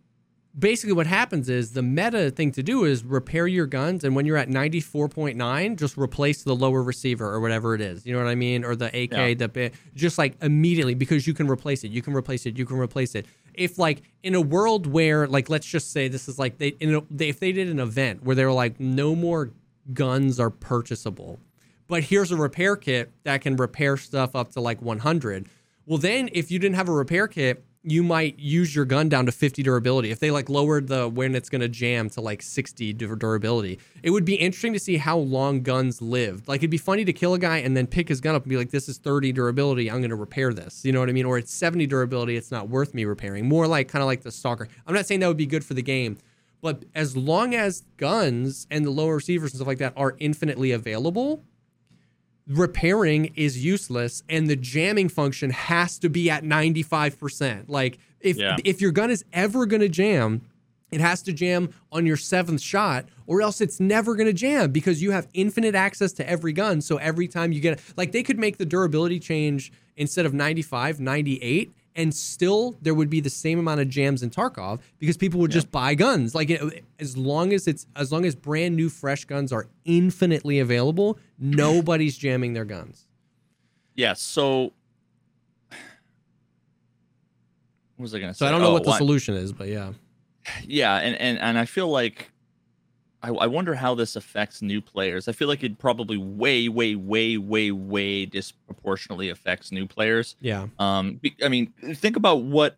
[0.59, 4.27] basically what happens is the meta thing to do is repair your guns and when
[4.27, 8.05] you're at 94.9 just replace the lower receiver or whatever it is.
[8.05, 8.65] You know what i mean?
[8.65, 9.35] Or the ak Yeah.
[9.35, 12.77] the just like immediately because you can replace it you can replace it you can
[12.79, 13.27] replace it.
[13.55, 16.95] If like in a world where like let's just say this is like they, in
[16.97, 19.51] a, they if they did an event where they were like no more
[19.93, 21.41] guns are purchasable
[21.89, 25.47] but here's a repair kit that can repair stuff up to like 100
[25.87, 29.27] well then if you didn't have a repair kit you might use your gun down
[29.27, 30.11] to 50 durability.
[30.11, 34.11] If they like lowered the when it's going to jam to like 60 durability it
[34.11, 36.47] would be interesting to see how long guns lived.
[36.49, 38.51] Like it'd be funny to kill a guy and then pick his gun up and
[38.51, 40.85] be like this is 30 durability i'm going to repair this.
[40.85, 41.25] You know what i mean?
[41.27, 43.49] Or it's 70 durability it's not worth me repairing.
[43.49, 44.69] More like kind of like the stalker.
[44.87, 46.19] I'm not saying that would be good for the game
[46.61, 50.71] but as long as guns and the lower receivers and stuff like that are infinitely
[50.71, 51.43] available
[52.49, 57.69] repairing is useless and the jamming function has to be at 95%.
[57.69, 58.57] Like if Yeah.
[58.65, 60.43] if your gun is ever going to jam,
[60.91, 64.71] it has to jam on your seventh shot or else it's never going to jam
[64.73, 66.81] because you have infinite access to every gun.
[66.81, 71.01] So every time you get like they could make the durability change instead of 95,
[71.01, 75.41] 98 and still there would be the same amount of jams in Tarkov because people
[75.41, 76.35] would just buy guns.
[76.35, 80.59] Like it, as long as it's as long as brand new fresh guns are infinitely
[80.59, 83.07] available, nobody's jamming their guns.
[83.95, 84.15] Yeah.
[84.15, 84.73] So,
[87.97, 88.39] what was I going to say?
[88.39, 89.93] So I don't know Oh, what the why- solution is, but yeah.
[90.67, 92.33] Yeah, and and and I feel like
[93.23, 95.29] I, I wonder how this affects new players.
[95.29, 100.35] I feel like it probably way, way, way, way, way disproportionately affects new players.
[100.41, 100.67] Yeah.
[100.79, 102.77] Um, I mean, think about what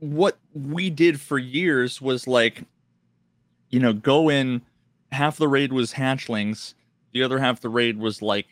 [0.00, 2.62] what we did for years was like,
[3.70, 4.62] you know, go in.
[5.10, 6.74] Half the raid was hatchlings,
[7.12, 8.46] the other half the raid was like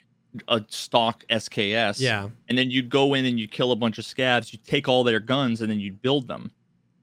[0.48, 2.00] a stock SKS.
[2.00, 2.30] Yeah.
[2.48, 4.52] and then you'd go in and you kill a bunch of scavs.
[4.54, 6.50] You take all their guns and then you'd build them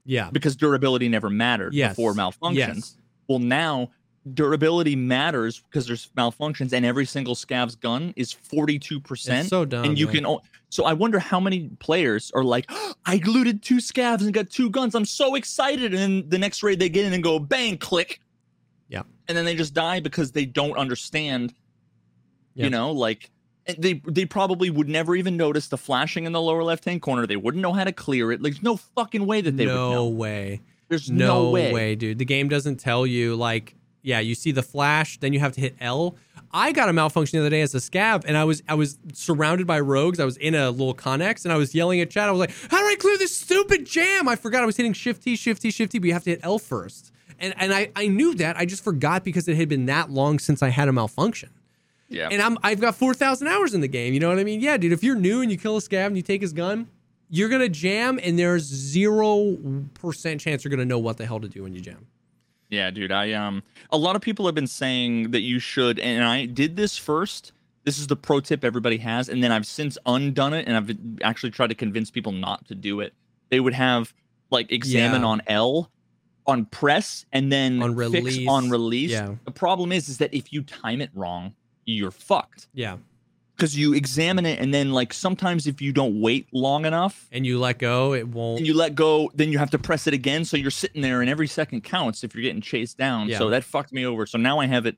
[0.04, 0.30] Yeah.
[0.30, 1.92] because durability never mattered Yes.
[1.96, 2.56] before malfunctions.
[2.56, 2.96] Yes.
[3.28, 3.90] Well, now
[4.32, 9.40] durability matters because there's malfunctions, and every single scav's gun is 42%.
[9.40, 9.84] It's so dumb.
[9.84, 10.14] and you man.
[10.14, 10.26] can.
[10.26, 14.32] o- So I wonder how many players are like, ah, I looted two scavs and
[14.34, 14.94] got two guns.
[14.96, 15.94] I'm so excited.
[15.94, 18.20] And then the next raid they get in and go bang, click.
[18.88, 19.02] Yeah.
[19.28, 21.54] And then they just die because they don't understand.
[22.54, 22.64] Yeah.
[22.64, 23.30] You know, like
[23.78, 27.26] they they probably would never even notice the flashing in the lower left hand corner.
[27.26, 28.42] They wouldn't know how to clear it.
[28.42, 29.92] Like, there's no fucking way that they would know.
[29.92, 30.60] no way.
[30.88, 31.94] There's No, no, way.
[31.94, 32.18] dude.
[32.18, 35.60] The game doesn't tell you like, yeah, you see the flash, then you have to
[35.62, 36.16] hit L.
[36.52, 38.98] I got a malfunction the other day as a scav, and I was I was
[39.14, 40.20] surrounded by rogues.
[40.20, 42.28] I was in a little connex, and I was yelling at chat.
[42.28, 44.92] I was like, "How do I clear this stupid jam?" I forgot I was hitting
[44.92, 47.12] Shift T, Shift T, Shift T, but you have to hit L first.
[47.40, 48.56] And and I I knew that.
[48.56, 51.48] I just forgot because it had been that long since I had a malfunction.
[52.14, 52.28] Yeah.
[52.30, 54.14] And I'm I've got four thousand hours in the game.
[54.14, 54.60] You know what I mean?
[54.60, 54.92] Yeah, dude.
[54.92, 56.88] If you're new and you kill a scav and you take his gun,
[57.28, 59.56] you're gonna jam, and there's zero
[59.94, 62.06] percent chance you're gonna know what the hell to do when you jam.
[62.70, 63.12] Yeah, dude.
[63.12, 66.76] I um a lot of people have been saying that you should and I did
[66.76, 67.52] this first.
[67.84, 70.96] This is the pro tip everybody has and then I've since undone it and I've
[71.22, 73.12] actually tried to convince people not to do it.
[73.50, 74.14] They would have
[74.50, 75.26] like examine Yeah.
[75.28, 75.90] on L
[76.46, 78.48] on press and then On fix release.
[78.48, 79.10] on release.
[79.10, 79.34] Yeah.
[79.44, 81.54] The problem is is that if you time it wrong,
[81.86, 82.68] you're fucked.
[82.74, 82.96] Yeah.
[83.56, 87.46] Cuz you examine it and then like sometimes if you don't wait long enough And
[87.46, 88.58] you let go, it won't.
[88.58, 90.44] and you let go, then you have to press it again.
[90.44, 93.28] So you're sitting there, and every second counts if you're getting chased down.
[93.28, 93.38] Yeah.
[93.38, 94.26] So that fucked me over.
[94.26, 94.96] So now I have it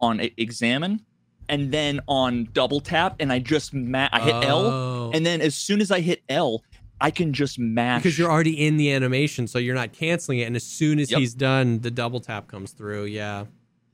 [0.00, 1.04] on examine,
[1.48, 5.10] and then on double tap, and I just ma- I hit L, Oh.
[5.12, 6.62] and then as soon as I hit L,
[7.00, 8.02] I can just mash.
[8.02, 10.44] because you're already in the animation, so you're not canceling it.
[10.44, 11.20] And as soon as Yep.
[11.20, 13.04] he's done, the double tap comes through.
[13.06, 13.44] Yeah.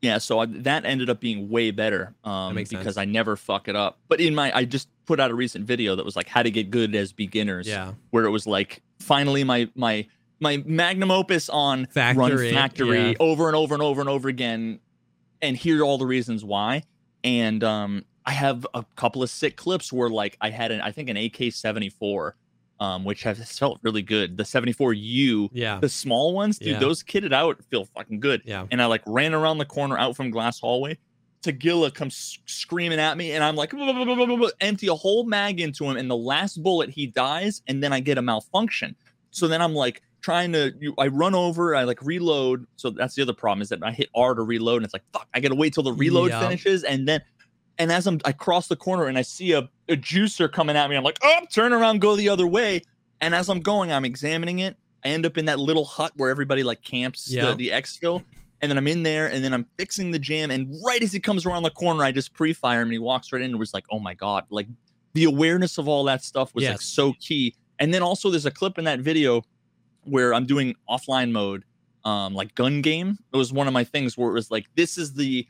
[0.04, 0.18] Yeah.
[0.18, 2.96] So I, that ended up being way better um, because sense.
[2.96, 3.98] I never fuck it up.
[4.08, 6.50] But in my, I just put out a recent video that was like how to
[6.50, 7.66] get good as beginners.
[7.66, 7.92] Yeah.
[8.10, 10.06] where it was like finally my my
[10.40, 13.14] my magnum opus on Factor run factory yeah.
[13.20, 14.80] over and over and over and over again
[15.42, 16.82] and hear all the reasons why
[17.22, 20.90] and um i have a couple of sick clips where like i had an i
[20.90, 22.32] think an ak-74
[22.80, 25.78] um which has felt really good the 74u Yeah.
[25.80, 26.78] the small ones dude Yeah.
[26.80, 28.66] those kitted out feel fucking good Yeah.
[28.70, 30.98] and i like ran around the corner out from glass hallway
[31.42, 33.70] Tagilla comes screaming at me, and I'm like,
[34.62, 38.00] empty a whole mag into him, and the last bullet he dies, and then I
[38.00, 38.96] get a malfunction.
[39.30, 42.66] So then I'm like trying to, you, I run over, I like reload.
[42.76, 45.02] So that's the other problem is that I hit R to reload, and it's like
[45.12, 46.40] fuck, I gotta wait till the reload Yeah.
[46.40, 47.20] finishes, and then,
[47.78, 50.88] and as I'm, I cross the corner and I see a, a juicer coming at
[50.90, 52.82] me, I'm like, oh, turn around, go the other way,
[53.20, 54.76] and as I'm going, I'm examining it.
[55.04, 57.50] I end up in that little hut where everybody like camps Yeah.
[57.50, 58.24] the, the exfil.
[58.62, 60.50] And then I'm in there and then I'm fixing the jam.
[60.50, 62.98] And right as he comes around the corner, I just pre fire him and he
[62.98, 64.44] walks right in and was like, oh my God.
[64.48, 64.66] Like
[65.12, 67.54] the awareness of all that stuff was like so key.
[67.78, 69.42] And then also there's a clip in that video
[70.04, 71.64] where I'm doing offline mode,
[72.06, 73.18] um, like gun game.
[73.34, 75.46] It was one of my things where it was like, this is the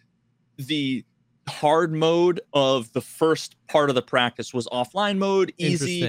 [0.57, 1.05] the
[1.49, 6.01] hard mode of the first part of the practice was offline mode, easy,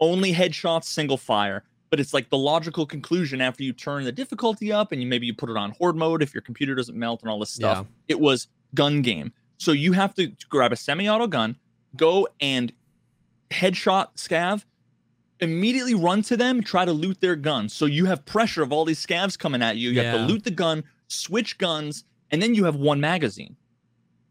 [0.00, 1.64] only headshots, single fire.
[1.90, 5.26] But it's like the logical conclusion after you turn the difficulty up and you maybe
[5.26, 7.86] you put it on horde mode if your computer doesn't melt and all this stuff.
[8.08, 9.32] It was gun game.
[9.58, 11.56] So you have to grab a semi-auto gun,
[11.96, 12.72] go and
[13.50, 14.64] headshot scav,
[15.40, 17.72] immediately run to them, try to loot their guns.
[17.72, 19.90] So you have pressure of all these scavs coming at you.
[19.90, 23.56] You have to loot the gun, switch guns, and then you have one magazine.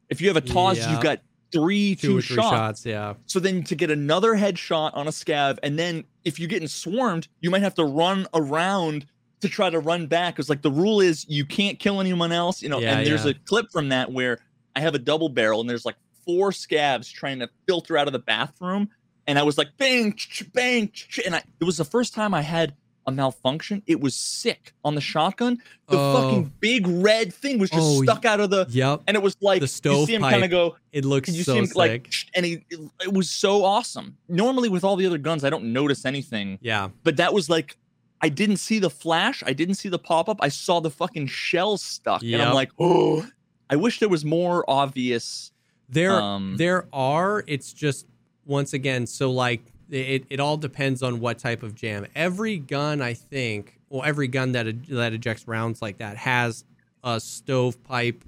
[0.10, 0.92] If you have a TOZ, Yeah.
[0.92, 1.20] you've got
[1.52, 2.50] three, Two two, three shots.
[2.82, 2.86] shots.
[2.86, 3.14] Yeah.
[3.26, 7.28] So then to get another headshot on a scav, and then if you're getting swarmed,
[7.42, 9.06] you might have to run around
[9.42, 10.36] to try to run back.
[10.36, 12.80] Because like the rule is you can't kill anyone else, you know.
[12.80, 13.32] Yeah, and there's yeah.
[13.32, 14.40] a clip from that where
[14.76, 18.14] I have a double barrel and there's like four scavs trying to filter out of
[18.14, 18.90] the bathroom,
[19.28, 22.34] and I was like bang, ch- bang, ch- and I it was the first time
[22.34, 22.74] I had
[23.06, 23.84] a malfunction.
[23.88, 25.58] It was sick on the shotgun.
[25.90, 26.14] The Oh.
[26.14, 29.02] fucking big red thing was just Oh, stuck out of the, Yep.
[29.08, 31.54] and it was like The you see him kind of go It looks you so
[31.54, 31.76] see him sick.
[31.76, 34.18] like, and he, it, it was so awesome.
[34.30, 36.90] Normally, with all the other guns, I don't notice anything, yeah.
[37.04, 37.78] but that was like,
[38.22, 41.28] I didn't see the flash, I didn't see the pop up, I saw the fucking
[41.28, 43.26] shell stuck, and I'm like, oh,
[43.70, 45.52] I wish there was more obvious.
[45.90, 47.44] There, Um, there are.
[47.48, 48.06] It's just
[48.46, 49.06] once again.
[49.08, 49.62] So like,
[49.94, 52.06] it, it all depends on what type of jam.
[52.16, 56.64] Every gun, I think, well, every gun that that ejects rounds like that has
[57.04, 58.24] a stovepipe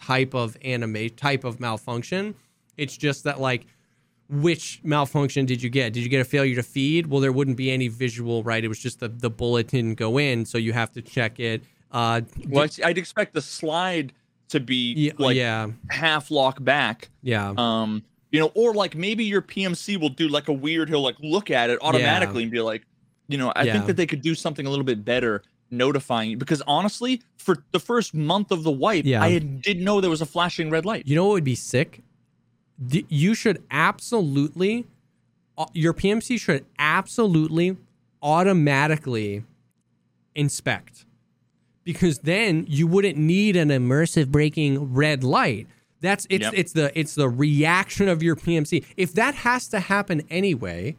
[0.00, 2.34] type of anime type of malfunction.
[2.76, 3.66] It's just that like.
[4.32, 5.92] Which malfunction did you get?
[5.92, 7.08] Did you get a failure to feed?
[7.08, 8.62] Well, there wouldn't be any visual, right?
[8.62, 11.64] It was just the, the bullet didn't go in, so you have to check it.
[11.90, 14.12] Uh, Well, I'd- I'd expect the slide
[14.50, 17.10] to be yeah, like yeah, half lock back.
[17.22, 17.52] yeah.
[17.56, 21.16] Um, you know, or like maybe your PMC will do like a weird, he'll like
[21.20, 22.82] look at it automatically and be like,
[23.28, 23.72] you know, I Yeah.
[23.74, 27.64] think that they could do something a little bit better notifying you because honestly, for
[27.72, 29.22] the first month of the wipe, Yeah.
[29.22, 31.06] I didn't know there was a flashing red light.
[31.06, 32.02] You know what would be sick?
[33.08, 34.86] You should absolutely,
[35.58, 37.76] uh, your PMC should absolutely
[38.22, 39.44] automatically
[40.34, 41.04] inspect
[41.84, 45.66] because then you wouldn't need an immersive braking red light.
[46.00, 46.52] That's it's Yep.
[46.56, 48.84] it's the it's the reaction of your PMC.
[48.96, 50.96] If that has to happen anyway,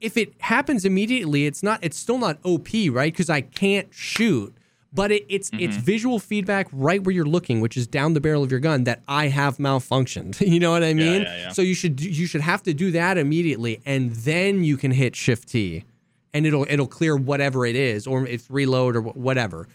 [0.00, 3.12] if it happens immediately, it's not it's still not OP, right?
[3.12, 4.54] Because I can't shoot.
[4.90, 5.84] But it, it's it's Mm-hmm.
[5.84, 9.02] visual feedback right where you're looking, which is down the barrel of your gun that
[9.06, 10.40] I have malfunctioned.
[10.46, 11.22] you know what I mean?
[11.22, 11.52] yeah, yeah.
[11.52, 15.14] So you should you should have to do that immediately, and then you can hit
[15.14, 15.84] Shift T,
[16.32, 19.68] and it'll it'll clear whatever it is, or it's reload or whatever.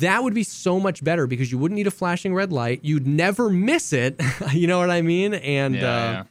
[0.00, 2.80] That would be so much better because you wouldn't need a flashing red light.
[2.82, 4.20] You'd never miss it.
[4.52, 5.34] you know what I mean?
[5.34, 6.24] And Yeah, uh, yeah.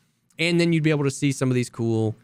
[0.48, 2.16] and then you'd be able to see some of these cool,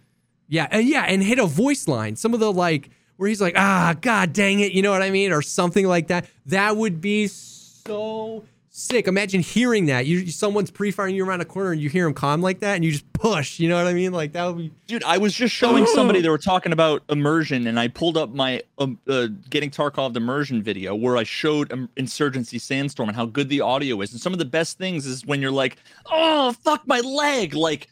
[0.47, 2.15] yeah, and yeah, and hit a voice line.
[2.15, 5.11] Some of the like where he's like, ah, god dang it, you know what I
[5.11, 6.27] mean, or something like that.
[6.47, 8.43] That would be so
[8.79, 9.07] sick.
[9.07, 10.05] Imagine hearing that.
[10.05, 12.85] You someone's pre-firing you around a corner and you hear him calm like that, and
[12.85, 13.59] you just push.
[13.59, 14.11] You know what I mean?
[14.11, 14.71] Like that would be.
[14.87, 18.33] Dude, I was just showing somebody they were talking about immersion, and I pulled up
[18.33, 23.25] my um, uh, getting Tarkov immersion video where I showed um, Insurgency Sandstorm and how
[23.25, 24.11] good the audio is.
[24.11, 25.77] And some of the best things is when you're like,
[26.07, 27.89] "Oh, fuck my leg!" Like,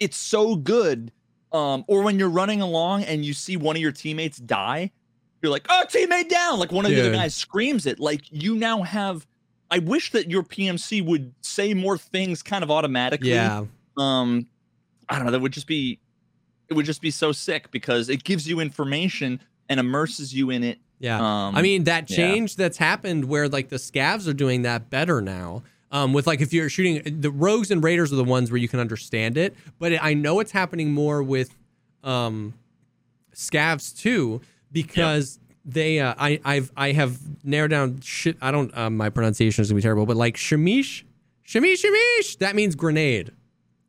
[0.00, 1.12] it's so good.
[1.52, 4.90] Um, or when you're running along and you see one of your teammates die,
[5.40, 8.00] you're like, "Oh, teammate down!" Like one of the other guys screams it.
[8.00, 9.26] Like you now have.
[9.70, 13.64] I wish that your PMC would say more things kind of automatically Yeah,
[13.96, 14.46] um
[15.08, 15.98] i don't know that would just be
[16.68, 19.38] it would just be so sick because it gives you information
[19.68, 21.18] and immerses you in it yeah.
[21.18, 22.16] um I mean, that yeah.
[22.16, 25.62] change that's happened where like the scavs are doing that better now.
[25.90, 28.68] Um, with like if you're shooting the rogues and raiders are the ones where you
[28.68, 31.54] can understand it, but I know it's happening more with
[32.02, 32.54] um,
[33.32, 34.40] scavs too
[34.72, 38.36] because they uh, I I've I have narrowed down shit.
[38.40, 41.04] I don't um, my pronunciation is gonna be terrible, but like shamish,
[41.46, 42.38] shamish, shamish.
[42.38, 43.32] That means grenade.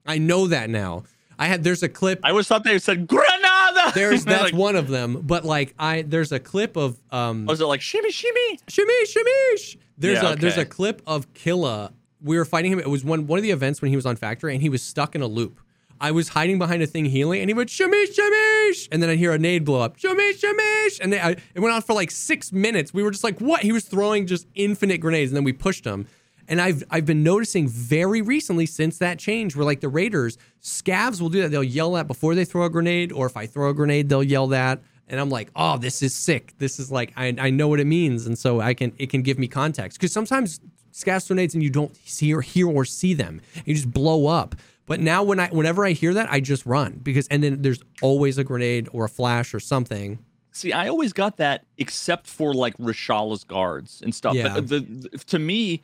[0.05, 1.03] I know that now.
[1.37, 4.77] I had there's a clip i always thought they said granada there's that's like, one
[4.77, 8.57] of them, but like I there's a clip of um was it like shimmy shimmy
[8.67, 9.77] Shamish, Shamish.
[9.97, 11.91] There's Yeah, a there's a clip of Killa
[12.21, 12.79] we were fighting him.
[12.79, 14.81] It was one one of the events when he was on Factory, and he was
[14.81, 15.59] stuck in a loop.
[16.05, 19.15] I was hiding behind a thing healing, and he went shamish shamish, and then I
[19.15, 22.11] hear a nade blow up shamish shamish, and they, I, it went on for like
[22.11, 22.93] six minutes.
[22.93, 23.61] We were just like, what?
[23.61, 26.05] He was throwing just infinite grenades, and then we pushed him.
[26.47, 31.19] And I've I've been noticing very recently since that change, where like the raiders, scavs
[31.19, 31.49] will do that.
[31.49, 34.21] They'll yell that before they throw a grenade, or if I throw a grenade, they'll
[34.21, 34.83] yell that.
[35.07, 36.53] And I'm like, oh, this is sick.
[36.59, 39.23] This is like I, I know what it means, and so I can it can
[39.23, 40.59] give me context because sometimes
[40.93, 44.53] scavs grenades and you don't see or hear or see them, you just blow up.
[44.87, 47.79] But now when I whenever I hear that, I just run because and then there's
[48.01, 50.19] always a grenade or a flash or something.
[50.51, 54.35] See, I always got that except for like Reshala's guards and stuff.
[54.35, 54.53] Yeah.
[54.53, 55.83] But the, the- to me,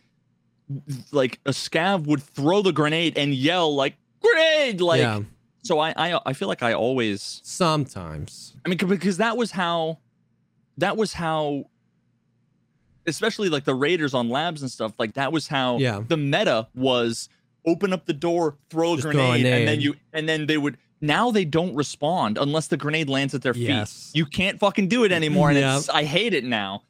[1.12, 5.22] like a scav would throw the grenade and yell like grenade, like yeah,
[5.64, 5.80] so.
[5.80, 8.54] I, I I feel like I always sometimes.
[8.66, 9.98] I mean, because that was how,
[10.78, 11.66] that was how,
[13.08, 14.94] especially like the Raiders on labs and stuff.
[14.98, 16.02] Like that was how Yeah.
[16.08, 17.30] the meta was:
[17.66, 20.46] open up the door, throw a Just throw a grenade, and then you, and then
[20.48, 20.78] they would.
[21.02, 24.12] Now they don't respond unless the grenade lands at their Yes.
[24.12, 24.20] feet.
[24.20, 25.78] You can't fucking do it anymore, and Yep.
[25.80, 26.84] it's I hate it now.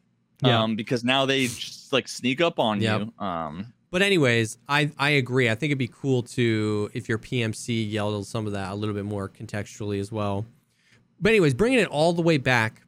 [0.44, 0.52] Yep.
[0.52, 3.02] Um, because now they just like sneak up on Yep.
[3.02, 3.26] you.
[3.26, 5.50] Um, But anyways, I I agree.
[5.50, 8.96] I think it'd be cool to if your PMC yelled some of that a little
[8.96, 10.46] bit more contextually as well.
[11.20, 12.82] But anyways, bringing it all the way back,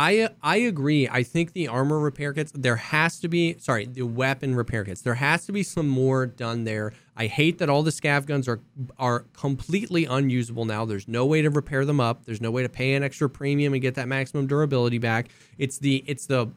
[0.00, 1.08] I I agree.
[1.08, 5.02] I think the armor repair kits there has to be sorry the weapon repair kits
[5.02, 6.94] there has to be some more done there.
[7.18, 8.60] I hate that all the scav guns are
[8.98, 10.86] are completely unusable now.
[10.86, 12.24] There's no way to repair them up.
[12.24, 15.28] There's no way to pay an extra premium and get that maximum durability back.
[15.58, 16.48] It's the it's the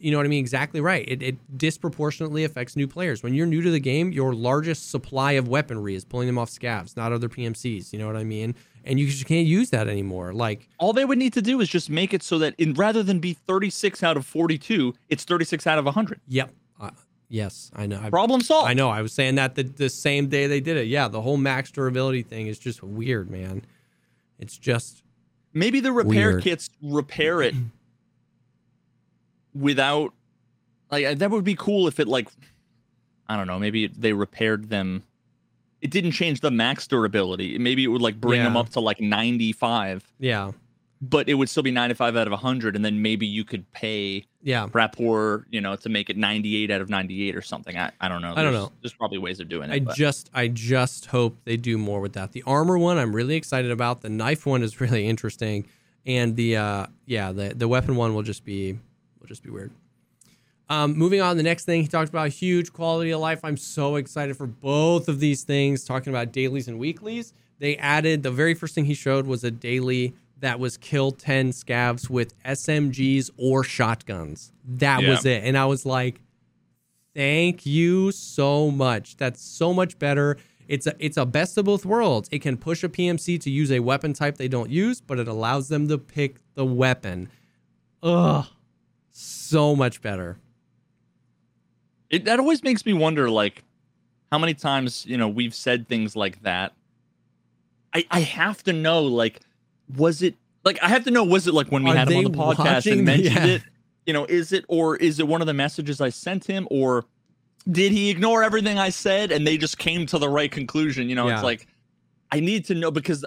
[0.00, 0.40] you know what I mean?
[0.40, 1.04] Exactly right.
[1.06, 3.22] It, it disproportionately affects new players.
[3.22, 6.50] When you're new to the game, your largest supply of weaponry is pulling them off
[6.50, 7.92] scavs, not other PMCs.
[7.92, 8.56] You know what I mean?
[8.84, 10.32] And you just can't use that anymore.
[10.32, 13.02] Like, all they would need to do is just make it so that in rather
[13.02, 16.20] than be 36 out of 42, it's 36 out of 100.
[16.26, 16.50] yep,
[16.80, 16.90] uh,
[17.28, 18.00] yes, I know.
[18.10, 18.68] Problem solved.
[18.68, 18.88] I know.
[18.88, 20.86] I was saying that the, the same day they did it.
[20.86, 23.62] Yeah, the whole max durability thing is just weird, man.
[24.38, 25.02] It's just
[25.52, 26.42] maybe the repair Weird.
[26.44, 27.54] kits repair it
[29.54, 30.12] without
[30.90, 32.28] like that would be cool if it like
[33.28, 35.02] I don't know, maybe they repaired them
[35.80, 37.58] it didn't change the max durability.
[37.58, 40.52] Maybe it would like bring them up to like 95, yeah,
[41.00, 44.24] but it would still be 95 out of 100 and then maybe you could pay
[44.42, 44.66] yeah.
[44.72, 47.76] rapport, you know, to make it 98 out of 98 or something.
[47.76, 48.32] I, I don't know.
[48.32, 48.72] I don't There's- know.
[48.82, 49.74] There's probably ways of doing it.
[49.74, 52.32] I but- just I just hope they do more with that.
[52.32, 54.00] The armor one I'm really excited about.
[54.00, 55.66] The knife one is really interesting.
[56.06, 58.72] And the uh yeah, the the weapon one will just be
[59.20, 59.70] will just be weird.
[60.70, 63.40] Um, moving on, the next thing he talked about huge quality of life.
[63.42, 65.84] I'm so excited for both of these things.
[65.84, 69.50] Talking about dailies and weeklies, they added the very first thing he showed was a
[69.50, 74.52] daily that was kill 10 scavs with SMGs or shotguns.
[74.64, 75.10] That Yeah.
[75.10, 75.42] was it.
[75.44, 76.20] And I was like,
[77.14, 79.16] Thank you so much.
[79.16, 80.36] That's so much better.
[80.68, 82.28] It's a it's a best of both worlds.
[82.30, 85.26] It can push a PMC to use a weapon type they don't use, but it
[85.26, 87.28] allows them to pick the weapon.
[88.04, 88.44] Ugh.
[89.10, 90.36] So much better.
[92.10, 93.64] It that always makes me wonder like
[94.32, 96.72] how many times you know we've said things like that
[97.94, 99.40] i i have to know like
[99.96, 102.18] was it like i have to know was it like when we Are had him
[102.26, 102.92] on the podcast watching?
[102.94, 103.46] and mentioned Yeah.
[103.46, 103.62] it
[104.06, 107.04] you know is it or is it one of the messages i sent him or
[107.70, 111.14] did he ignore everything i said and they just came to the right conclusion you
[111.14, 111.34] know Yeah.
[111.34, 111.66] it's like
[112.30, 113.24] i need to know because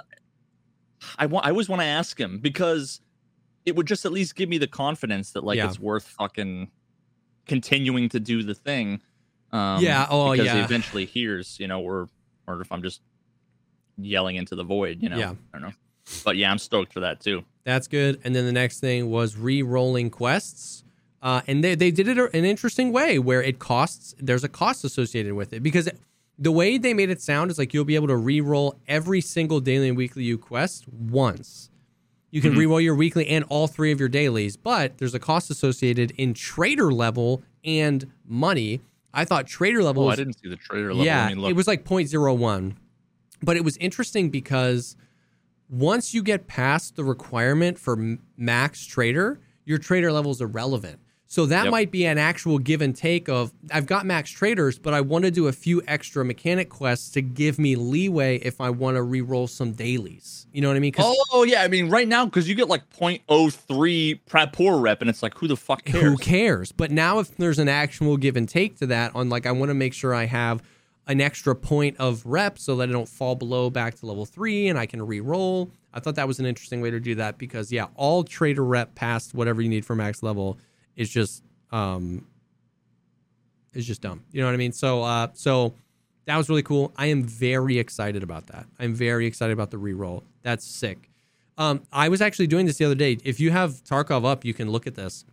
[1.17, 3.01] i want i always want to ask him because
[3.65, 5.67] it would just at least give me the confidence that like Yeah.
[5.67, 6.69] it's worth fucking
[7.47, 9.01] continuing to do the thing.
[9.51, 10.63] Um, Yeah, oh, because he yeah.
[10.63, 12.07] eventually hears, you know, or
[12.47, 13.01] or if I'm just
[13.97, 15.17] yelling into the void, you know.
[15.17, 15.33] Yeah.
[15.53, 15.73] I don't know.
[16.23, 17.43] But yeah, I'm stoked for that too.
[17.63, 18.19] That's good.
[18.23, 20.83] And then the next thing was re-rolling quests.
[21.21, 24.83] Uh, and they, they did it an interesting way where it costs, there's a cost
[24.83, 25.87] associated with it because
[26.39, 29.59] the way they made it sound is like you'll be able to re-roll every single
[29.59, 31.69] daily and weekly you quest once.
[32.31, 32.57] You can Mhm.
[32.57, 36.33] re-roll your weekly and all three of your dailies, but there's a cost associated in
[36.33, 38.81] trader level and money.
[39.13, 41.05] I thought trader level Oh, was I didn't see the trader level.
[41.05, 41.49] yeah, Let me look.
[41.51, 42.75] it was like 0.01.
[43.43, 44.95] But it was interesting because
[45.69, 50.99] once you get past the requirement for max trader, your trader level is irrelevant.
[51.31, 51.71] So that Yep.
[51.71, 55.23] might be an actual give and take of I've got max traders, but I want
[55.23, 59.01] to do a few extra mechanic quests to give me leeway if I want to
[59.01, 60.45] re-roll some dailies.
[60.51, 60.91] You know what I mean?
[60.97, 65.23] Oh yeah, I mean right now because you get like 0.03 rapport rep, and it's
[65.23, 66.03] like who the fuck cares?
[66.03, 66.73] Who cares?
[66.73, 69.69] But now, if there's an actual give and take to that, on like, I want
[69.69, 70.61] to make sure I have
[71.07, 74.67] an extra point of rep so that I don't fall below back to level three
[74.67, 75.71] and I can re roll.
[75.93, 78.95] I thought that was an interesting way to do that because, yeah, all trader rep
[78.95, 80.57] past whatever you need for max level
[81.01, 82.25] is just, um,
[83.73, 84.23] It's just dumb.
[84.31, 84.71] You know what I mean?
[84.73, 85.73] So uh so
[86.25, 86.93] that was really cool.
[86.97, 88.65] I am very excited about that.
[88.79, 90.23] I'm very excited about the reroll.
[90.43, 91.09] That's sick.
[91.57, 93.17] Um, I was actually doing this the other day.
[93.23, 95.25] If you have Tarkov up, you can look at this.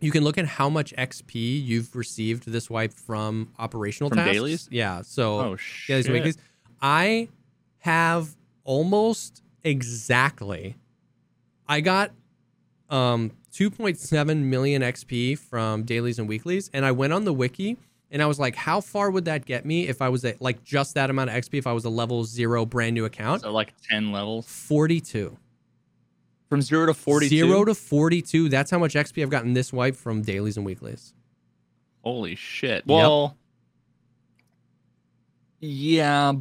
[0.00, 4.32] You can look at how much XP you've received this wipe from operational From tasks.
[4.32, 4.68] dailies?
[4.70, 5.02] Yeah.
[5.02, 6.08] So Oh shit!
[6.08, 6.36] weeklies.
[6.80, 7.28] I
[7.78, 10.76] have almost exactly.
[11.68, 12.12] I got
[12.90, 17.76] um 2.7 million XP from dailies and weeklies, and I went on the wiki
[18.10, 20.64] and I was like, how far would that get me if I was at like
[20.64, 23.42] just that amount of XP if I was a level zero brand new account?
[23.42, 25.36] So like ten levels 42.
[26.48, 27.46] from zero to forty-two.
[27.46, 28.48] Zero to 42.
[28.48, 31.12] That's how much XP I've gotten this wipe from dailies and weeklies.
[32.02, 32.86] Holy shit!
[32.86, 33.36] Well,
[35.60, 36.32] yeah,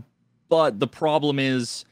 [0.47, 1.83] but the problem is,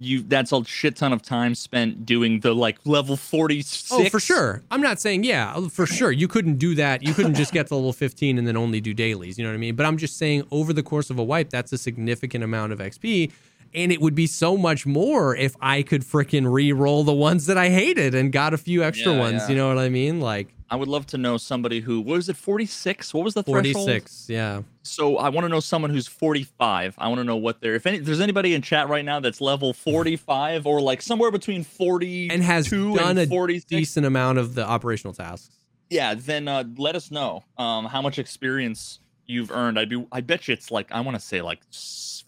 [0.00, 3.92] you that's a shit ton of time spent doing the like level forty-six.
[3.92, 4.62] Oh, for sure.
[4.70, 6.10] I'm not saying, yeah, for sure.
[6.10, 7.02] You couldn't do that.
[7.02, 9.38] You couldn't just get to level 15 and then only do dailies.
[9.38, 9.76] You know what I mean?
[9.76, 12.80] But I'm just saying, over the course of a wipe, that's a significant amount of
[12.80, 13.30] XP.
[13.72, 17.46] And it would be so much more if I could freaking re roll the ones
[17.46, 19.42] that I hated and got a few extra Yeah, ones.
[19.42, 19.48] yeah.
[19.50, 20.20] You know what I mean?
[20.20, 23.12] Like I would love to know somebody who what was it forty-six?
[23.12, 23.86] What was the threshold?
[23.88, 24.26] 46.
[24.28, 24.62] Yeah.
[24.82, 26.94] So I want to know someone who's 45.
[26.96, 29.18] I want to know what they're if any if there's anybody in chat right now
[29.20, 33.66] that's level 45 or like somewhere between 40 And has done a 46.
[33.68, 35.50] decent amount of the operational tasks.
[35.90, 39.76] Yeah, then uh, let us know um how much experience you've earned.
[39.78, 41.60] I'd be I bet you it's like I want to say like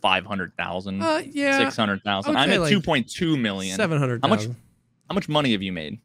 [0.02, 1.59] 500,000, Uh, yeah.
[1.59, 2.28] 600,000.
[2.36, 3.77] I would I'm at like 2.2 million.
[3.77, 4.20] 700.
[4.23, 4.47] How much-
[5.09, 6.01] How much money have you made?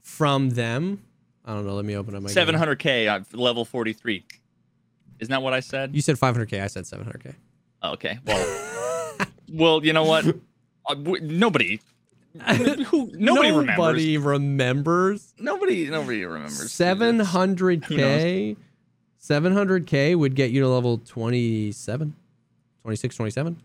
[0.00, 1.02] from them?
[1.48, 1.74] I don't know.
[1.74, 2.28] Let me open up my.
[2.28, 4.22] 700k at level 43.
[5.18, 5.96] Isn't that what I said?
[5.96, 6.62] You said 500K.
[6.62, 7.34] I said 700K.
[7.82, 8.18] Oh, okay.
[8.26, 9.18] Well,
[9.52, 10.26] well, you know what?
[10.26, 11.80] Uh, w- nobody,
[12.88, 13.78] who, nobody remembers.
[13.78, 15.34] Nobody remembers.
[15.38, 16.70] Nobody, nobody remembers.
[16.70, 18.56] 700k.
[19.16, 22.14] seven hundred k would get you to level 27,
[22.82, 23.62] 26, 27.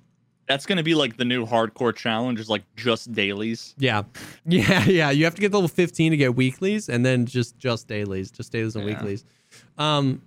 [0.47, 2.39] That's gonna be like the new hardcore challenge.
[2.39, 3.73] Is like just dailies.
[3.77, 4.03] Yeah,
[4.45, 5.09] yeah, yeah.
[5.11, 8.29] You have to get to level fifteen to get weeklies, and then just just dailies,
[8.31, 8.93] just dailies and Yeah.
[8.95, 9.23] weeklies.
[9.77, 10.21] Um.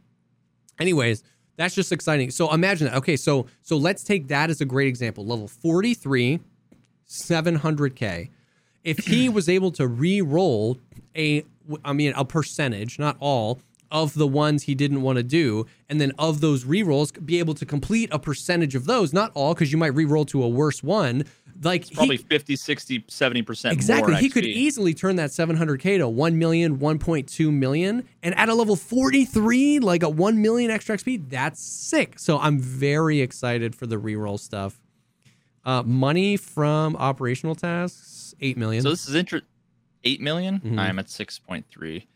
[0.78, 1.22] Anyways,
[1.56, 2.30] that's just exciting.
[2.30, 2.96] So imagine that.
[2.96, 5.24] Okay, so so let's take that as a great example.
[5.26, 6.40] Level forty three,
[7.04, 8.30] seven hundred k.
[8.84, 10.78] If he was able to re-roll
[11.16, 11.44] a,
[11.84, 13.58] I mean, a percentage, not all,
[13.90, 17.54] of the ones he didn't want to do, and then of those re-rolls, be able
[17.54, 20.82] to complete a percentage of those, not all, because you might re-roll to a worse
[20.82, 21.24] one.
[21.62, 23.72] Like he- Probably 50, 60, 70 percent.
[23.72, 24.12] Exactly.
[24.12, 28.06] More he could easily turn that 700K to 1 million, 1.2 million.
[28.22, 32.18] And at a level 43, like a 1 million extra XP, that's sick.
[32.18, 34.78] So I'm very excited for the reroll stuff.
[35.64, 38.82] Uh, money from operational tasks, 8 million.
[38.82, 39.48] So this is interesting.
[40.04, 40.60] Eight million?
[40.60, 40.78] Mhm.
[40.78, 42.06] I'm at six point three.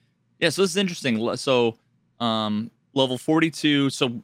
[0.40, 1.36] Yeah, so this is interesting.
[1.36, 1.76] So,
[2.18, 3.90] um, level forty two.
[3.90, 4.22] So,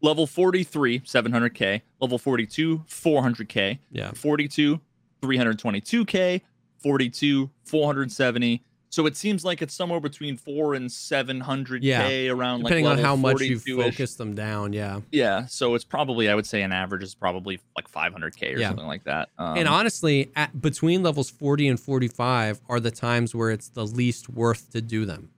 [0.00, 1.82] level forty three, seven hundred k.
[2.00, 3.80] Level forty two, four hundred k.
[3.90, 4.12] yeah.
[4.12, 4.80] 42,
[5.22, 6.40] 322k.
[6.78, 8.62] 42, 470.
[8.90, 13.04] So it seems like it's somewhere between four and 700k Yeah, around Depending like on
[13.04, 14.72] how much you focus them down.
[14.72, 15.00] Yeah.
[15.10, 18.68] Yeah, so it's probably I would say an average is probably like 500k or Yeah.
[18.68, 19.28] something like that.
[19.36, 23.84] Um, and honestly, at, between levels 40 and 45 are the times where it's the
[23.84, 25.30] least worth to do them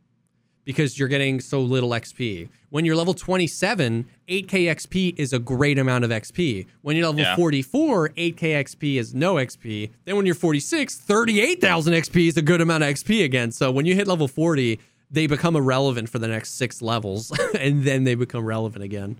[0.65, 2.49] because you're getting so little XP.
[2.69, 6.67] When you're level 27, 8k XP is a great amount of XP.
[6.83, 7.35] When you're level Yeah.
[7.37, 9.91] 44, 8k XP is no XP.
[10.05, 13.51] Then when you're 46, 38,000 XP is a good amount of XP again.
[13.51, 14.79] So when you hit level 40,
[15.11, 19.19] they become irrelevant for the next six levels and then they become relevant again.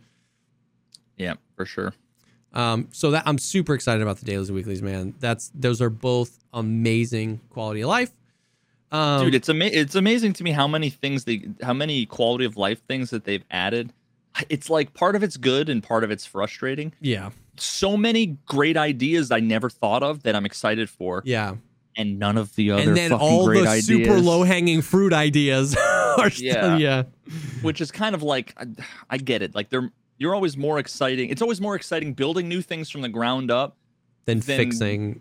[1.17, 1.93] yeah, for sure.
[2.53, 5.15] Um, so that I'm super excited about the dailies and weeklies, man.
[5.21, 8.11] That's those are both amazing quality of life.
[8.93, 12.45] Um, dude it's ama- it's amazing to me how many things they how many quality
[12.45, 13.93] of life things that they've added.
[14.49, 16.93] It's like part of it's good and part of it's frustrating.
[17.01, 21.23] Yeah, so many great ideas i never thought of that i'm excited for.
[21.25, 21.55] Yeah,
[21.97, 23.87] and none of the other and then fucking all great the ideas.
[23.87, 25.77] super low hanging fruit ideas
[26.19, 26.77] are still, Yeah.
[26.77, 27.03] yeah,
[27.63, 28.67] which is kind of like I,
[29.11, 29.55] I get it.
[29.55, 33.09] Like they're you're always more exciting it's always more exciting building new things from the
[33.09, 33.77] ground up
[34.27, 35.21] than, Then- fixing.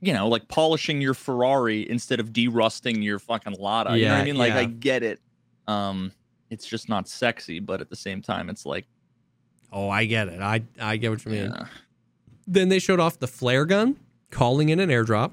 [0.00, 4.20] You know like polishing your ferrari instead of derusting your fucking lada you know what
[4.20, 4.60] i mean like yeah.
[4.60, 5.20] i get it
[5.66, 6.12] um
[6.50, 8.86] it's just not sexy but at the same time it's like
[9.72, 10.40] Oh, I get it.
[10.40, 11.52] I I get what you mean.
[11.54, 11.66] yeah.
[12.46, 13.96] Then they showed off the flare gun,
[14.30, 15.32] calling in an airdrop,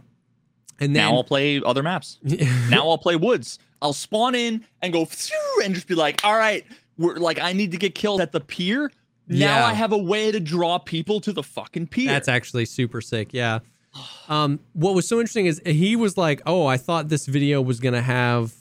[0.80, 2.20] and then now I'll play other maps.
[2.70, 3.60] Now I'll play woods.
[3.82, 5.08] I'll spawn in and go
[5.64, 6.66] and just be like, all right,
[6.98, 8.92] we're like, I need to get killed at the pier.
[9.28, 9.66] Now Yeah.
[9.68, 12.08] I have a way to draw people to the fucking pier.
[12.10, 13.34] That's actually super sick.
[13.34, 13.60] Yeah.
[14.28, 17.80] Um, what was so interesting is he was like, "Oh, I thought this video was
[17.80, 18.54] gonna have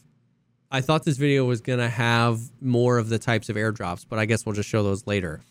[0.70, 4.26] I thought this video was gonna have more of the types of airdrops, but I
[4.26, 5.42] guess we'll just show those later.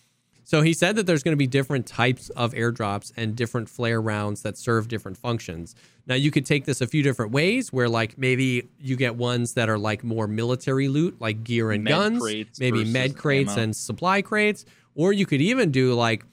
[0.43, 4.01] So he said that there's going to be different types of airdrops and different flare
[4.01, 5.73] rounds that serve different functions.
[6.05, 9.53] Now you could take this a few different ways where like maybe you get ones
[9.53, 12.21] that are like more military loot, like gear and Med guns,
[12.59, 13.61] maybe med crates ammo.
[13.61, 14.65] and supply crates,
[14.95, 16.25] or you could even do like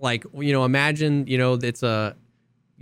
[0.00, 2.16] like you know imagine, you know, it's a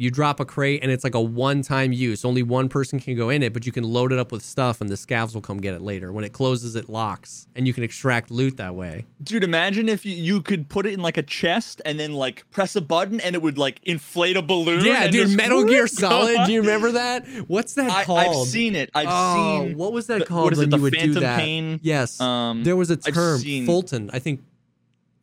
[0.01, 2.25] you drop a crate and it's like a one-time use.
[2.25, 4.81] Only one person can go in it, but you can load it up with stuff
[4.81, 6.11] and the scavs will come get it later.
[6.11, 9.05] When it closes, it locks and you can extract loot that way.
[9.23, 12.51] Dude, imagine if you, you could put it in like a chest and then like
[12.51, 14.87] press a button and it would like inflate a balloon.
[14.87, 16.47] Yeah, dude, Metal Gear Solid.
[16.47, 17.27] Do you remember that?
[17.47, 18.21] What's that I, called?
[18.21, 18.91] I've seen it.
[18.95, 19.77] I've oh, seen.
[19.77, 21.39] what was that the- called what is it, when the you would do Phantom that?
[21.39, 21.81] Pain?
[21.83, 24.09] Yes, Um, there was a term, Fulton.
[24.15, 24.41] I think.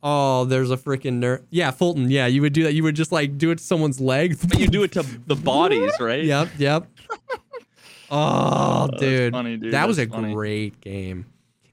[0.02, 1.42] Oh, there's a freaking nerd.
[1.50, 2.10] Yeah, Fulton.
[2.10, 2.74] Yeah, you would do that.
[2.74, 4.38] You would just like do it to someone's leg.
[4.48, 6.22] But you do it to the bodies, right?
[6.24, 6.86] Yep, yep.
[8.10, 9.32] Oh, that's dude.
[9.32, 9.72] funny, dude.
[9.74, 10.32] That was a funny.
[10.34, 11.26] great game.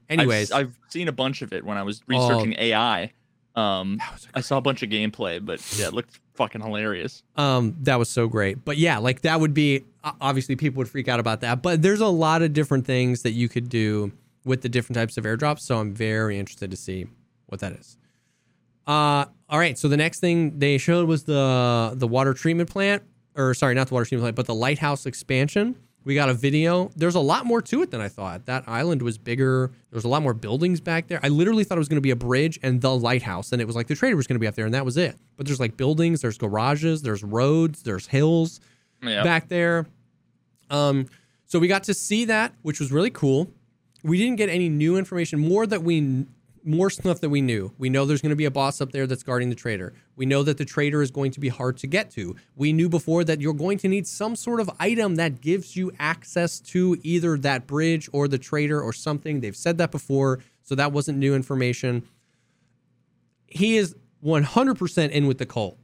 [0.08, 0.58] I've- Anyways, Oh.
[0.58, 3.12] I've, seen a bunch of it when I was researching AI.
[3.54, 6.60] Um, that was a I saw a bunch of gameplay, but yeah, it looked fucking
[6.60, 7.22] hilarious.
[7.36, 8.64] Um, that was so great.
[8.64, 9.84] But yeah, like that would be
[10.20, 11.60] obviously people would freak out about that.
[11.62, 14.12] But there's a lot of different things that you could do
[14.44, 15.60] with the different types of airdrops.
[15.60, 17.06] So I'm very interested to see
[17.46, 17.96] what that is.
[18.86, 19.76] Uh, all right.
[19.78, 23.02] So the next thing they showed was the the water treatment plant,
[23.34, 25.76] or sorry, not the water treatment plant, but the lighthouse expansion.
[26.04, 26.92] We got a video.
[26.94, 28.46] There's a lot more to it than I thought.
[28.46, 29.72] That island was bigger.
[29.90, 31.18] There was a lot more buildings back there.
[31.20, 33.64] I literally thought it was going to be a bridge and the lighthouse, and it
[33.64, 35.16] was like the trader was going to be up there, and that was it.
[35.36, 38.60] But there's like buildings, there's garages, there's roads, there's hills
[39.02, 39.24] Yeah.
[39.24, 39.86] back there.
[40.70, 41.06] Um,
[41.44, 43.50] so we got to see that, which was really cool.
[44.04, 46.26] We didn't get any new information, more that we
[46.66, 47.72] more stuff that we knew.
[47.78, 49.92] We know there's going to be a boss up there that's guarding the trader.
[50.16, 52.34] We know that the trader is going to be hard to get to.
[52.54, 55.92] We knew before that you're going to need some sort of item that gives you
[55.98, 59.40] access to either that bridge or the trader or something.
[59.40, 62.02] They've said that before, so that wasn't new information.
[63.46, 63.94] He is
[64.24, 65.78] 100% in with the cult.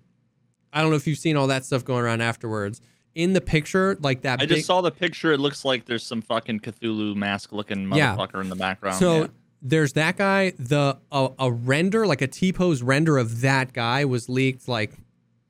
[0.72, 2.80] I don't know if you've seen all that stuff going around afterwards.
[3.14, 5.32] In the picture, like that I big, just saw the picture.
[5.32, 8.16] It looks like there's some fucking Cthulhu mask looking Yeah.
[8.16, 8.96] motherfucker in the background.
[8.96, 9.26] So yeah.
[9.62, 10.52] There's that guy.
[10.58, 14.92] The a, a render, like a T pose render of that guy, was leaked like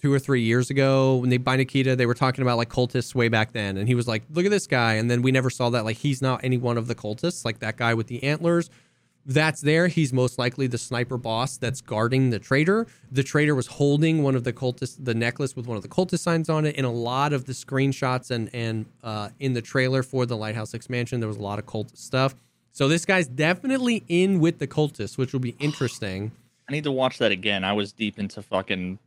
[0.01, 1.97] two or three years ago when they by Nikita.
[1.97, 4.51] They were talking about like cultists way back then, and he was like, "Look at
[4.51, 5.85] this guy," and then we never saw that.
[5.85, 7.45] Like he's not any one of the cultists.
[7.45, 8.71] Like that guy with the antlers.
[9.25, 9.87] That's there.
[9.87, 12.89] He's most likely the sniper boss that's guarding the trader.
[13.13, 16.19] The trader was holding one of the cultist, the necklace with one of the cultist
[16.19, 16.75] signs on it.
[16.75, 20.75] In a lot of the screenshots and and uh, in the trailer for the Lighthouse
[20.75, 22.35] expansion, there was a lot of cult stuff.
[22.73, 26.33] So this guy's definitely in with the cultists, which will be interesting.
[26.69, 27.65] I need to watch that again.
[27.65, 28.99] I was deep into fucking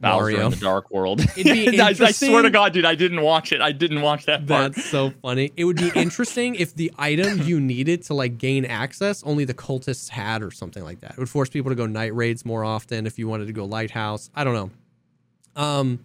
[0.00, 0.44] Bowser Mario.
[0.46, 1.20] in the Dark World.
[1.36, 3.60] I, I swear to God, dude, I didn't watch it.
[3.60, 4.74] I didn't watch that part.
[4.74, 5.50] That's so funny.
[5.56, 9.54] It would be interesting if the item you needed to like gain access only the
[9.54, 11.12] cultists had or something like that.
[11.12, 13.64] It would force people to go night raids more often if you wanted to go
[13.64, 14.30] lighthouse.
[14.36, 14.70] I don't know.
[15.56, 16.00] Um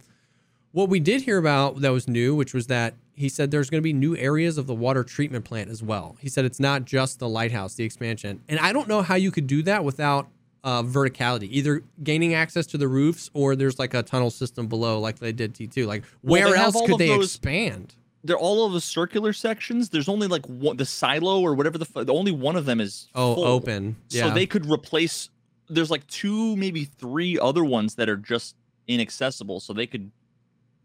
[0.72, 3.80] what we did hear about that was new, which was that he said there's going
[3.80, 6.16] to be new areas of the water treatment plant as well.
[6.20, 8.42] He said it's not just the lighthouse, the expansion.
[8.50, 10.28] And I don't know how you could do that without
[10.64, 15.00] uh, verticality, either gaining access to the roofs or there's like a tunnel system below,
[15.00, 15.86] like they did T2.
[15.86, 17.96] Like, where else could they those- expand?
[18.26, 19.90] They're all of the circular sections.
[19.90, 23.10] There's only like one, the silo or whatever the the only one of them is
[23.14, 23.44] Oh, full.
[23.44, 23.98] open.
[24.12, 24.30] Yeah.
[24.30, 25.30] So they could replace.
[25.68, 28.56] There's like two, maybe three other ones that are just
[28.88, 29.60] inaccessible.
[29.60, 30.10] So they could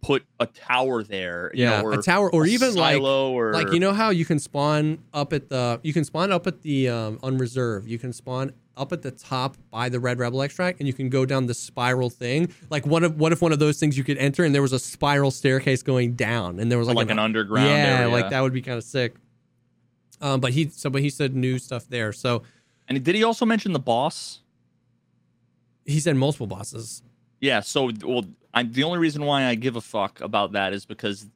[0.01, 1.51] put a tower there.
[1.55, 4.25] you yeah, know, or a tower, or even like or like you know how you
[4.25, 7.89] can spawn up at the you can spawn up at the um, unreserved.
[7.89, 11.09] You can spawn up at the top by the red rebel extract, and you can
[11.09, 12.53] go down the spiral thing.
[12.70, 14.73] Like one of what if one of those things you could enter, and there was
[14.73, 17.69] a spiral staircase going down, and there was like, like, an, underground.
[17.69, 18.09] yeah, area.
[18.09, 19.15] like that would be kind of sick.
[20.20, 22.12] Um, but he so but he said new stuff there.
[22.12, 22.43] So
[22.89, 24.41] And did he also mention the boss?
[25.89, 27.03] he said multiple bosses.
[27.41, 27.61] Yeah.
[27.61, 28.25] So, well,
[28.59, 31.26] I, the only reason why I give a fuck about that is because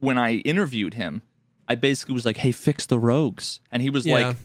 [0.00, 1.22] when I interviewed him,
[1.68, 4.14] I basically was like, "Hey, fix the rogues," and he was Yeah.
[4.28, 4.36] like,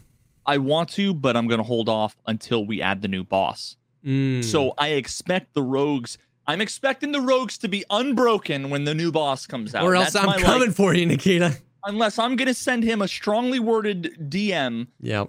[0.46, 4.42] "I want to, but I'm gonna hold off until we add the new boss." Mm.
[4.44, 6.16] So I expect the rogues.
[6.46, 9.84] I'm expecting the rogues to be unbroken when the new boss comes out.
[9.84, 11.56] or else That's I'm coming for you, Nikita.
[11.84, 15.28] unless I'm gonna send him a strongly worded DM Yep,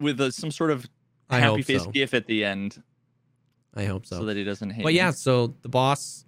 [0.00, 0.86] with a, some sort of
[1.30, 1.90] happy face so.
[1.90, 2.82] gif at the end,
[3.76, 4.24] I hope so.
[4.24, 4.82] that he doesn't hate.
[4.82, 4.96] But me.
[4.98, 6.24] yeah, so the boss,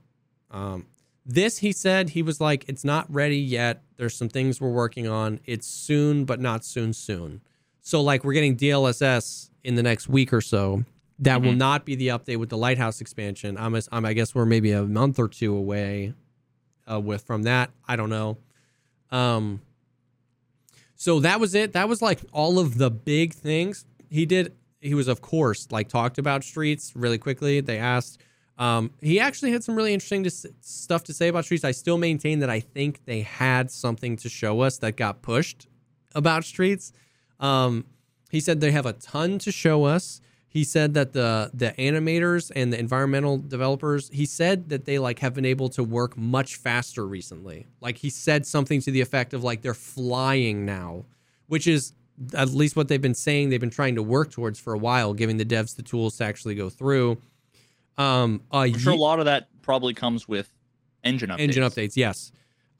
[0.50, 0.86] um,
[1.24, 3.82] this he said he was like, it's not ready yet.
[3.96, 5.40] There's some things we're working on.
[5.44, 7.40] It's soon, but not soon, soon.
[7.80, 10.84] So like we're getting DLSS in the next week or so.
[11.20, 11.56] That will Mhm.
[11.58, 13.56] not be the update with the lighthouse expansion.
[13.56, 16.12] I'm, as- I'm I guess we're maybe a month or two away
[16.90, 17.70] uh, with from that.
[17.88, 18.36] I don't know.
[19.10, 19.62] Um,
[20.94, 21.72] so that was it.
[21.72, 24.52] That was like all of the big things he did.
[24.86, 27.60] He was, of course, like talked about streets really quickly.
[27.60, 28.20] They asked.
[28.58, 31.62] Um, he actually had some really interesting to, stuff to say about streets.
[31.62, 35.68] I still maintain that I think they had something to show us that got pushed
[36.14, 36.92] about streets.
[37.38, 37.84] Um,
[38.30, 40.22] he said they have a ton to show us.
[40.48, 45.18] He said that the the animators and the environmental developers, he said that they like
[45.18, 47.66] have been able to work much faster recently.
[47.82, 51.04] Like he said something to the effect of like they're flying now,
[51.46, 51.92] which is
[52.34, 55.14] at least what they've been saying they've been trying to work towards for a while,
[55.14, 57.20] giving the devs the tools to actually go through.
[57.98, 60.50] Um, I'm sure a lot of that probably comes with
[61.02, 61.40] engine updates.
[61.40, 62.32] Engine updates, yes.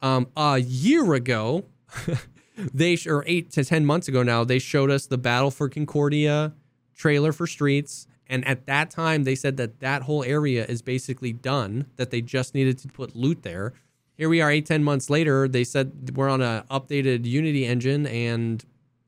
[0.02, 1.64] Um, a year ago,
[2.56, 6.52] they or eight to ten months ago now, they showed us the Battle for Concordia
[6.94, 11.32] trailer for Streets, and at that time they said that that whole area is basically
[11.32, 11.86] done.
[11.96, 13.72] That they just needed to put loot there.
[14.16, 15.48] Here we are, eight ten months later.
[15.48, 18.64] They said we're on an updated Unity engine, and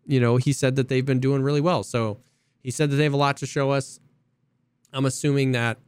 [0.08, 1.84] you know he said that they've been doing really well.
[1.84, 2.18] So
[2.62, 4.00] he said that they have a lot to show us.
[4.92, 5.78] I'm assuming that,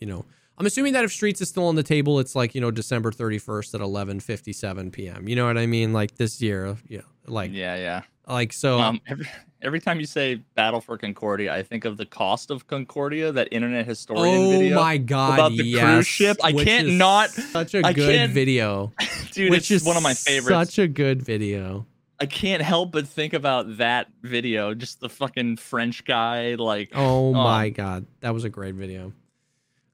[0.00, 0.26] you know,
[0.58, 3.10] I'm assuming that if Streets is still on the table, it's like you know December
[3.10, 5.28] 31st at 11:57 p.m.
[5.28, 5.92] You know what I mean?
[5.92, 8.02] Like this year, yeah, like yeah, yeah.
[8.26, 8.80] Like so.
[8.80, 9.28] Um, every
[9.62, 13.48] every time you say Battle for Concordia, I think of the cost of Concordia, that
[13.52, 14.76] Internet Historian oh video.
[14.76, 15.34] my god!
[15.34, 16.36] about the yes, cruise ship.
[16.42, 17.30] I can't not.
[17.30, 18.92] Such a I good video,
[19.32, 20.70] Dude, which it's is one of my favorites.
[20.70, 21.86] Such a good video.
[22.24, 24.72] I can't help but think about that video.
[24.72, 29.12] Just the fucking French guy, like Oh my god, that was a great video.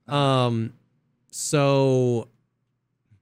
[0.07, 0.75] Um,
[1.33, 2.29] so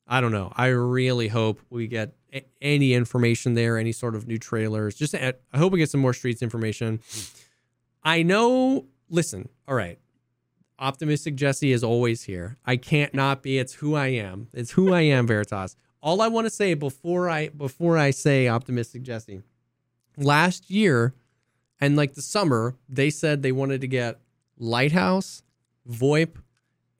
[0.06, 0.52] I don't know.
[0.54, 4.94] I really hope we get a- any information there, any sort of new trailers.
[4.94, 7.00] Just I hope we get some more streets information.
[8.02, 8.84] I know.
[9.08, 9.98] Listen, all right.
[10.78, 12.58] Optimistic Jesse is always here.
[12.66, 13.58] I can't not be.
[13.58, 14.48] It's who I am.
[14.52, 15.76] It's who I am, Veritas.
[16.00, 19.42] All I want to say before I before I say optimistic Jesse.
[20.16, 21.14] Last year,
[21.80, 24.18] and like the summer, they said they wanted to get
[24.58, 25.42] Lighthouse,
[25.88, 26.36] VoIP,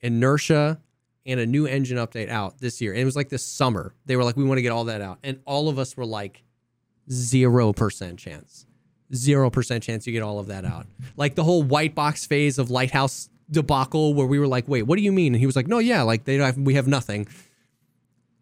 [0.01, 0.79] Inertia,
[1.25, 2.93] and a new engine update out this year.
[2.93, 3.93] And it was like this summer.
[4.05, 5.19] They were like, we want to get all that out.
[5.23, 6.43] And all of us were like,
[7.09, 8.65] 0% chance.
[9.11, 10.85] 0% chance you get all of that out.
[11.17, 14.97] Like the whole white box phase of Lighthouse debacle where we were like, wait, what
[14.97, 15.33] do you mean?
[15.33, 17.27] And he was like, no, yeah, like they have, we have nothing.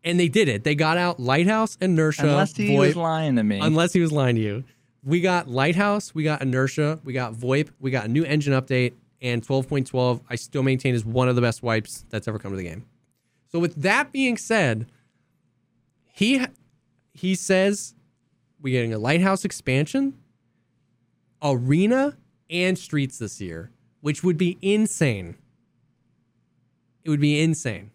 [0.03, 0.63] And they did it.
[0.63, 3.59] They got out Lighthouse, Inertia, unless he VoIP, was lying to me.
[3.59, 4.63] Unless he was lying to you.
[5.03, 8.93] We got Lighthouse, we got Inertia, we got VoIP, we got a new engine update,
[9.21, 12.57] and 12.12, I still maintain is one of the best wipes that's ever come to
[12.57, 12.85] the game.
[13.51, 14.87] So with that being said,
[16.13, 16.45] he
[17.13, 17.95] he says
[18.61, 20.15] we're getting a Lighthouse expansion,
[21.41, 22.17] arena,
[22.49, 23.71] and streets this year,
[24.01, 25.35] which would be insane.
[27.03, 27.91] It would be insane.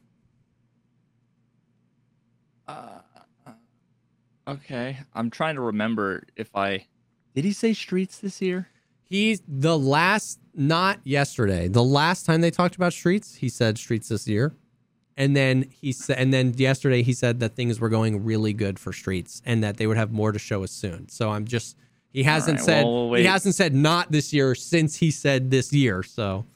[4.46, 6.86] Okay, I'm trying to remember if I
[7.34, 8.68] did he say streets this year.
[9.02, 11.68] He's the last, not yesterday.
[11.68, 14.54] The last time they talked about streets, he said streets this year,
[15.16, 18.78] and then he said, and then yesterday he said that things were going really good
[18.78, 21.08] for streets, and that they would have more to show us soon.
[21.10, 21.76] So I'm just,
[22.10, 25.50] he hasn't right, said, well, we'll he hasn't said not this year since he said
[25.50, 26.02] this year.
[26.02, 26.46] So,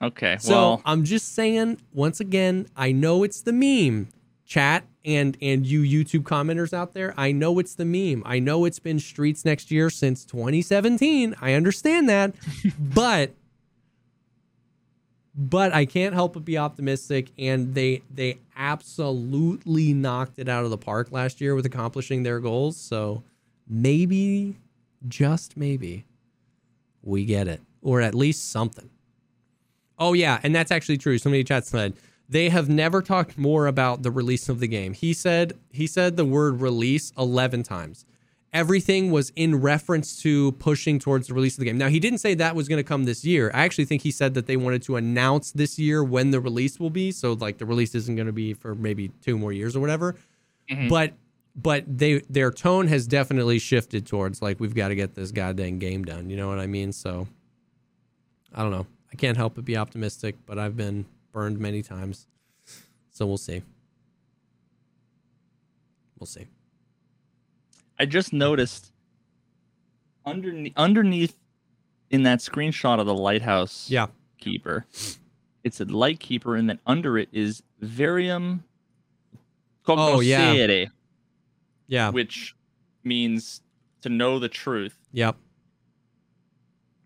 [0.00, 4.08] Okay, so well, I'm just saying once again, I know it's the meme,
[4.48, 7.14] chat and and you YouTube commenters out there.
[7.16, 8.22] I know it's the meme.
[8.26, 11.36] I know it's been streets next year since 2017.
[11.40, 12.34] I understand that,
[12.78, 13.34] but
[15.34, 17.30] but I can't help but be optimistic.
[17.38, 22.40] And they they absolutely knocked it out of the park last year with accomplishing their
[22.40, 22.76] goals.
[22.76, 23.22] So
[23.68, 24.56] maybe,
[25.06, 26.06] just maybe,
[27.02, 28.88] we get it, or at least something.
[29.98, 31.18] Oh yeah, and that's actually true.
[31.18, 31.94] Somebody in chat said
[32.28, 34.92] they have never talked more about the release of the game.
[34.92, 38.04] He said he said the word release 11 times.
[38.52, 41.76] Everything was in reference to pushing towards the release of the game.
[41.76, 43.50] Now he didn't say that was going to come this year.
[43.52, 46.80] I actually think he said that they wanted to announce this year when the release
[46.80, 47.12] will be.
[47.12, 50.16] So like the release isn't going to be for maybe two more years or whatever.
[50.70, 50.88] Mhm.
[50.88, 51.12] But
[51.54, 55.78] but they their tone has definitely shifted towards like we've got to get this goddamn
[55.78, 56.30] game done.
[56.30, 56.92] You know what I mean?
[56.92, 57.26] So
[58.54, 58.86] I don't know.
[59.12, 61.04] I can't help but be optimistic, but I've been
[61.38, 62.26] burned many times.
[63.12, 63.62] So we'll see.
[66.18, 66.48] We'll see.
[67.96, 68.90] I just noticed
[70.26, 71.36] underneath underneath
[72.10, 74.08] in that screenshot of the lighthouse Yeah.
[74.38, 74.84] keeper,
[75.62, 78.64] it said light keeper, and then under it is Varium
[79.86, 80.86] Oh, yeah.
[81.86, 82.10] Yeah.
[82.10, 82.56] which
[83.04, 83.62] means
[84.02, 84.98] to know the truth.
[85.12, 85.36] Yep.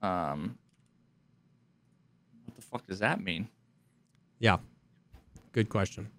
[0.01, 0.57] Um,
[2.47, 3.49] what the fuck does that mean?
[4.43, 4.59] Yeah.
[5.53, 6.11] Good question.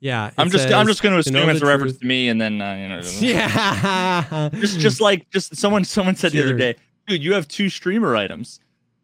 [0.00, 2.00] Yeah, I'm just says, I'm just going to "To know assume it's a reference truth."
[2.02, 6.30] to me, and then uh, you know, Yeah, just just like just someone someone said
[6.30, 6.76] the other day,
[7.08, 8.60] dude, you have two streamer items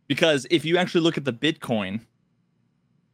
[0.06, 2.00] because if you actually look at the Bitcoin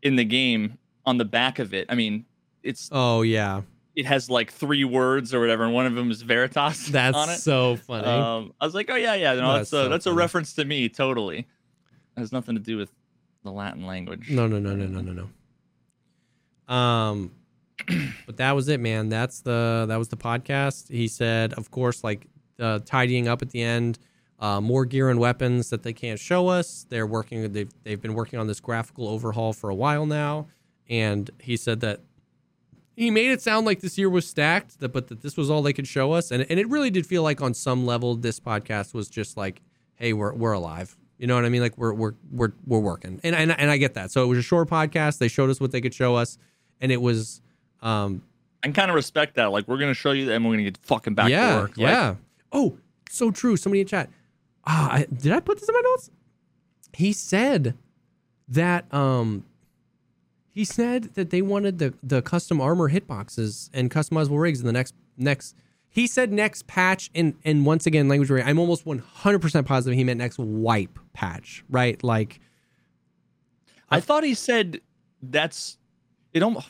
[0.03, 0.77] in the game
[1.07, 2.27] on the back of it, I mean,
[2.62, 3.62] it's oh yeah,
[3.97, 7.77] it has like three words or whatever, and one of them is Veritas that's so
[7.77, 8.07] funny.
[8.07, 10.53] Um, I was like, oh yeah, yeah, no, That's that's a so that's a reference
[10.55, 11.39] to me, totally.
[11.39, 12.91] It has nothing to do with
[13.42, 14.30] the Latin language.
[14.30, 15.28] No, no, no, no, no, no,
[16.68, 16.74] no.
[16.74, 17.32] Um,
[18.26, 19.08] but that was it, man.
[19.08, 20.90] That's the that was the podcast.
[20.90, 22.26] He said, of course, like
[22.58, 23.98] uh, tidying up at the end.
[24.38, 26.86] Uh, more gear and weapons that they can't show us.
[26.88, 27.52] They're working.
[27.52, 30.46] They've they've been working on this graphical overhaul for a while now,
[30.88, 32.00] and he said that
[32.96, 35.74] he made it sound like this year was stacked, but that this was all they
[35.74, 38.94] could show us, and and it really did feel like on some level this podcast
[38.94, 39.60] was just like,
[39.96, 40.96] hey, we're we're alive.
[41.20, 41.60] You know what I mean?
[41.60, 44.10] Like we're we're we're we're working, and and and I get that.
[44.10, 45.18] So it was a short podcast.
[45.18, 46.38] They showed us what they could show us,
[46.80, 47.42] and it was,
[47.82, 48.22] um,
[48.64, 49.52] I kind of respect that.
[49.52, 51.76] Like, we're gonna show you, that and we're gonna get fucking back yeah, to work.
[51.76, 52.14] Like, yeah.
[52.52, 52.78] oh,
[53.10, 53.59] so true.
[53.59, 54.09] Somebody in chat.
[54.66, 56.10] Ah, I, did I put this in my notes?
[56.94, 57.74] He said
[58.48, 59.44] that um,
[60.51, 64.72] he said that they wanted the the custom armor hitboxes and customizable rigs in the
[64.72, 65.55] next next.
[65.92, 68.44] He said next patch, and and once again, language barrier.
[68.44, 72.02] I'm almost 100 percent positive he meant next wipe patch, right?
[72.04, 72.40] Like,
[73.90, 74.80] I thought he said
[75.22, 75.78] that's
[76.32, 76.42] it.
[76.42, 76.68] Almost.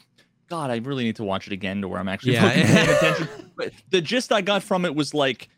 [0.48, 2.50] God, I really need to watch it again to where I'm actually Yeah.
[2.52, 2.66] paying
[2.96, 3.28] attention.
[3.56, 5.48] But the gist I got from it was like,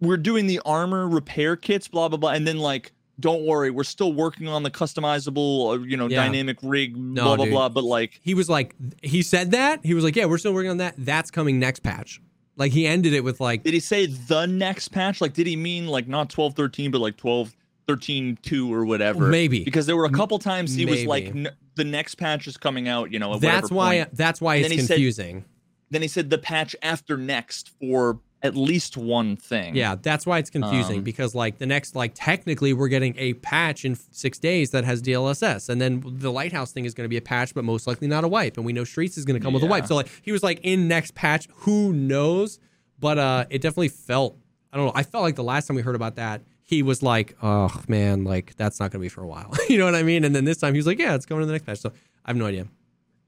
[0.00, 3.84] we're doing the armor repair kits, blah blah blah, and then like, don't worry, we're
[3.84, 6.24] still working on the customizable, uh, you know, Yeah.
[6.24, 7.52] dynamic rig, blah blah dude.
[7.52, 7.68] blah.
[7.68, 10.70] But like, he was like, he said that he was like, yeah, we're still working
[10.70, 10.94] on that.
[10.98, 12.20] That's coming next patch.
[12.56, 15.20] Like he ended it with like, did he say the next patch?
[15.20, 17.54] Like, did he mean like not 12 13, but like 12
[17.86, 19.26] 13 2 or whatever?
[19.28, 19.62] maybe.
[19.64, 22.88] Because there were a couple times he was like, "N- the next patch is coming
[22.88, 23.34] out, you know.
[23.34, 24.16] At that's why point.
[24.16, 25.44] that's why And it's then he said- confusing.
[25.90, 29.76] then he said the patch after next for at least one thing.
[29.76, 33.34] Yeah, that's why it's confusing Um, because like the next like technically we're getting a
[33.34, 37.08] patch in 6 days that has DLSS and then the lighthouse thing is going to
[37.08, 39.38] be a patch but most likely not a wipe and we know streets is going
[39.38, 39.86] to come with a wipe.
[39.86, 42.58] So like he was like in next patch, who knows?
[42.98, 44.38] But uh it definitely felt
[44.72, 47.00] I don't know, I felt like the last time we heard about that he was
[47.02, 49.94] like, "Oh man, like that's not going to be for a while." you know what
[49.94, 50.24] I mean?
[50.24, 51.92] And then this time he was like, "Yeah, it's going to the next patch." So
[52.24, 52.66] I have no idea.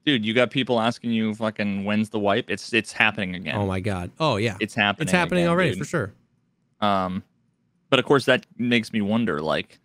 [0.05, 2.49] Dude, you got people asking you fucking when's the wipe?
[2.49, 3.55] It's it's happening again.
[3.55, 4.11] Oh my god.
[4.19, 4.57] Oh yeah.
[4.59, 5.03] It's happening.
[5.03, 5.79] It's happening again, already dude.
[5.79, 6.13] for sure.
[6.81, 7.23] Um,
[7.89, 9.79] but of course that makes me wonder, like,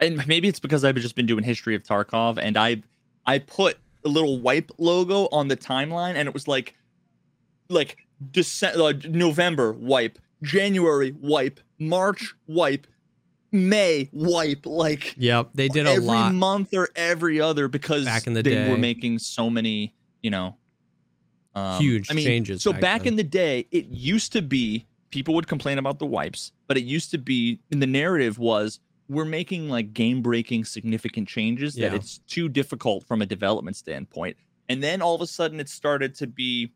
[0.00, 2.82] and maybe it's because I've just been doing history of Tarkov, and I
[3.26, 6.74] I put a little wipe logo on the timeline, and it was like,
[7.68, 7.98] like
[8.30, 12.86] December, uh, November wipe, January wipe, March wipe,
[13.50, 16.34] May wipe, like Yep, they did a every lot.
[16.34, 18.70] month or every other because Back in the they day.
[18.70, 20.56] were making so many, you know,
[21.54, 24.86] um, Huge I mean, changes So back back, in the day, it used to be
[25.10, 28.80] people would complain about the wipes, but it used to be in the narrative was
[29.08, 34.36] we're making like game breaking significant changes that it's too difficult from a development standpoint.
[34.68, 36.72] And then all of a sudden it started to be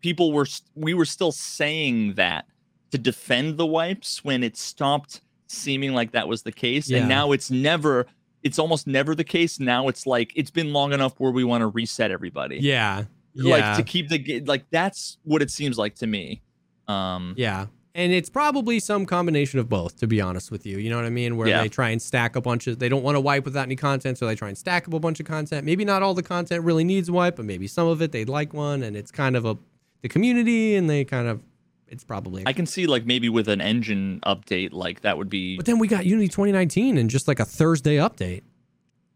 [0.00, 2.46] people were st- we were still saying that
[2.92, 6.98] to defend the wipes when it stopped seeming like that was the case Yeah.
[6.98, 8.06] and now it's never
[8.42, 11.62] it's almost never the case now it's like it's been long enough where we want
[11.62, 13.04] to reset everybody Yeah.
[13.34, 13.50] Yeah.
[13.56, 16.40] like to keep the like that's what it seems like to me
[16.88, 17.66] um Yeah.
[17.92, 20.78] And it's probably some combination of both, to be honest with you.
[20.78, 21.36] You know what I mean?
[21.36, 21.60] Where Yeah.
[21.62, 24.16] they try and stack a bunch of, they don't want to wipe without any content,
[24.16, 25.66] so they try and stack up a bunch of content.
[25.66, 28.54] Maybe not all the content really needs wipe, but maybe some of it they'd like
[28.54, 29.58] one, and it's kind of a
[30.02, 31.42] the community, and they kind of,
[31.90, 32.42] it's probably.
[32.46, 35.78] i can see like maybe with an engine update like that would be but then
[35.78, 38.42] we got Unity 2019 and just like a Thursday update.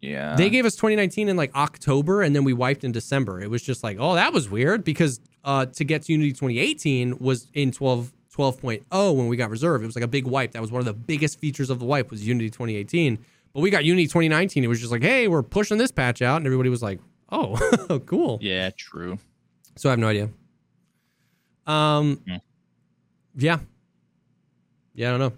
[0.01, 3.41] yeah they gave us 2019 in like October, and then we wiped in December.
[3.41, 7.19] It was just like, oh, that was weird because uh, to get to Unity 2018
[7.19, 9.83] was in 12 12.0 when we got reserve.
[9.83, 10.53] It was like a big wipe.
[10.53, 13.19] That was one of the biggest features of the wipe was Unity 2018.
[13.53, 14.65] But we got Unity 2019.
[14.65, 16.99] It was just like, hey, we're pushing this patch out, and everybody was like,
[17.31, 18.39] oh, cool.
[18.43, 19.19] yeah true
[19.77, 20.31] So I have no idea.
[21.67, 22.39] Um, Yeah.
[23.36, 23.59] Yeah,
[24.94, 25.32] yeah, I don't know,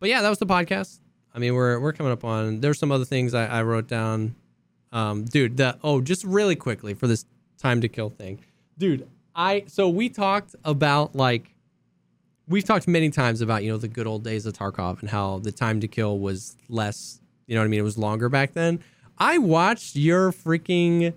[0.00, 1.00] but yeah, that was the podcast.
[1.34, 2.60] I mean, we're we're coming up on.
[2.60, 4.34] There's some other things I, I wrote down.
[4.92, 7.24] Um, dude, the oh, just really quickly for this
[7.58, 8.40] time to kill thing,
[8.76, 9.08] dude.
[9.34, 11.54] I so we talked about like
[12.48, 15.38] we've talked many times about you know the good old days of Tarkov and how
[15.38, 17.20] the time to kill was less.
[17.46, 17.80] You know what I mean?
[17.80, 18.80] It was longer back then.
[19.16, 21.14] I watched your freaking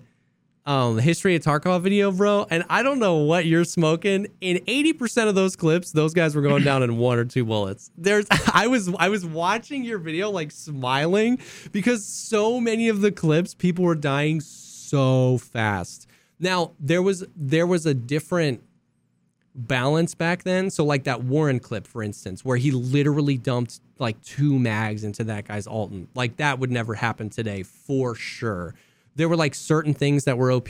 [0.64, 4.28] um history of Tarkov video, bro, and I don't know what you're smoking.
[4.40, 7.90] In 80% of those clips, those guys were going down in one or two bullets.
[7.96, 11.38] There's I was I was watching your video like smiling
[11.72, 16.06] because so many of the clips people were dying so fast.
[16.38, 18.62] Now there was there was a different
[19.54, 20.70] balance back then.
[20.70, 25.24] So like that Warren clip, for instance, where he literally dumped like two mags into
[25.24, 26.06] that guy's Altyn.
[26.14, 28.74] Like that would never happen today for sure.
[29.14, 30.68] There were like certain things that were OP,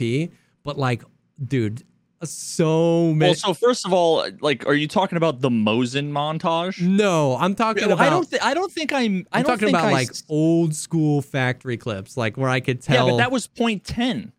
[0.64, 1.02] but like,
[1.44, 1.82] dude,
[2.24, 3.30] so many.
[3.30, 6.80] Well, so first of all, like, are you talking about the Mosin montage?
[6.80, 8.00] no, I'm talking about.
[8.00, 8.28] I don't.
[8.28, 9.26] Th- I don't think I'm.
[9.32, 12.48] I I'm don't talking think about I like s- old school factory clips, like where
[12.48, 13.06] I could tell.
[13.06, 14.32] Yeah, but that was point ten.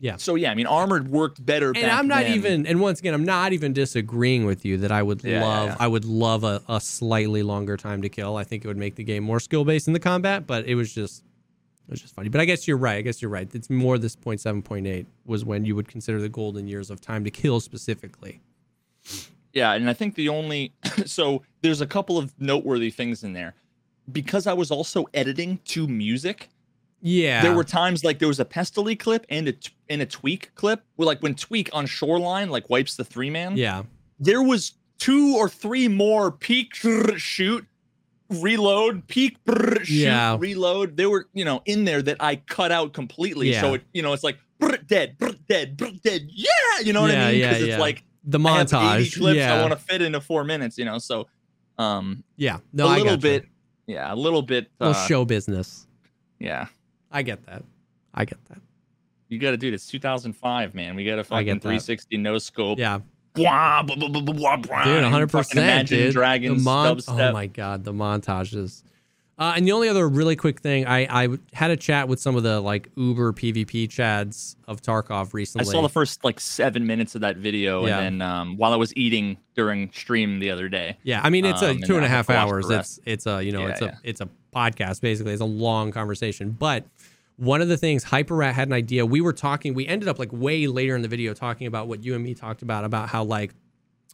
[0.00, 0.16] Yeah.
[0.16, 1.72] So yeah, I mean, armored worked better.
[1.74, 2.34] And I'm not then.
[2.36, 5.44] even, and once again, I'm not even disagreeing with you that I would Yeah, yeah,
[5.44, 5.76] love, yeah.
[5.80, 8.36] I would love a, a slightly longer time to kill.
[8.36, 10.74] I think it would make the game more skill based in the combat, but it
[10.74, 11.24] was just,
[11.88, 12.28] it was just funny.
[12.28, 12.96] But I guess you're right.
[12.96, 13.48] I guess you're right.
[13.54, 16.90] It's more this point seven, point eight was when you would consider the golden years
[16.90, 18.40] of time to kill specifically.
[19.54, 20.72] Yeah, and I think the only
[21.06, 23.54] so there's a couple of noteworthy things in there
[24.10, 26.50] because I was also editing to music.
[27.06, 27.42] Yeah.
[27.42, 30.54] There were times like there was a Pestily clip and a t- and a Tweak
[30.54, 33.56] clip where like when Tweak on Shoreline like wipes the three man.
[33.58, 33.82] yeah.
[34.18, 37.66] There was two or three more peek shoot
[38.30, 39.36] reload peek
[39.82, 40.36] shoot Yeah.
[40.40, 40.96] reload.
[40.96, 43.50] They were you know in there that I cut out completely.
[43.52, 43.60] yeah.
[43.60, 45.16] So it you know it's like brr, dead
[45.48, 46.48] dead dead yeah
[46.82, 47.78] you know what Yeah, I mean yeah, it's yeah.
[47.78, 49.18] like The I have 80 montage.
[49.18, 49.54] clips yeah.
[49.54, 50.96] I want to fit into four minutes, you know.
[50.98, 51.26] So,
[51.76, 52.58] um, yeah.
[52.72, 53.44] No, a I little bit,
[53.86, 54.70] yeah, a little bit.
[54.80, 55.86] A little Uh, show business.
[56.38, 56.66] yeah,
[57.14, 57.62] I get that.
[58.12, 58.58] I get that.
[59.28, 59.86] you got to do this.
[59.86, 60.94] 2005, man.
[60.96, 62.78] We got a I fucking 360 no scope.
[62.78, 63.00] Yeah.
[63.34, 64.20] Blah, blah, blah, blah,
[64.56, 65.30] blah, dude, and 100.
[65.30, 66.12] fucking percent Imagine dude.
[66.12, 68.82] Dragons the mon- Oh my god, the montages.
[69.36, 72.36] Uh, and the only other really quick thing, I I had a chat with some
[72.36, 75.68] of the like Uber PvP chads of Tarkov recently.
[75.68, 77.98] I saw the first like seven minutes of that video, Yeah.
[77.98, 80.96] and then um, while I was eating during stream the other day.
[81.02, 82.70] yeah, I mean it's um, a and two and a I half to hours.
[82.70, 83.88] It's it's a you know Yeah, it's yeah.
[83.88, 85.32] a it's a podcast basically.
[85.32, 86.84] It's a long conversation, but.
[87.36, 89.04] One of the things HyperRat had an idea.
[89.04, 89.74] We were talking.
[89.74, 92.32] We ended up like way later in the video talking about what you and me
[92.32, 93.52] talked about about how like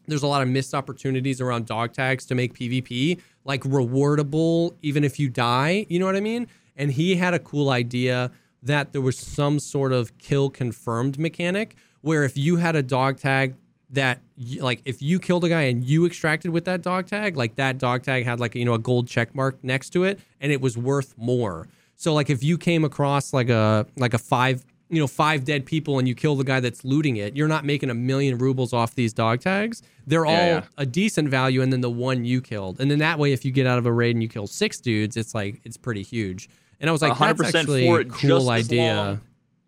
[0.07, 5.05] there's a lot of missed opportunities around dog tags to make PvP like rewardable even
[5.05, 5.87] if you die.
[5.89, 6.47] You know what I mean?
[6.77, 8.31] And he had a cool idea
[8.63, 13.19] that there was some sort of kill confirmed mechanic where if you had a dog
[13.19, 13.55] tag
[13.93, 14.21] that
[14.59, 17.79] like if you killed a guy and you extracted with that dog tag, like that
[17.79, 20.61] dog tag had like you know a gold check mark next to it and it
[20.61, 21.67] was worth more.
[21.97, 25.67] So like if you came across like a like a five you know five dead
[25.67, 28.73] people and you kill the guy that's looting it, you're not making a million rubles
[28.73, 29.83] off these dog tags.
[30.07, 30.63] They're all Yeah, yeah.
[30.79, 33.53] a decent value, and then the one you killed, and then that way if you
[33.53, 36.49] get out of a raid and you kill six dudes, it's like it's pretty huge.
[36.81, 38.95] And I was like, that's 100% actually for it, cool just as idea.
[38.95, 39.21] long-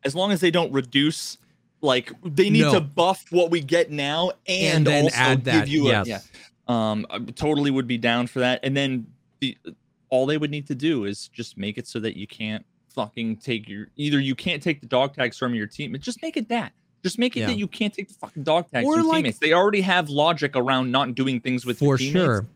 [0.04, 1.38] As long as they don't reduce,
[1.82, 2.74] like they need No.
[2.74, 6.06] to buff what we get now and, And then also add that, give you yes.
[6.06, 6.20] a yeah.
[6.68, 8.60] Um, I totally would be down for that.
[8.62, 9.06] And then
[9.40, 9.58] the
[10.08, 12.64] all they would need to do is just make it so that you can't
[12.94, 15.96] fucking take your either you can't take the dog tags from your team.
[16.00, 16.72] Just make it that.
[17.02, 17.46] Just make it Yeah.
[17.46, 19.38] that you can't take the fucking dog tags Or from like- teammates.
[19.38, 22.46] They already have logic around not doing things with for your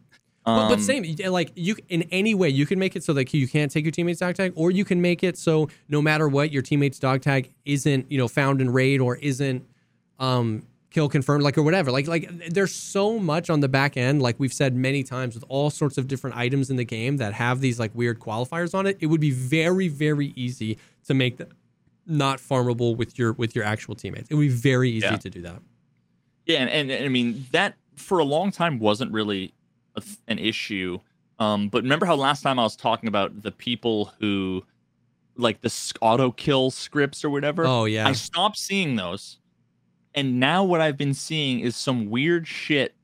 [0.47, 0.55] sure.
[0.57, 3.33] But, but Um, same, like you in any way, you can make it so that
[3.35, 6.29] you can't take your teammate's dog tag, or you can make it so no matter
[6.29, 9.65] what, your teammate's dog tag isn't you know found in raid or isn't
[10.19, 11.91] um kill confirmed, like or whatever.
[11.91, 15.45] Like like there's so much on the back end, like we've said many times, with
[15.49, 18.87] all sorts of different items in the game that have these like weird qualifiers on
[18.87, 18.97] it.
[19.01, 21.49] It would be very very easy to make that
[22.07, 24.29] not farmable with your with your actual teammates.
[24.31, 25.17] It would be very easy Yeah.
[25.17, 25.61] to do that.
[26.47, 29.53] Yeah, and, and, and I mean that for a long time wasn't really
[29.97, 31.01] a, an issue.
[31.39, 34.65] Um, but remember how last time I was talking about the people who
[35.37, 37.67] like the auto kill scripts or whatever?
[37.67, 38.07] Oh yeah.
[38.07, 39.39] I stopped seeing those.
[40.15, 42.95] And now what I've been seeing is some weird shit.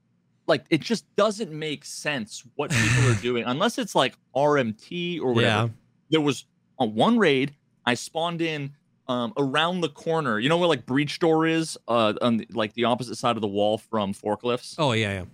[0.46, 5.32] Like it just doesn't make sense what people are doing unless it's like RMT or
[5.32, 5.66] whatever.
[5.66, 5.68] yeah.
[6.10, 6.46] There was
[6.78, 7.54] on one raid,
[7.86, 8.72] I spawned in
[9.08, 10.38] um, around the corner.
[10.38, 13.42] You know where like breach door is, uh, on the, like the opposite side of
[13.42, 14.74] the wall from forklifts.
[14.78, 15.24] Oh yeah, yeah.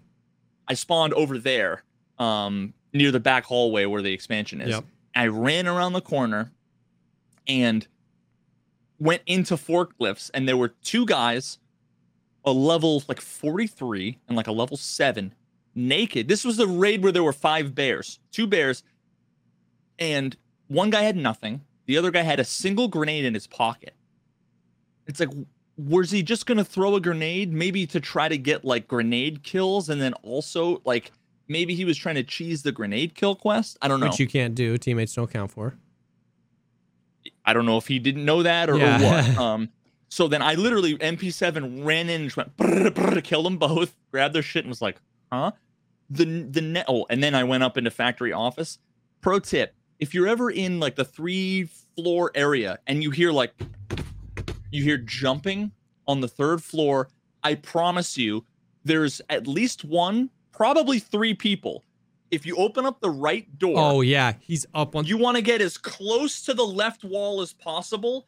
[0.68, 1.82] I spawned over there,
[2.18, 4.70] um, near the back hallway where the expansion is.
[4.70, 4.84] Yep.
[5.14, 6.52] I ran around the corner
[7.46, 7.86] and
[8.98, 11.58] went into forklifts, and there were two guys,
[12.44, 15.34] a level like 43 and like a level seven,
[15.74, 16.28] naked.
[16.28, 18.82] This was the raid where there were five bears, two bears,
[19.98, 20.36] and
[20.68, 21.62] one guy had nothing.
[21.86, 23.94] The other guy had a single grenade in his pocket.
[25.06, 25.30] It's like,
[25.78, 29.88] was he just gonna throw a grenade, maybe to try to get like grenade kills,
[29.88, 31.12] and then also like
[31.46, 33.78] maybe he was trying to cheese the grenade kill quest?
[33.80, 34.06] I don't know.
[34.06, 34.76] Which you can't do.
[34.76, 35.76] Teammates don't count for.
[37.44, 39.38] I don't know if he didn't know that or, or what.
[39.38, 39.68] Um,
[40.10, 43.94] so then I literally MP7 ran in and just went brr, brr, killed them both,
[44.10, 45.00] grabbed their shit and was like,
[45.30, 45.52] huh?
[46.10, 48.78] The the net oh, and then I went up into factory office.
[49.20, 53.54] Pro tip: if you're ever in like the three floor area and you hear like
[54.70, 55.72] you hear jumping
[56.06, 57.08] on the third floor,
[57.42, 58.44] I promise you
[58.84, 61.84] there's at least one, probably three people.
[62.30, 65.04] If you open up the right door, Oh yeah, he's up on.
[65.06, 68.26] you want to get as close to the left wall as possible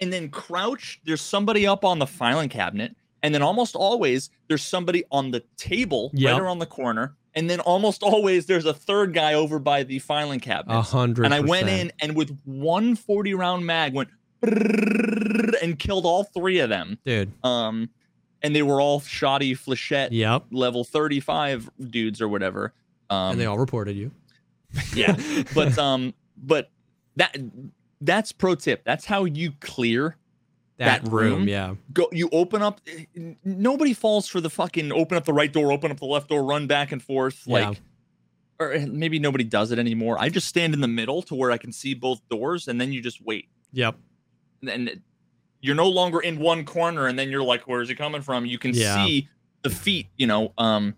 [0.00, 1.00] and then crouch.
[1.04, 2.94] There's somebody up on the filing cabinet.
[3.24, 6.32] And then almost always there's somebody on the table Yep.
[6.32, 7.16] right around the corner.
[7.34, 10.76] And then almost always there's a third guy over by the filing cabinet.
[10.76, 11.24] a hundred.
[11.24, 14.10] and I went in and with one 40 round mag went
[14.42, 16.98] and killed all three of them.
[17.04, 17.32] dude.
[17.44, 17.90] Um,
[18.42, 20.46] and they were all shoddy flechette Yep.
[20.50, 22.72] level 35 dudes or whatever.
[23.08, 24.10] Um, and they all reported you.
[24.94, 25.14] yeah
[25.54, 26.70] but um but
[27.16, 27.36] that
[28.00, 30.16] that's pro tip that's how you clear
[30.78, 31.48] that, that room, room?
[31.48, 31.74] yeah.
[31.92, 32.80] go you open up
[33.44, 36.42] nobody falls for the fucking open up the right door open up the left door
[36.42, 37.68] run back and forth Yeah.
[37.68, 37.80] like
[38.58, 41.50] or eh, maybe nobody does it anymore i just stand in the middle to where
[41.50, 43.96] i can see both doors and then you just wait Yep.
[44.68, 45.00] And
[45.60, 48.58] you're no longer in one corner and then you're like where's he coming from you
[48.58, 49.04] can Yeah.
[49.04, 49.28] see
[49.62, 50.94] the feet you know um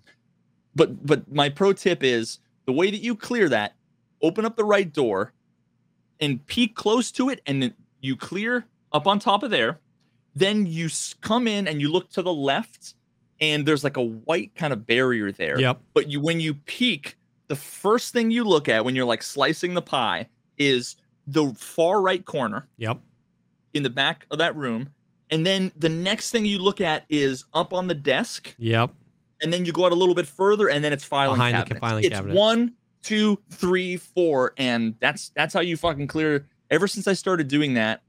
[0.75, 3.75] but but my pro tip is the way that you clear that
[4.23, 5.33] open up the right door
[6.21, 9.81] and peek close to it and then you clear up on top of there
[10.37, 10.89] then you
[11.21, 12.95] come in and you look to the left
[13.41, 15.81] and there's like a white kind of barrier there Yep.
[15.93, 17.17] but you when you peek
[17.49, 20.27] the first thing you look at when you're like slicing the pie
[20.57, 20.97] is
[21.27, 22.99] the far right corner Yep.
[23.75, 24.89] In the back of that room.
[25.31, 28.91] And then the next thing you look at is up on the desk, Yep.
[29.43, 31.59] and then you go out a little bit further, and then it's filing Behind the
[31.63, 31.81] cabinets.
[31.81, 32.35] filing it's cabinet.
[32.37, 32.73] one,
[33.03, 36.47] two, three, four, and that's that's how you fucking clear.
[36.71, 38.03] Ever since I started doing that,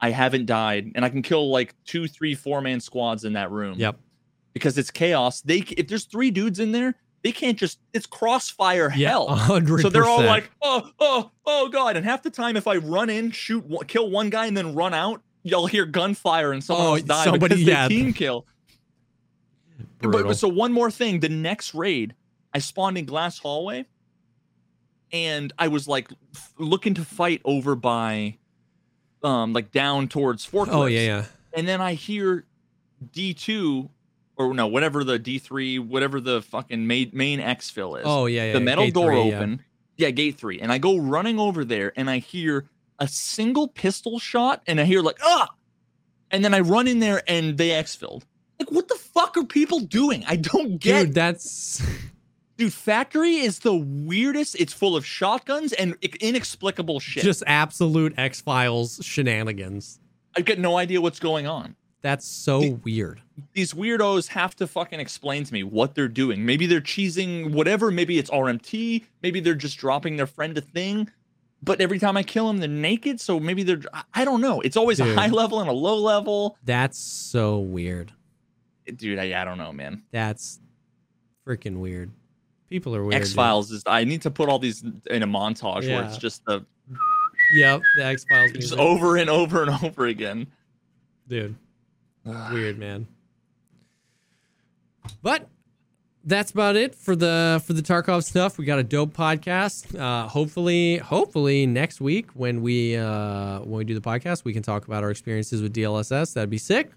[0.00, 3.50] I haven't died, and I can kill like two, three, four man squads in that
[3.50, 3.78] room.
[3.78, 3.98] Yep.
[4.52, 5.40] because it's chaos.
[5.42, 7.80] They if there's three dudes in there, they can't just.
[7.92, 9.08] It's crossfire Yeah.
[9.10, 9.26] hell.
[9.28, 9.80] A hundred.
[9.80, 11.96] So they're all like, oh, oh, oh, god!
[11.96, 14.94] And half the time, if I run in, shoot, kill one guy, and then run
[14.94, 17.88] out, you'll hear gunfire and someone Oh, else die somebody- because yeah.
[17.88, 18.46] they team kill.
[20.00, 22.14] But, but so one more thing, the next raid,
[22.52, 23.86] I spawned in glass hallway,
[25.12, 28.36] and I was like f- looking to fight over by,
[29.22, 30.68] um, like down towards forklifts.
[30.74, 31.24] oh yeah, yeah.
[31.54, 32.44] And then I hear
[33.12, 33.88] D two,
[34.36, 38.46] or no, whatever the D three, whatever the fucking main main exfil is Oh yeah,
[38.46, 38.52] yeah.
[38.54, 39.62] the metal door three, open.
[39.96, 40.10] Yeah.
[40.10, 40.60] gate three.
[40.60, 42.66] And I go running over there and I hear
[42.98, 45.48] a single pistol shot and I hear like, ah!
[46.30, 48.22] And then I run in there and they exfilled.
[48.58, 50.24] Like, what the fuck are people doing?
[50.26, 51.12] I don't get.
[51.12, 51.14] Dude,
[52.56, 54.54] Dude, Factory is the weirdest.
[54.58, 57.24] It's full of shotguns and inexplicable shit.
[57.24, 59.98] just absolute X Files shenanigans.
[60.36, 61.74] I've got no idea what's going on.
[62.04, 63.22] That's so The- weird.
[63.54, 66.44] These weirdos have to fucking explain to me what they're doing.
[66.44, 67.90] Maybe they're cheesing whatever.
[67.90, 69.06] Maybe it's RMT.
[69.22, 71.10] Maybe they're just dropping their friend a thing.
[71.62, 73.20] But every time I kill them, they're naked.
[73.22, 73.80] So maybe they're.
[74.12, 74.60] I- don't know.
[74.60, 75.08] It's always Dude.
[75.08, 76.58] a high level and a low level.
[76.62, 78.12] That's so weird.
[78.96, 80.02] Dude, I, I don't know, man.
[80.12, 80.60] That's
[81.46, 82.10] freaking weird.
[82.68, 83.22] People are weird.
[83.22, 83.82] X Files is.
[83.86, 86.66] I need to put all these in a montage where it's just the.
[87.54, 88.52] Yep, the X Files.
[88.52, 90.46] just over and over and over again.
[91.28, 91.54] Dude,
[92.24, 93.06] weird man.
[95.22, 95.48] But
[96.24, 98.56] that's about it for the for the Tarkov stuff.
[98.58, 99.98] We got a dope podcast.
[99.98, 104.62] Uh, hopefully, hopefully next week when we uh, when we do the podcast, we can
[104.62, 106.34] talk about our experiences with DLSS.
[106.34, 106.90] That'd be sick.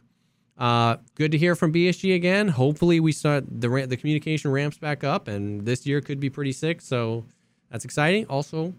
[0.58, 2.48] Uh, good to hear from BSG again.
[2.48, 6.54] Hopefully, we start the the communication ramps back up, and this year could be pretty
[6.54, 6.82] sick.
[6.82, 7.26] So
[7.70, 8.26] that's exciting.
[8.28, 8.74] Also,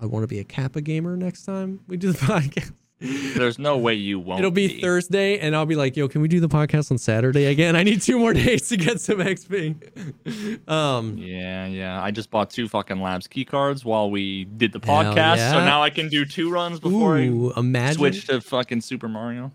[0.00, 2.72] I want to be a Kappa gamer next time we do the podcast.
[3.00, 4.40] There's no way you won't.
[4.40, 7.46] It'll be, Thursday, and I'll be like, "Yo, can we do the podcast on Saturday
[7.46, 7.76] again?
[7.76, 12.02] I need two more days to get some XP." um, Yeah, yeah.
[12.02, 15.82] I just bought two fucking labs key cards while we did the podcast, so now
[15.82, 17.98] I can do two runs before ooh, I imagine.
[17.98, 19.52] switch to fucking Super Mario.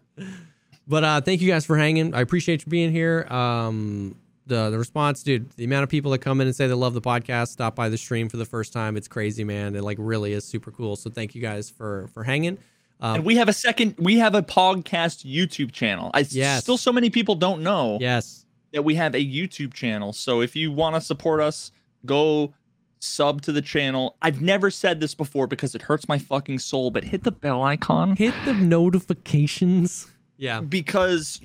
[0.87, 2.13] But uh, thank you guys for hanging.
[2.13, 3.25] I appreciate you being here.
[3.29, 4.15] Um,
[4.45, 6.93] the the response, dude, the amount of people that come in and say they love
[6.93, 9.75] the podcast, stop by the stream for the first time, it's crazy, man.
[9.75, 10.95] It like really is super cool.
[10.95, 12.57] So thank you guys for for hanging.
[13.03, 13.95] Um, and we have a second.
[13.99, 16.09] We have a podcast YouTube channel.
[16.13, 16.63] I Yes.
[16.63, 20.13] still so many people don't know yes, that we have a YouTube channel.
[20.13, 21.71] So if you want to support us,
[22.05, 22.53] go
[22.99, 24.15] sub to the channel.
[24.21, 27.61] I've never said this before because it hurts my fucking soul, but hit the bell
[27.63, 30.07] icon hit the notifications.
[30.37, 31.41] Yeah, because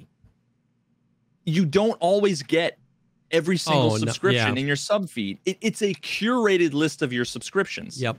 [1.44, 2.78] you don't always get
[3.30, 4.60] every single Oh, no- subscription yeah.
[4.60, 5.38] in your sub feed.
[5.44, 8.00] It, it's a curated list of your subscriptions.
[8.00, 8.16] yep,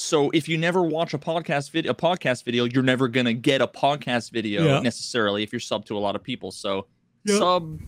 [0.00, 3.60] So if you never watch a podcast video, a podcast video, you're never gonna get
[3.60, 4.80] a podcast video Yeah.
[4.80, 6.50] necessarily if you're sub to a lot of people.
[6.52, 6.86] So
[7.24, 7.38] Yep.
[7.38, 7.80] sub.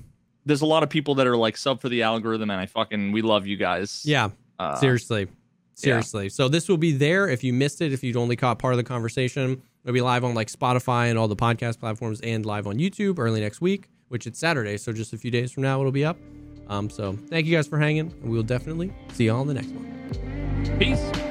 [0.45, 3.13] There's a lot of people that are like sub for the algorithm, and I fucking
[3.13, 4.03] we love you guys.
[4.05, 4.31] yeah.
[4.59, 5.29] Uh, Seriously.
[5.75, 6.29] Seriously.
[6.29, 8.77] So this will be there if you missed it, if you'd only caught part of
[8.79, 9.63] the conversation.
[9.85, 13.19] It'll be live on like Spotify and all the podcast platforms and live on YouTube
[13.19, 14.77] early next week, which it's Saturday.
[14.77, 16.19] So just a few days from now, it'll be up.
[16.69, 18.13] Um, so thank you guys for hanging.
[18.21, 20.79] And we will definitely see you all in the next one.
[20.79, 21.30] Peace.